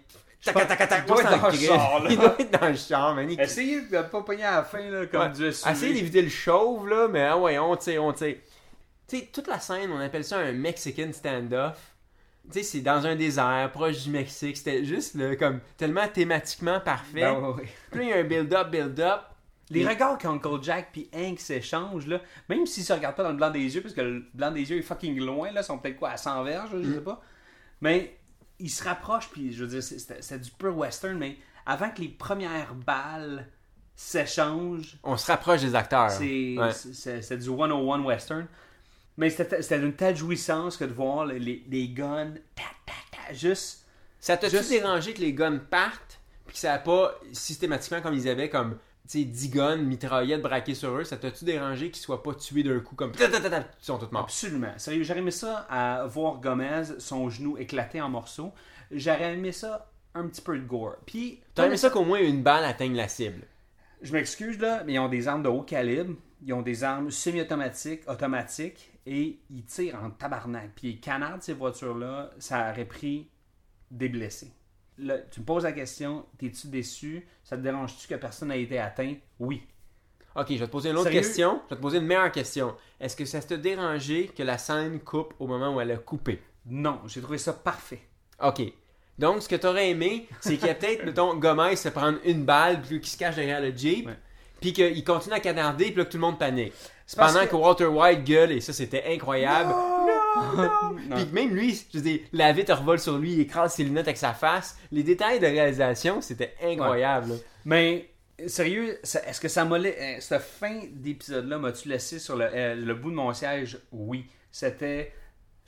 Tac, 0.44 0.54
tac, 0.54 0.68
tac, 0.78 0.88
tac, 0.88 1.02
Il 1.04 1.08
doit 1.08 1.16
on 1.16 1.20
être 1.20 1.30
s'en 1.30 1.38
dans 1.38 1.48
le 1.50 1.56
char, 1.56 2.02
là. 2.04 2.06
Il 2.10 2.16
doit 2.18 2.36
être 2.38 2.60
dans 2.60 2.68
le 2.68 2.74
char, 2.76 3.14
man. 3.14 3.30
Il- 3.30 3.40
Essayez 3.40 3.80
de 3.82 4.02
pas 4.02 4.22
pogner 4.22 4.44
à 4.44 4.56
la 4.56 4.64
fin, 4.64 4.88
là, 4.88 5.06
comme 5.06 5.22
Ouais. 5.22 5.28
du 5.30 5.52
SUV. 5.52 5.70
Essayez 5.72 5.94
d'éviter 5.94 6.22
le 6.22 6.28
chauve, 6.28 6.88
là, 6.88 7.08
mais 7.08 7.22
ah 7.24 7.36
ouais, 7.36 7.58
on 7.58 7.74
tire, 7.76 8.04
on 8.04 8.12
tire. 8.12 8.36
Tu 9.08 9.18
sais, 9.18 9.28
toute 9.32 9.48
la 9.48 9.58
scène, 9.58 9.90
on 9.90 9.98
appelle 10.00 10.24
ça 10.24 10.38
un 10.38 10.52
Mexican 10.52 11.10
standoff. 11.12 11.78
Tu 12.52 12.58
sais, 12.58 12.62
c'est 12.62 12.80
dans 12.80 13.04
un 13.06 13.16
désert, 13.16 13.70
proche 13.72 14.04
du 14.04 14.10
Mexique. 14.10 14.56
C'était 14.56 14.84
juste, 14.84 15.14
là, 15.16 15.34
comme, 15.36 15.60
tellement 15.76 16.06
thématiquement 16.08 16.80
parfait. 16.80 17.20
Ben, 17.22 17.38
ouais. 17.40 17.64
Puis 17.90 18.00
là, 18.00 18.04
il 18.04 18.08
y 18.10 18.12
a 18.12 18.16
un 18.18 18.24
build-up, 18.24 18.70
build-up. 18.70 19.20
Les 19.70 19.86
regards 19.86 20.16
qu'Uncle 20.16 20.62
Jack 20.62 20.88
puis 20.92 21.10
Hank 21.14 21.40
s'échangent, 21.40 22.06
là, 22.06 22.20
même 22.48 22.64
s'ils 22.64 22.84
se 22.84 22.92
regardent 22.94 23.16
pas 23.16 23.22
dans 23.24 23.30
le 23.32 23.36
blanc 23.36 23.50
des 23.50 23.74
yeux, 23.74 23.82
parce 23.82 23.92
que 23.92 24.00
le 24.00 24.24
blanc 24.32 24.50
des 24.50 24.70
yeux 24.70 24.78
est 24.78 24.82
fucking 24.82 25.18
loin, 25.20 25.50
là, 25.52 25.60
ils 25.60 25.64
sont 25.64 25.76
peut-être 25.78 25.96
quoi, 25.98 26.08
à 26.10 26.16
100 26.16 26.42
verges, 26.44 26.70
je 26.82 26.94
sais 26.94 27.00
pas. 27.02 27.20
Mais 27.82 28.16
ils 28.58 28.70
se 28.70 28.82
rapprochent, 28.84 29.28
puis 29.30 29.52
je 29.52 29.64
veux 29.64 29.70
dire, 29.70 29.82
c'est- 29.82 30.38
du 30.38 30.50
pur 30.50 30.76
western, 30.76 31.16
mais 31.18 31.36
avant 31.66 31.90
que 31.90 32.00
les 32.00 32.08
premières 32.08 32.74
balles 32.74 33.46
s'échangent, 33.94 34.96
On 35.02 35.16
se 35.16 35.26
rapproche 35.30 35.60
des 35.62 35.74
acteurs. 35.74 36.10
c'est 36.10 36.56
Ouais. 36.56 37.36
du 37.36 37.50
101 37.50 38.02
western. 38.04 38.46
Mais 39.16 39.30
c'était 39.30 39.78
d'une 39.80 39.94
telle 39.94 40.16
jouissance 40.16 40.76
que 40.76 40.84
de 40.84 40.92
voir 40.92 41.26
les, 41.26 41.40
les, 41.40 41.88
guns, 41.88 42.34
ta, 42.54 42.62
ta, 42.86 42.92
ta, 43.10 43.32
juste. 43.34 43.84
Ça 44.20 44.36
t'a-tu 44.36 44.56
Juste- 44.56 44.70
dérangé 44.70 45.12
que 45.12 45.20
les 45.20 45.32
guns 45.32 45.58
partent, 45.58 46.20
puis 46.46 46.54
que 46.54 46.60
ça 46.60 46.70
n'a 46.72 46.78
pas 46.78 47.14
systématiquement 47.32 48.00
comme 48.00 48.14
ils 48.14 48.28
avaient 48.28 48.48
comme 48.48 48.78
sais 49.12 49.24
10 49.24 49.50
guns, 49.50 49.76
mitraillettes 49.76 50.42
braquées 50.42 50.74
sur 50.74 50.90
eux, 50.90 51.04
ça 51.04 51.16
t'a-tu 51.16 51.44
dérangé 51.44 51.90
qu'ils 51.90 52.02
soient 52.02 52.22
pas 52.22 52.34
tués 52.34 52.62
d'un 52.62 52.80
coup 52.80 52.94
comme 52.94 53.12
ils 53.18 53.64
sont 53.80 53.98
tous 53.98 54.10
morts. 54.12 54.24
Absolument. 54.24 54.72
Sérieux, 54.76 55.02
j'aurais 55.02 55.20
aimé 55.20 55.30
ça 55.30 55.66
à 55.70 56.06
voir 56.06 56.40
Gomez, 56.40 56.82
son 56.98 57.28
genou 57.30 57.56
éclaté 57.58 58.00
en 58.00 58.08
morceaux. 58.08 58.52
J'aurais 58.90 59.34
aimé 59.34 59.52
ça 59.52 59.90
un 60.14 60.26
petit 60.26 60.40
peu 60.40 60.58
de 60.58 60.64
gore. 60.64 60.96
Puis, 61.06 61.40
T'aurais 61.54 61.68
aimé 61.68 61.76
ça 61.76 61.90
qu'au 61.90 62.04
moins 62.04 62.20
une 62.20 62.42
balle 62.42 62.64
atteigne 62.64 62.94
la 62.94 63.08
cible. 63.08 63.42
je 64.02 64.12
m'excuse 64.12 64.58
là, 64.58 64.82
mais 64.84 64.94
ils 64.94 64.98
ont 64.98 65.08
des 65.08 65.28
armes 65.28 65.42
de 65.42 65.48
haut 65.48 65.62
calibre, 65.62 66.14
ils 66.42 66.52
ont 66.52 66.62
des 66.62 66.84
armes 66.84 67.10
semi-automatiques, 67.10 68.02
automatiques, 68.08 68.90
et 69.06 69.38
ils 69.50 69.64
tirent 69.64 70.00
en 70.02 70.10
tabarnak. 70.10 70.70
Puis 70.76 70.88
ils 70.88 71.00
canardent 71.00 71.42
ces 71.42 71.54
voitures-là, 71.54 72.30
ça 72.38 72.70
aurait 72.70 72.84
pris 72.84 73.28
des 73.90 74.08
blessés. 74.08 74.52
Tu 75.30 75.40
me 75.40 75.44
poses 75.44 75.64
la 75.64 75.72
question, 75.72 76.24
t'es-tu 76.38 76.66
déçu? 76.68 77.26
Ça 77.44 77.56
te 77.56 77.62
dérange-tu 77.62 78.08
que 78.08 78.14
personne 78.16 78.48
n'a 78.48 78.56
été 78.56 78.78
atteint? 78.78 79.14
Oui. 79.38 79.62
Ok, 80.34 80.46
je 80.50 80.56
vais 80.58 80.66
te 80.66 80.70
poser 80.72 80.90
une 80.90 80.96
autre 80.96 81.04
Sérieux? 81.04 81.20
question. 81.20 81.60
Je 81.66 81.70
vais 81.74 81.76
te 81.76 81.82
poser 81.82 81.98
une 81.98 82.06
meilleure 82.06 82.30
question. 82.32 82.74
Est-ce 83.00 83.16
que 83.16 83.24
ça 83.24 83.40
te 83.40 83.54
dérangé 83.54 84.28
que 84.36 84.42
la 84.42 84.58
scène 84.58 85.00
coupe 85.00 85.34
au 85.38 85.46
moment 85.46 85.74
où 85.74 85.80
elle 85.80 85.90
a 85.92 85.96
coupé? 85.96 86.40
Non, 86.66 87.00
j'ai 87.06 87.20
trouvé 87.20 87.38
ça 87.38 87.52
parfait. 87.52 88.00
Ok. 88.42 88.62
Donc, 89.18 89.42
ce 89.42 89.48
que 89.48 89.56
t'aurais 89.56 89.90
aimé, 89.90 90.28
c'est 90.40 90.56
qu'il 90.56 90.66
y 90.68 90.70
a 90.70 90.74
peut-être, 90.76 91.04
mettons, 91.04 91.34
Gomez 91.34 91.74
se 91.76 91.88
prendre 91.88 92.18
une 92.24 92.44
balle, 92.44 92.82
puis 92.82 93.00
qu'il 93.00 93.08
se 93.08 93.16
cache 93.16 93.34
derrière 93.36 93.60
le 93.60 93.74
Jeep, 93.76 94.06
Ouais. 94.06 94.16
puis 94.60 94.72
qu'il 94.72 95.02
continue 95.04 95.34
à 95.34 95.40
canarder, 95.40 95.86
puis 95.86 95.96
là, 95.96 96.04
que 96.04 96.10
tout 96.10 96.18
le 96.18 96.22
monde 96.22 96.38
panique. 96.38 96.72
Pendant 97.16 97.40
que- 97.40 97.50
que... 97.50 97.56
Walter 97.56 97.86
White 97.86 98.24
gueule, 98.24 98.52
et 98.52 98.60
ça, 98.60 98.72
c'était 98.72 99.04
incroyable. 99.08 99.72
Non. 101.08 101.16
Même 101.32 101.54
lui, 101.54 101.80
je 101.92 101.98
veux 101.98 102.18
la 102.32 102.52
vitre 102.52 102.74
revole 102.74 102.98
sur 102.98 103.16
lui, 103.18 103.32
il 103.32 103.40
écrase 103.40 103.74
ses 103.74 103.84
lunettes 103.84 104.08
avec 104.08 104.16
sa 104.18 104.34
face. 104.34 104.76
Les 104.92 105.02
détails 105.02 105.40
de 105.40 105.46
réalisation, 105.46 106.20
c'était 106.20 106.54
incroyable. 106.62 107.30
là. 107.30 107.34
Mais 107.64 108.10
sérieux, 108.46 108.98
est-ce 109.02 109.40
que 109.40 109.48
ça 109.48 109.64
m'a 109.64 109.76
euh, 109.78 110.16
cette 110.20 110.42
fin 110.42 110.80
d'épisode-là 110.92 111.58
m'as-tu 111.58 111.88
laissé 111.88 112.18
sur 112.18 112.36
le, 112.36 112.44
euh, 112.52 112.74
le 112.74 112.94
bout 112.94 113.10
de 113.10 113.16
mon 113.16 113.32
siège? 113.32 113.78
Oui, 113.92 114.26
c'était 114.52 115.12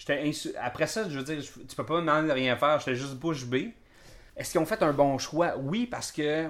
insu- 0.08 0.54
après 0.60 0.86
ça, 0.86 1.08
je 1.08 1.18
veux 1.18 1.24
dire, 1.24 1.42
tu 1.42 1.74
peux 1.76 1.86
pas 1.86 1.94
me 1.96 2.00
demander 2.00 2.28
de 2.28 2.32
rien 2.32 2.56
faire, 2.56 2.78
j'étais 2.78 2.94
juste 2.96 3.14
bouche 3.14 3.44
bée. 3.46 3.72
Est-ce 4.36 4.52
qu'ils 4.52 4.60
ont 4.60 4.66
fait 4.66 4.82
un 4.82 4.92
bon 4.92 5.18
choix? 5.18 5.56
Oui, 5.58 5.86
parce 5.86 6.12
que 6.12 6.46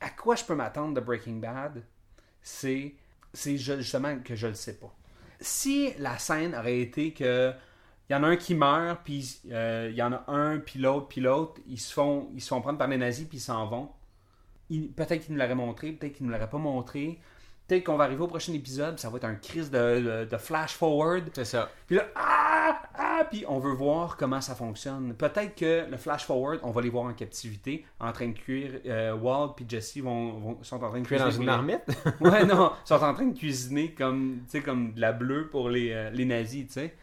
à 0.00 0.10
quoi 0.10 0.36
je 0.36 0.44
peux 0.44 0.54
m'attendre 0.54 0.94
de 0.94 1.00
Breaking 1.00 1.36
Bad? 1.36 1.82
C'est 2.42 2.94
c'est 3.32 3.56
ju- 3.56 3.76
justement 3.78 4.18
que 4.18 4.34
je 4.36 4.46
le 4.46 4.54
sais 4.54 4.74
pas. 4.74 4.94
Si 5.40 5.92
la 5.98 6.18
scène 6.18 6.54
aurait 6.54 6.80
été 6.80 7.12
que 7.12 7.52
il 8.10 8.12
y 8.12 8.16
en 8.16 8.22
a 8.22 8.26
un 8.28 8.36
qui 8.36 8.54
meurt, 8.54 9.00
puis 9.04 9.40
euh, 9.50 9.88
il 9.90 9.96
y 9.96 10.02
en 10.02 10.12
a 10.12 10.24
un, 10.28 10.58
puis 10.58 10.78
l'autre, 10.78 11.08
puis 11.08 11.20
l'autre, 11.22 11.60
ils 11.66 11.78
se 11.80 11.92
font 11.92 12.28
ils 12.34 12.42
se 12.42 12.48
font 12.48 12.60
prendre 12.60 12.78
par 12.78 12.88
les 12.88 12.98
nazis, 12.98 13.26
puis 13.26 13.38
ils 13.38 13.40
s'en 13.40 13.66
vont 13.66 13.90
peut-être 14.96 15.24
qu'il 15.24 15.34
nous 15.34 15.40
l'aurait 15.40 15.54
montré, 15.54 15.92
peut-être 15.92 16.14
qu'il 16.14 16.26
ne 16.26 16.32
l'aurait 16.32 16.50
pas 16.50 16.58
montré. 16.58 17.18
Peut-être 17.66 17.84
qu'on 17.84 17.96
va 17.96 18.04
arriver 18.04 18.22
au 18.22 18.26
prochain 18.26 18.52
épisode, 18.52 18.98
ça 18.98 19.08
va 19.08 19.16
être 19.16 19.24
un 19.24 19.36
crise 19.36 19.70
de, 19.70 19.78
de- 20.00 20.28
de 20.30 20.36
flash 20.36 20.72
forward. 20.74 21.30
C'est 21.34 21.44
ça. 21.46 21.70
Puis 21.86 21.96
là, 21.96 22.04
ah, 22.14 22.53
ah, 22.66 22.82
ah, 22.94 23.24
puis 23.30 23.44
on 23.48 23.58
veut 23.58 23.72
voir 23.72 24.16
comment 24.16 24.40
ça 24.40 24.54
fonctionne. 24.54 25.14
Peut-être 25.14 25.54
que 25.54 25.86
le 25.90 25.96
flash 25.96 26.24
forward, 26.24 26.60
on 26.62 26.70
va 26.70 26.80
les 26.82 26.88
voir 26.88 27.04
en 27.04 27.12
captivité, 27.12 27.84
en 28.00 28.12
train 28.12 28.28
de 28.28 28.32
cuire. 28.38 28.80
Euh, 28.86 29.14
Walt 29.14 29.54
puis 29.56 29.66
Jesse 29.68 29.98
vont, 29.98 30.38
vont- 30.38 30.62
sont 30.62 30.82
en 30.82 30.88
train 30.90 31.00
de 31.00 31.12
es 31.12 31.18
dans 31.18 31.24
cuisiner. 31.24 31.44
une 31.44 31.50
marmite? 31.50 31.84
Ouais, 32.20 32.44
non, 32.44 32.72
ils 32.84 32.88
sont 32.88 33.02
en 33.02 33.12
train 33.14 33.26
de 33.26 33.38
cuisiner 33.38 33.92
comme, 33.92 34.40
comme 34.64 34.94
de 34.94 35.00
la 35.00 35.12
bleue 35.12 35.48
pour 35.50 35.68
les, 35.68 35.90
euh, 35.92 36.10
les 36.10 36.24
nazis, 36.24 36.66
tu 36.66 36.72
sais. 36.74 36.94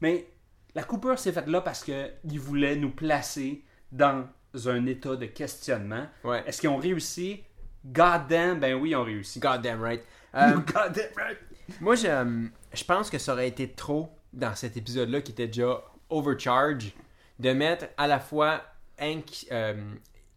Mais 0.00 0.26
la 0.74 0.82
coupure 0.84 1.18
s'est 1.18 1.32
faite 1.32 1.48
là 1.48 1.60
parce 1.60 1.82
qu'ils 1.84 2.40
voulaient 2.40 2.76
nous 2.76 2.90
placer 2.90 3.64
dans 3.90 4.24
un 4.66 4.86
état 4.86 5.16
de 5.16 5.26
questionnement. 5.26 6.06
Ouais. 6.24 6.42
Est-ce 6.46 6.60
qu'ils 6.60 6.70
ont 6.70 6.76
réussi? 6.76 7.42
God 7.86 8.26
damn, 8.28 8.60
ben 8.60 8.74
oui, 8.74 8.90
ils 8.90 8.96
ont 8.96 9.04
réussi. 9.04 9.40
God 9.40 9.62
damn 9.62 9.82
right. 9.82 10.02
Euh, 10.34 10.52
God 10.56 10.92
damn 10.92 11.08
right. 11.16 11.38
moi, 11.80 11.94
je, 11.94 12.06
euh, 12.06 12.44
je 12.74 12.84
pense 12.84 13.08
que 13.08 13.16
ça 13.16 13.32
aurait 13.32 13.48
été 13.48 13.66
trop 13.72 14.10
dans 14.32 14.54
cet 14.54 14.76
épisode-là 14.76 15.20
qui 15.22 15.32
était 15.32 15.46
déjà 15.46 15.82
overcharge 16.10 16.92
de 17.38 17.52
mettre 17.52 17.86
à 17.96 18.06
la 18.06 18.18
fois 18.20 18.62
Hank 19.00 19.46
euh, 19.52 19.74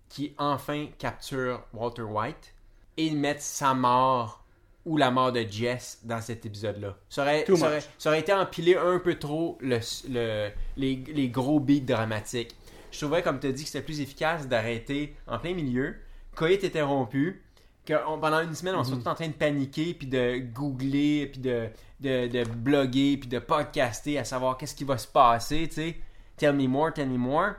qui 0.10 0.34
enfin 0.38 0.88
capture 0.98 1.64
Walter 1.74 2.04
White 2.04 2.54
et 2.98 3.10
de 3.10 3.16
mettre 3.16 3.42
sa 3.42 3.74
mort 3.74 4.44
ou 4.86 4.98
la 4.98 5.12
mort 5.12 5.32
de 5.32 5.42
Jess 5.42 6.00
dans 6.04 6.22
cet 6.22 6.46
épisode-là. 6.46 6.98
Ça 7.10 7.22
aurait, 7.22 7.46
ça, 7.46 7.52
much. 7.54 7.62
aurait, 7.62 7.84
ça 7.98 8.10
aurait 8.10 8.20
été 8.20 8.34
empilé 8.34 8.76
un 8.76 9.00
peu 9.00 9.16
trop 9.20 9.58
le, 9.62 9.80
le- 10.10 10.50
les, 10.76 10.96
les 10.96 11.30
gros 11.30 11.60
beats 11.60 11.80
dramatiques. 11.82 12.56
Je 12.92 12.98
trouvais, 13.00 13.22
comme 13.22 13.40
tu 13.40 13.48
as 13.48 13.52
dit, 13.52 13.64
que 13.64 13.70
c'était 13.70 13.86
plus 13.86 14.02
efficace 14.02 14.48
d'arrêter 14.48 15.16
en 15.28 15.38
plein 15.40 15.54
milieu, 15.54 15.96
coït 16.36 16.64
était 16.64 16.82
rompu, 16.82 17.42
que 17.86 17.94
on- 18.08 18.20
pendant 18.20 18.42
une 18.42 18.54
semaine, 18.56 18.76
on 18.76 18.84
soit 18.84 18.98
tout 18.98 19.08
en 19.08 19.16
train 19.16 19.28
de 19.28 19.34
paniquer, 19.34 19.94
puis 19.94 20.08
de 20.08 20.38
googler, 20.54 21.28
puis 21.28 21.42
de, 21.42 21.68
de, 22.00 22.28
de 22.28 22.44
bloguer, 22.50 23.18
puis 23.18 23.28
de 23.30 23.40
podcaster 23.40 24.18
à 24.20 24.24
savoir 24.24 24.58
qu'est-ce 24.58 24.76
qui 24.76 24.84
va 24.84 24.98
se 24.98 25.08
passer, 25.08 25.68
tu 25.68 25.76
sais. 25.76 25.98
Tell 26.38 26.54
me 26.56 26.68
more, 26.68 26.92
tell 26.94 27.08
me 27.10 27.18
more. 27.18 27.52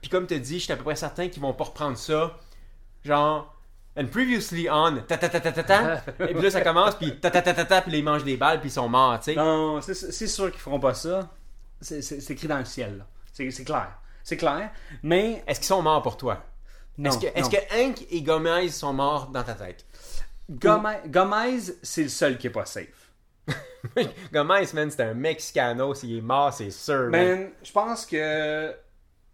Puis 0.00 0.10
comme 0.10 0.26
tu 0.26 0.38
dis, 0.40 0.58
je 0.58 0.64
suis 0.64 0.72
à 0.72 0.76
peu 0.76 0.84
près 0.84 0.96
certain 0.96 1.28
qu'ils 1.28 1.42
vont 1.42 1.52
pas 1.52 1.64
reprendre 1.64 1.96
ça. 1.96 2.36
Genre, 3.04 3.54
and 3.96 4.06
previously 4.06 4.68
on, 4.70 4.96
ta 5.06 5.16
ta 5.18 5.28
ta 5.28 5.40
ta 5.40 5.52
ta 5.52 5.62
ta. 5.62 5.94
Et 6.28 6.32
puis 6.34 6.42
là, 6.42 6.50
ça 6.50 6.60
commence, 6.62 6.94
puis 6.96 7.18
ta 7.20 7.30
ta 7.30 7.42
ta 7.42 7.52
ta 7.54 7.64
ta, 7.64 7.82
puis 7.82 7.92
là, 7.92 7.98
ils 7.98 8.04
mangent 8.04 8.24
des 8.24 8.36
balles, 8.36 8.60
puis 8.60 8.68
ils 8.68 8.72
sont 8.72 8.88
morts, 8.88 9.18
tu 9.20 9.24
sais. 9.26 9.34
Non, 9.34 9.80
c'est 9.80 10.26
sûr 10.26 10.50
qu'ils 10.50 10.60
feront 10.60 10.80
pas 10.80 10.94
ça. 10.94 11.28
C'est 11.80 12.30
écrit 12.30 12.48
dans 12.48 12.58
le 12.58 12.64
ciel, 12.64 12.98
là. 12.98 13.06
C'est 13.32 13.50
c'est 13.50 13.64
clair. 13.64 13.92
C'est 14.22 14.36
clair. 14.36 14.70
Mais 15.02 15.42
Est-ce 15.46 15.60
qu'ils 15.60 15.66
sont 15.68 15.82
morts 15.82 16.02
pour 16.02 16.16
toi? 16.16 16.44
Est-ce 17.04 17.50
que, 17.50 17.56
Hank 17.74 18.06
et 18.10 18.22
Gomez 18.22 18.68
sont 18.68 18.92
morts 18.92 19.28
dans 19.28 19.42
ta 19.42 19.54
tête? 19.54 19.84
Gomez, 20.50 20.98
Gomez, 21.06 21.60
c'est 21.82 22.02
le 22.02 22.08
seul 22.08 22.38
qui 22.38 22.48
est 22.48 22.50
pas 22.50 22.66
safe. 22.66 23.10
Gomez, 24.32 24.66
man, 24.74 24.90
c'est 24.90 25.02
un 25.02 25.14
Mexicano. 25.14 25.94
S'il 25.94 26.18
est 26.18 26.20
mort, 26.20 26.52
c'est 26.52 26.70
sûr. 26.70 27.08
man. 27.08 27.10
Man, 27.10 27.50
je 27.62 27.72
pense 27.72 28.06
que 28.06 28.74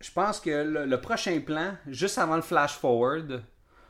je 0.00 0.10
pense 0.10 0.40
que 0.40 0.50
le, 0.50 0.84
le 0.84 1.00
prochain 1.00 1.40
plan, 1.40 1.74
juste 1.86 2.18
avant 2.18 2.36
le 2.36 2.42
flash 2.42 2.74
forward, 2.74 3.42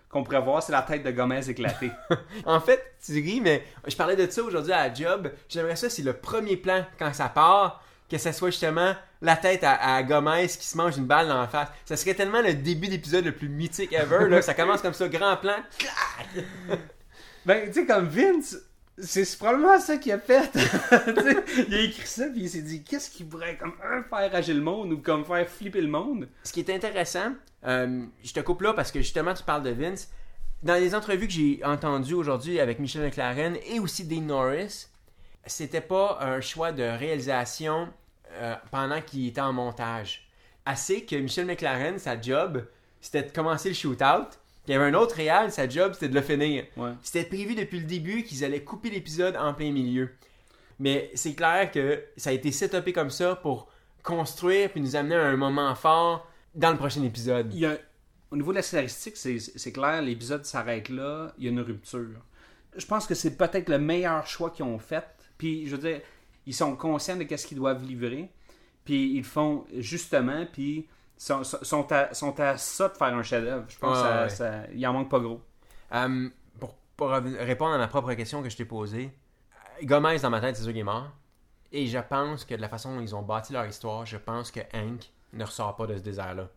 qu'on 0.08 0.22
pourrait 0.22 0.40
voir, 0.40 0.62
c'est 0.62 0.72
la 0.72 0.82
tête 0.82 1.02
de 1.02 1.10
Gomez 1.10 1.48
éclatée. 1.48 1.90
En 2.44 2.60
fait, 2.60 2.94
tu 3.04 3.12
ris, 3.14 3.40
mais 3.40 3.64
je 3.86 3.96
parlais 3.96 4.16
de 4.16 4.30
ça 4.30 4.42
aujourd'hui 4.42 4.72
à 4.72 4.88
la 4.88 4.94
job. 4.94 5.30
J'aimerais 5.48 5.76
ça 5.76 5.90
si 5.90 6.02
le 6.02 6.12
premier 6.12 6.56
plan, 6.56 6.84
quand 6.98 7.12
ça 7.12 7.28
part, 7.28 7.82
que 8.10 8.18
ça 8.18 8.32
soit 8.32 8.50
justement 8.50 8.94
la 9.22 9.36
tête 9.36 9.64
à, 9.64 9.96
à 9.96 10.02
Gomez 10.02 10.46
qui 10.48 10.66
se 10.66 10.76
mange 10.76 10.96
une 10.96 11.06
balle 11.06 11.28
dans 11.28 11.40
la 11.40 11.48
face. 11.48 11.68
Ça 11.84 11.96
serait 11.96 12.14
tellement 12.14 12.42
le 12.42 12.54
début 12.54 12.88
d'épisode 12.88 13.24
le 13.24 13.32
plus 13.32 13.48
mythique 13.48 13.92
ever. 13.92 14.28
Là. 14.28 14.42
Ça 14.42 14.54
commence 14.54 14.82
comme 14.82 14.94
ça, 14.94 15.08
grand 15.08 15.36
plan. 15.36 15.56
clac! 15.78 16.44
ben, 17.46 17.66
tu 17.66 17.72
sais, 17.72 17.86
comme 17.86 18.06
Vince, 18.06 18.56
c'est 18.98 19.38
probablement 19.38 19.78
ça 19.78 19.96
qu'il 19.98 20.12
a 20.12 20.18
fait. 20.18 20.50
Il 21.68 21.74
a 21.74 21.80
écrit 21.80 22.06
ça, 22.06 22.26
puis 22.32 22.42
il 22.42 22.48
s'est 22.48 22.62
dit, 22.62 22.82
qu'est-ce 22.82 23.10
qui 23.10 23.24
pourrait 23.24 23.56
comme 23.56 23.74
un, 23.84 24.02
faire 24.02 24.34
agir 24.34 24.54
le 24.54 24.62
monde 24.62 24.92
ou 24.92 24.98
comme 24.98 25.24
faire 25.24 25.46
flipper 25.48 25.80
le 25.80 25.88
monde? 25.88 26.28
Ce 26.44 26.52
qui 26.52 26.60
est 26.60 26.70
intéressant, 26.70 27.32
euh, 27.66 28.04
je 28.22 28.32
te 28.32 28.40
coupe 28.40 28.62
là 28.62 28.72
parce 28.72 28.90
que 28.92 29.00
justement 29.00 29.34
tu 29.34 29.42
parles 29.42 29.62
de 29.62 29.70
Vince. 29.70 30.10
Dans 30.62 30.74
les 30.74 30.94
entrevues 30.94 31.26
que 31.26 31.32
j'ai 31.32 31.60
entendues 31.64 32.14
aujourd'hui 32.14 32.58
avec 32.58 32.78
Michel 32.78 33.02
McLaren 33.02 33.56
et 33.66 33.78
aussi 33.78 34.04
Dean 34.04 34.22
Norris, 34.22 34.86
c'était 35.46 35.80
pas 35.80 36.18
un 36.20 36.40
choix 36.40 36.72
de 36.72 36.82
réalisation 36.82 37.88
euh, 38.32 38.54
pendant 38.70 39.00
qu'il 39.00 39.26
était 39.26 39.40
en 39.40 39.52
montage. 39.52 40.28
Assez 40.64 41.04
que 41.04 41.16
Michel 41.16 41.46
McLaren, 41.46 41.98
sa 41.98 42.20
job, 42.20 42.66
c'était 43.00 43.22
de 43.22 43.30
commencer 43.30 43.68
le 43.68 43.74
shootout. 43.74 44.36
Il 44.66 44.72
y 44.72 44.74
avait 44.74 44.86
un 44.86 44.94
autre 44.94 45.14
réal, 45.14 45.52
sa 45.52 45.68
job, 45.68 45.92
c'était 45.94 46.08
de 46.08 46.14
le 46.14 46.22
finir. 46.22 46.64
Ouais. 46.76 46.90
C'était 47.02 47.28
prévu 47.28 47.54
depuis 47.54 47.78
le 47.78 47.86
début 47.86 48.24
qu'ils 48.24 48.44
allaient 48.44 48.64
couper 48.64 48.90
l'épisode 48.90 49.36
en 49.36 49.54
plein 49.54 49.70
milieu. 49.70 50.10
Mais 50.80 51.10
c'est 51.14 51.34
clair 51.34 51.70
que 51.70 52.02
ça 52.16 52.30
a 52.30 52.32
été 52.32 52.50
setupé 52.50 52.92
comme 52.92 53.10
ça 53.10 53.36
pour 53.36 53.68
construire 54.02 54.70
puis 54.70 54.80
nous 54.80 54.96
amener 54.96 55.14
à 55.14 55.26
un 55.26 55.36
moment 55.36 55.74
fort 55.74 56.28
dans 56.54 56.70
le 56.70 56.76
prochain 56.76 57.02
épisode. 57.02 57.52
Il 57.54 57.60
y 57.60 57.66
a, 57.66 57.76
au 58.30 58.36
niveau 58.36 58.50
de 58.50 58.56
la 58.56 58.62
scénaristique, 58.62 59.16
c'est 59.16 59.38
c'est 59.38 59.72
clair, 59.72 60.02
l'épisode 60.02 60.44
s'arrête 60.44 60.88
là, 60.88 61.32
il 61.38 61.44
y 61.44 61.46
a 61.46 61.50
une 61.50 61.60
rupture. 61.60 62.20
Je 62.76 62.86
pense 62.86 63.06
que 63.06 63.14
c'est 63.14 63.36
peut-être 63.36 63.68
le 63.68 63.78
meilleur 63.78 64.26
choix 64.26 64.50
qu'ils 64.50 64.64
ont 64.64 64.78
fait. 64.78 65.04
Puis, 65.38 65.66
je 65.66 65.76
veux 65.76 65.82
dire, 65.82 66.00
ils 66.46 66.54
sont 66.54 66.76
conscients 66.76 67.16
de 67.16 67.24
qu'est-ce 67.24 67.46
qu'ils 67.46 67.56
doivent 67.58 67.82
livrer. 67.84 68.30
Puis, 68.84 69.14
ils 69.16 69.24
font 69.24 69.64
justement, 69.76 70.46
puis 70.52 70.86
sont, 71.16 71.42
sont, 71.44 71.90
à, 71.92 72.12
sont 72.14 72.38
à 72.40 72.56
ça 72.56 72.88
de 72.88 72.94
faire 72.96 73.14
un 73.14 73.22
chef-d'œuvre. 73.22 73.64
Je 73.68 73.78
pense 73.78 73.96
Ouais, 73.96 74.02
que 74.02 74.08
ça, 74.08 74.22
ouais. 74.22 74.28
ça- 74.28 74.70
il 74.72 74.86
en 74.86 74.92
manque 74.92 75.10
pas 75.10 75.18
gros. 75.20 75.40
Euh, 75.92 76.28
pour, 76.96 77.10
répondre 77.10 77.74
à 77.74 77.78
ma 77.78 77.88
propre 77.88 78.12
question 78.14 78.42
que 78.42 78.48
je 78.48 78.56
t'ai 78.56 78.64
posée, 78.64 79.10
Gomez 79.82 80.18
dans 80.20 80.30
ma 80.30 80.40
tête, 80.40 80.56
c'est 80.56 80.62
sûr 80.62 80.72
qu'il 80.72 80.80
est 80.80 80.84
mort. 80.84 81.10
Et 81.72 81.86
je 81.88 81.98
pense 81.98 82.44
que 82.46 82.54
de 82.54 82.60
la 82.62 82.68
façon 82.70 82.94
dont 82.94 83.00
ils 83.02 83.14
ont 83.14 83.22
bâti 83.22 83.52
leur 83.52 83.66
histoire, 83.66 84.06
je 84.06 84.16
pense 84.16 84.50
que 84.50 84.60
Hank 84.72 85.10
ne 85.34 85.44
ressort 85.44 85.76
pas 85.76 85.86
de 85.86 85.96
ce 85.96 86.02
désert-là. 86.02 86.48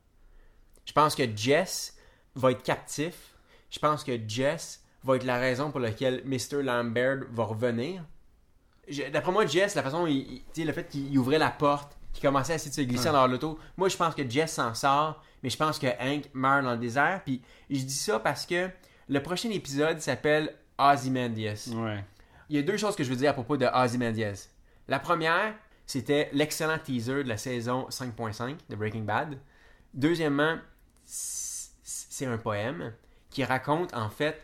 Je 0.86 0.94
pense 0.94 1.16
que 1.16 1.24
Jess 1.36 1.98
va 2.36 2.52
être 2.52 2.64
captif. 2.64 3.36
Je 3.70 3.80
pense 3.80 4.04
que 4.06 4.18
Jess 4.28 4.84
va 5.04 5.18
être 5.18 5.26
la 5.26 5.38
raison 5.38 5.72
pour 5.72 5.80
laquelle 5.82 6.24
Mr. 6.26 6.64
Lambert 6.64 7.22
va 7.32 7.44
revenir. 7.44 8.04
D'après 9.12 9.32
moi, 9.32 9.46
Jess, 9.46 9.76
la 9.76 9.84
façon, 9.84 10.08
il- 10.08 10.42
il- 10.56 10.66
le 10.66 10.74
fait 10.74 10.88
qu'il 10.88 11.18
ouvrait 11.18 11.38
la 11.40 11.50
porte, 11.52 11.98
qu'il 12.14 12.22
commençait 12.24 12.54
à 12.54 12.56
essayer 12.56 12.72
de 12.72 12.76
se 12.76 12.82
glisser 12.82 13.12
dans 13.12 13.28
l'auto, 13.28 13.60
moi 13.78 13.88
je 13.90 13.96
pense 13.96 14.16
que 14.16 14.28
Jess 14.28 14.54
s'en 14.54 14.74
sort, 14.74 15.24
mais 15.44 15.50
je 15.50 15.58
pense 15.58 15.78
que 15.80 15.88
Hank 16.00 16.26
meurt 16.34 16.64
dans 16.64 16.72
le 16.72 16.78
désert. 16.78 17.22
Puis 17.24 17.42
je 17.70 17.82
dis 17.84 17.94
ça 17.94 18.20
parce 18.20 18.46
que 18.46 18.70
le 19.08 19.22
prochain 19.22 19.50
épisode 19.52 20.00
s'appelle 20.02 20.56
Ozymandias. 20.78 21.70
Ouais. 21.76 22.04
Il 22.50 22.56
y 22.56 22.60
a 22.60 22.64
deux 22.64 22.78
choses 22.78 22.96
que 22.96 23.04
je 23.04 23.10
veux 23.10 23.16
dire 23.16 23.30
à 23.30 23.34
propos 23.34 23.58
de 23.58 23.66
Ozymandias. 23.66 24.48
La 24.88 24.98
première, 25.00 25.54
c'était 25.86 26.30
l'excellent 26.34 26.80
teaser 26.84 27.24
de 27.24 27.30
la 27.30 27.38
saison 27.38 27.86
5.5 27.90 28.58
de 28.70 28.76
Breaking 28.76 29.02
Bad. 29.04 29.38
Deuxièmement, 29.94 30.58
c'est 31.06 32.26
un 32.26 32.38
poème 32.38 32.94
qui 33.30 33.44
raconte 33.44 33.94
en 33.94 34.10
fait 34.10 34.42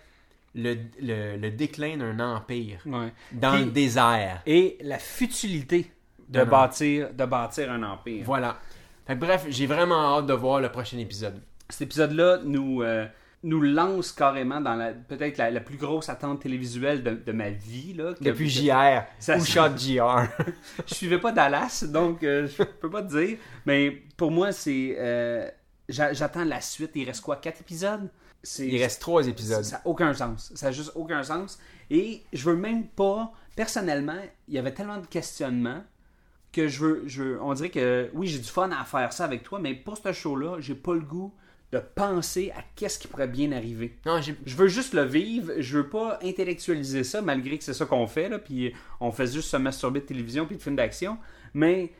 le, 0.55 0.75
le- 1.01 1.37
le 1.37 1.51
déclin 1.51 1.97
d'un 1.97 2.19
empire 2.19 2.79
Ouais. 2.85 3.11
dans 3.33 3.57
le 3.57 3.65
désert. 3.65 4.41
Et 4.45 4.77
la 4.81 4.97
futilité 4.97 5.91
de, 6.29 6.43
bâtir, 6.43 7.13
de 7.13 7.25
bâtir 7.25 7.71
un 7.71 7.83
empire. 7.83 8.23
Voilà. 8.25 8.57
Fait 9.05 9.13
que 9.15 9.19
bref, 9.19 9.45
j'ai 9.49 9.67
vraiment 9.67 10.17
hâte 10.17 10.25
de 10.27 10.33
voir 10.33 10.59
le 10.61 10.69
prochain 10.71 10.97
épisode. 10.97 11.39
Cet 11.69 11.81
épisode-là 11.83 12.39
nous, 12.43 12.81
euh, 12.81 13.05
nous 13.43 13.61
lance 13.61 14.11
carrément 14.11 14.59
dans 14.61 14.73
la 14.75 14.93
peut-être 14.93 15.37
la, 15.37 15.51
la 15.51 15.59
plus 15.59 15.77
grosse 15.77 16.09
attente 16.09 16.41
télévisuelle 16.41 17.03
de, 17.03 17.11
de 17.11 17.31
ma 17.31 17.49
vie. 17.51 17.93
Là, 17.93 18.13
que- 18.15 18.23
Depuis 18.23 18.49
JR 18.49 19.03
Ça- 19.19 19.37
ou 19.37 19.45
Shot 19.45 19.77
JR. 19.77 20.23
je 20.87 20.93
suivais 20.95 21.19
pas 21.19 21.31
Dallas, 21.31 21.85
donc 21.87 22.23
euh, 22.23 22.47
je 22.47 22.63
peux 22.63 22.89
pas 22.89 23.03
te 23.03 23.15
dire. 23.19 23.37
Mais 23.65 23.91
pour 24.17 24.31
moi, 24.31 24.51
c'est. 24.51 24.95
euh, 24.97 25.47
j'a- 25.89 26.13
J'attends 26.13 26.45
la 26.45 26.61
suite. 26.61 26.91
Il 26.95 27.05
reste 27.05 27.21
quoi, 27.21 27.35
quatre 27.35 27.61
épisodes? 27.61 28.09
Il 28.59 28.81
reste 28.81 29.01
trois 29.01 29.27
épisodes. 29.27 29.63
Ça 29.63 29.77
n'a 29.77 29.81
aucun 29.85 30.13
sens. 30.13 30.51
Ça 30.55 30.67
n'a 30.67 30.71
juste 30.71 30.91
aucun 30.95 31.23
sens. 31.23 31.59
Et 31.89 32.23
je 32.33 32.49
veux 32.49 32.55
même 32.55 32.87
pas. 32.87 33.31
Personnellement, 33.55 34.21
il 34.47 34.53
y 34.53 34.57
avait 34.59 34.73
tellement 34.73 34.97
de 34.99 35.07
questionnements 35.07 35.83
que 36.51 36.67
je 36.67 36.79
veux. 36.79 37.03
Je 37.07 37.23
veux- 37.23 37.41
on 37.41 37.53
dirait 37.53 37.69
que 37.69 38.09
oui, 38.13 38.27
j'ai 38.27 38.39
du 38.39 38.49
fun 38.49 38.69
à 38.71 38.83
faire 38.85 39.11
ça 39.13 39.25
avec 39.25 39.43
toi, 39.43 39.59
mais 39.59 39.73
pour 39.75 39.97
ce 39.97 40.11
show-là, 40.13 40.57
j'ai 40.59 40.75
pas 40.75 40.93
le 40.93 40.99
goût 41.01 41.33
de 41.71 41.79
penser 41.79 42.51
à 42.55 42.61
qu'est-ce 42.75 42.99
qui 42.99 43.07
pourrait 43.07 43.27
bien 43.27 43.51
arriver. 43.51 43.97
Non, 44.05 44.21
Je 44.21 44.55
veux 44.55 44.67
juste 44.67 44.93
le 44.93 45.01
vivre, 45.03 45.51
je 45.57 45.77
veux 45.79 45.89
pas 45.89 46.19
intellectualiser 46.23 47.03
ça, 47.03 47.21
malgré 47.21 47.57
que 47.57 47.63
c'est 47.63 47.73
ça 47.73 47.85
qu'on 47.85 48.07
fait, 48.07 48.29
là, 48.29 48.39
puis 48.39 48.73
on 49.01 49.11
fait 49.11 49.27
juste 49.27 49.49
se 49.49 49.57
masturber 49.57 49.99
de 50.01 50.05
télévision 50.05 50.45
puis 50.45 50.55
de 50.57 50.61
films 50.61 50.75
d'action, 50.77 51.17
mais 51.53 51.91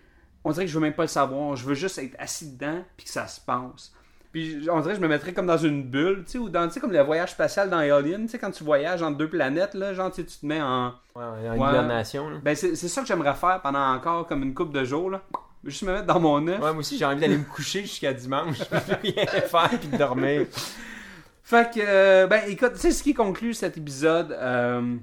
on 0.44 0.52
dirait 0.52 0.66
que 0.66 0.72
je 0.72 0.76
veux 0.78 0.84
même 0.84 0.94
pas 0.94 1.04
le 1.04 1.08
savoir, 1.10 1.56
je 1.56 1.66
veux 1.66 1.74
juste 1.74 1.98
être 1.98 2.16
assis 2.20 2.52
dedans 2.52 2.84
puis 2.96 3.06
que 3.06 3.12
ça 3.12 3.28
se 3.28 3.42
passe. 3.42 3.92
Puis 4.36 4.68
on 4.70 4.82
dirait 4.82 4.96
que 4.96 5.00
je 5.00 5.02
me 5.02 5.08
mettrais 5.08 5.32
comme 5.32 5.46
dans 5.48 5.58
une 5.58 5.82
bulle, 5.82 6.26
tu 6.26 6.32
sais, 6.34 6.38
ou 6.40 6.50
dans, 6.50 6.68
tu 6.68 6.74
sais, 6.74 6.80
comme 6.82 6.92
le 6.92 7.00
voyage 7.02 7.32
spatial 7.32 7.70
dans 7.70 7.78
Alien, 7.78 8.26
tu 8.26 8.32
sais, 8.34 8.38
quand 8.38 8.52
tu 8.52 8.66
voyages 8.66 9.02
entre 9.02 9.18
deux 9.18 9.30
planètes, 9.30 9.76
là, 9.76 9.94
genre, 9.94 10.12
tu 10.12 10.18
sais, 10.24 10.28
tu 10.28 10.38
te 10.40 10.46
mets 10.46 10.62
en... 10.62 10.88
Ouais, 11.16 11.24
en 11.24 11.58
Ouais. 11.58 11.70
hibernation. 11.70 12.30
là. 12.30 12.38
Ben, 12.44 12.54
c'est 12.54 12.76
ça 12.76 13.00
que 13.00 13.08
j'aimerais 13.08 13.34
faire 13.36 13.62
pendant 13.62 13.94
encore 13.94 14.28
comme 14.28 14.44
une 14.44 14.54
couple 14.54 14.78
de 14.78 14.84
jours, 14.84 15.10
là. 15.10 15.22
Juste 15.64 15.84
me 15.84 15.94
mettre 15.94 16.06
dans 16.08 16.20
mon 16.20 16.46
œuf. 16.50 16.58
Ouais, 16.60 16.72
moi 16.74 16.80
aussi, 16.80 16.98
j'ai 16.98 17.06
envie 17.06 17.22
d'aller 17.22 17.38
me 17.38 17.46
coucher 17.46 17.84
jusqu'à 17.84 18.12
dimanche. 18.12 18.58
puis 19.02 19.14
rien 19.14 19.26
faire 19.26 19.70
puis 19.80 19.88
de 19.88 19.96
dormir. 19.96 20.48
Fait 21.46 21.74
que, 21.74 21.80
euh, 21.80 22.28
ben 22.28 22.42
écoute, 22.50 22.74
c'est 22.76 22.92
ce 22.92 23.04
qui 23.04 23.14
conclut 23.14 23.54
cet 23.54 23.78
épisode 23.78 24.34
euh, 24.34 24.96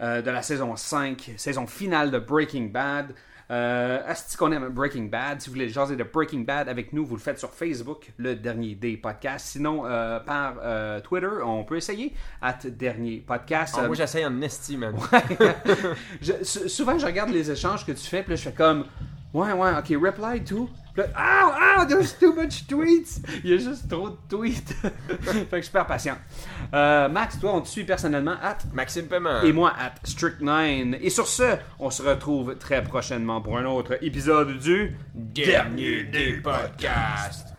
euh, 0.00 0.22
de 0.22 0.30
la 0.32 0.42
saison 0.42 0.74
5, 0.74 1.34
saison 1.36 1.68
finale 1.68 2.10
de 2.10 2.18
Breaking 2.18 2.70
Bad. 2.72 3.14
Euh, 3.52 4.00
Asti 4.06 4.36
qu'on 4.38 4.50
aime 4.50 4.70
Breaking 4.70 5.04
Bad. 5.10 5.42
Si 5.42 5.48
vous 5.50 5.54
voulez 5.54 5.68
jaser 5.68 5.94
de 5.94 6.04
Breaking 6.04 6.40
Bad 6.40 6.68
avec 6.70 6.92
nous, 6.94 7.04
vous 7.04 7.16
le 7.16 7.20
faites 7.20 7.38
sur 7.38 7.50
Facebook, 7.52 8.10
le 8.16 8.34
dernier 8.34 8.74
des 8.74 8.96
podcasts. 8.96 9.46
Sinon, 9.48 9.82
euh, 9.84 10.18
par 10.20 10.54
euh, 10.62 11.00
Twitter, 11.00 11.28
on 11.44 11.62
peut 11.64 11.76
essayer. 11.76 12.14
At 12.40 12.58
dernier 12.64 13.18
podcast. 13.26 13.74
Ah, 13.76 13.82
Euh, 13.82 13.86
moi, 13.88 13.94
j'essaye 13.94 14.24
en 14.24 14.40
esti, 14.40 14.78
je- 16.22 16.32
sou- 16.42 16.68
souvent, 16.68 16.98
je 16.98 17.04
regarde 17.06 17.30
les 17.30 17.50
échanges 17.50 17.84
que 17.84 17.92
tu 17.92 18.06
fais, 18.06 18.22
puis 18.22 18.30
là, 18.30 18.36
je 18.36 18.42
fais 18.42 18.52
comme, 18.52 18.84
ouais, 19.34 19.52
ouais, 19.52 19.70
ok, 19.78 19.88
reply 20.02 20.42
to. 20.44 20.68
Ah, 21.14 21.78
ah, 21.78 21.86
there's 21.86 22.18
too 22.18 22.34
much 22.34 22.66
tweets. 22.66 23.20
Il 23.44 23.50
y 23.50 23.54
a 23.54 23.56
juste 23.58 23.88
trop 23.88 24.10
de 24.10 24.16
tweets. 24.28 24.72
fait 24.82 25.16
que 25.18 25.46
je 25.50 25.56
suis 25.56 25.64
super 25.64 25.86
patient. 25.86 26.16
Euh, 26.74 27.08
Max, 27.08 27.38
toi, 27.40 27.54
on 27.54 27.60
te 27.62 27.68
suit 27.68 27.84
personnellement 27.84 28.34
at 28.42 28.58
Maxime 28.72 29.06
Paiement. 29.06 29.42
et 29.42 29.52
moi 29.52 29.72
at 29.78 29.94
Strict9. 30.06 30.98
Et 31.00 31.10
sur 31.10 31.26
ce, 31.26 31.56
on 31.78 31.90
se 31.90 32.02
retrouve 32.02 32.56
très 32.58 32.82
prochainement 32.82 33.40
pour 33.40 33.56
un 33.58 33.64
autre 33.64 33.98
épisode 34.02 34.58
du 34.58 34.94
Dernier 35.14 36.04
des 36.04 36.34
podcasts. 36.34 37.51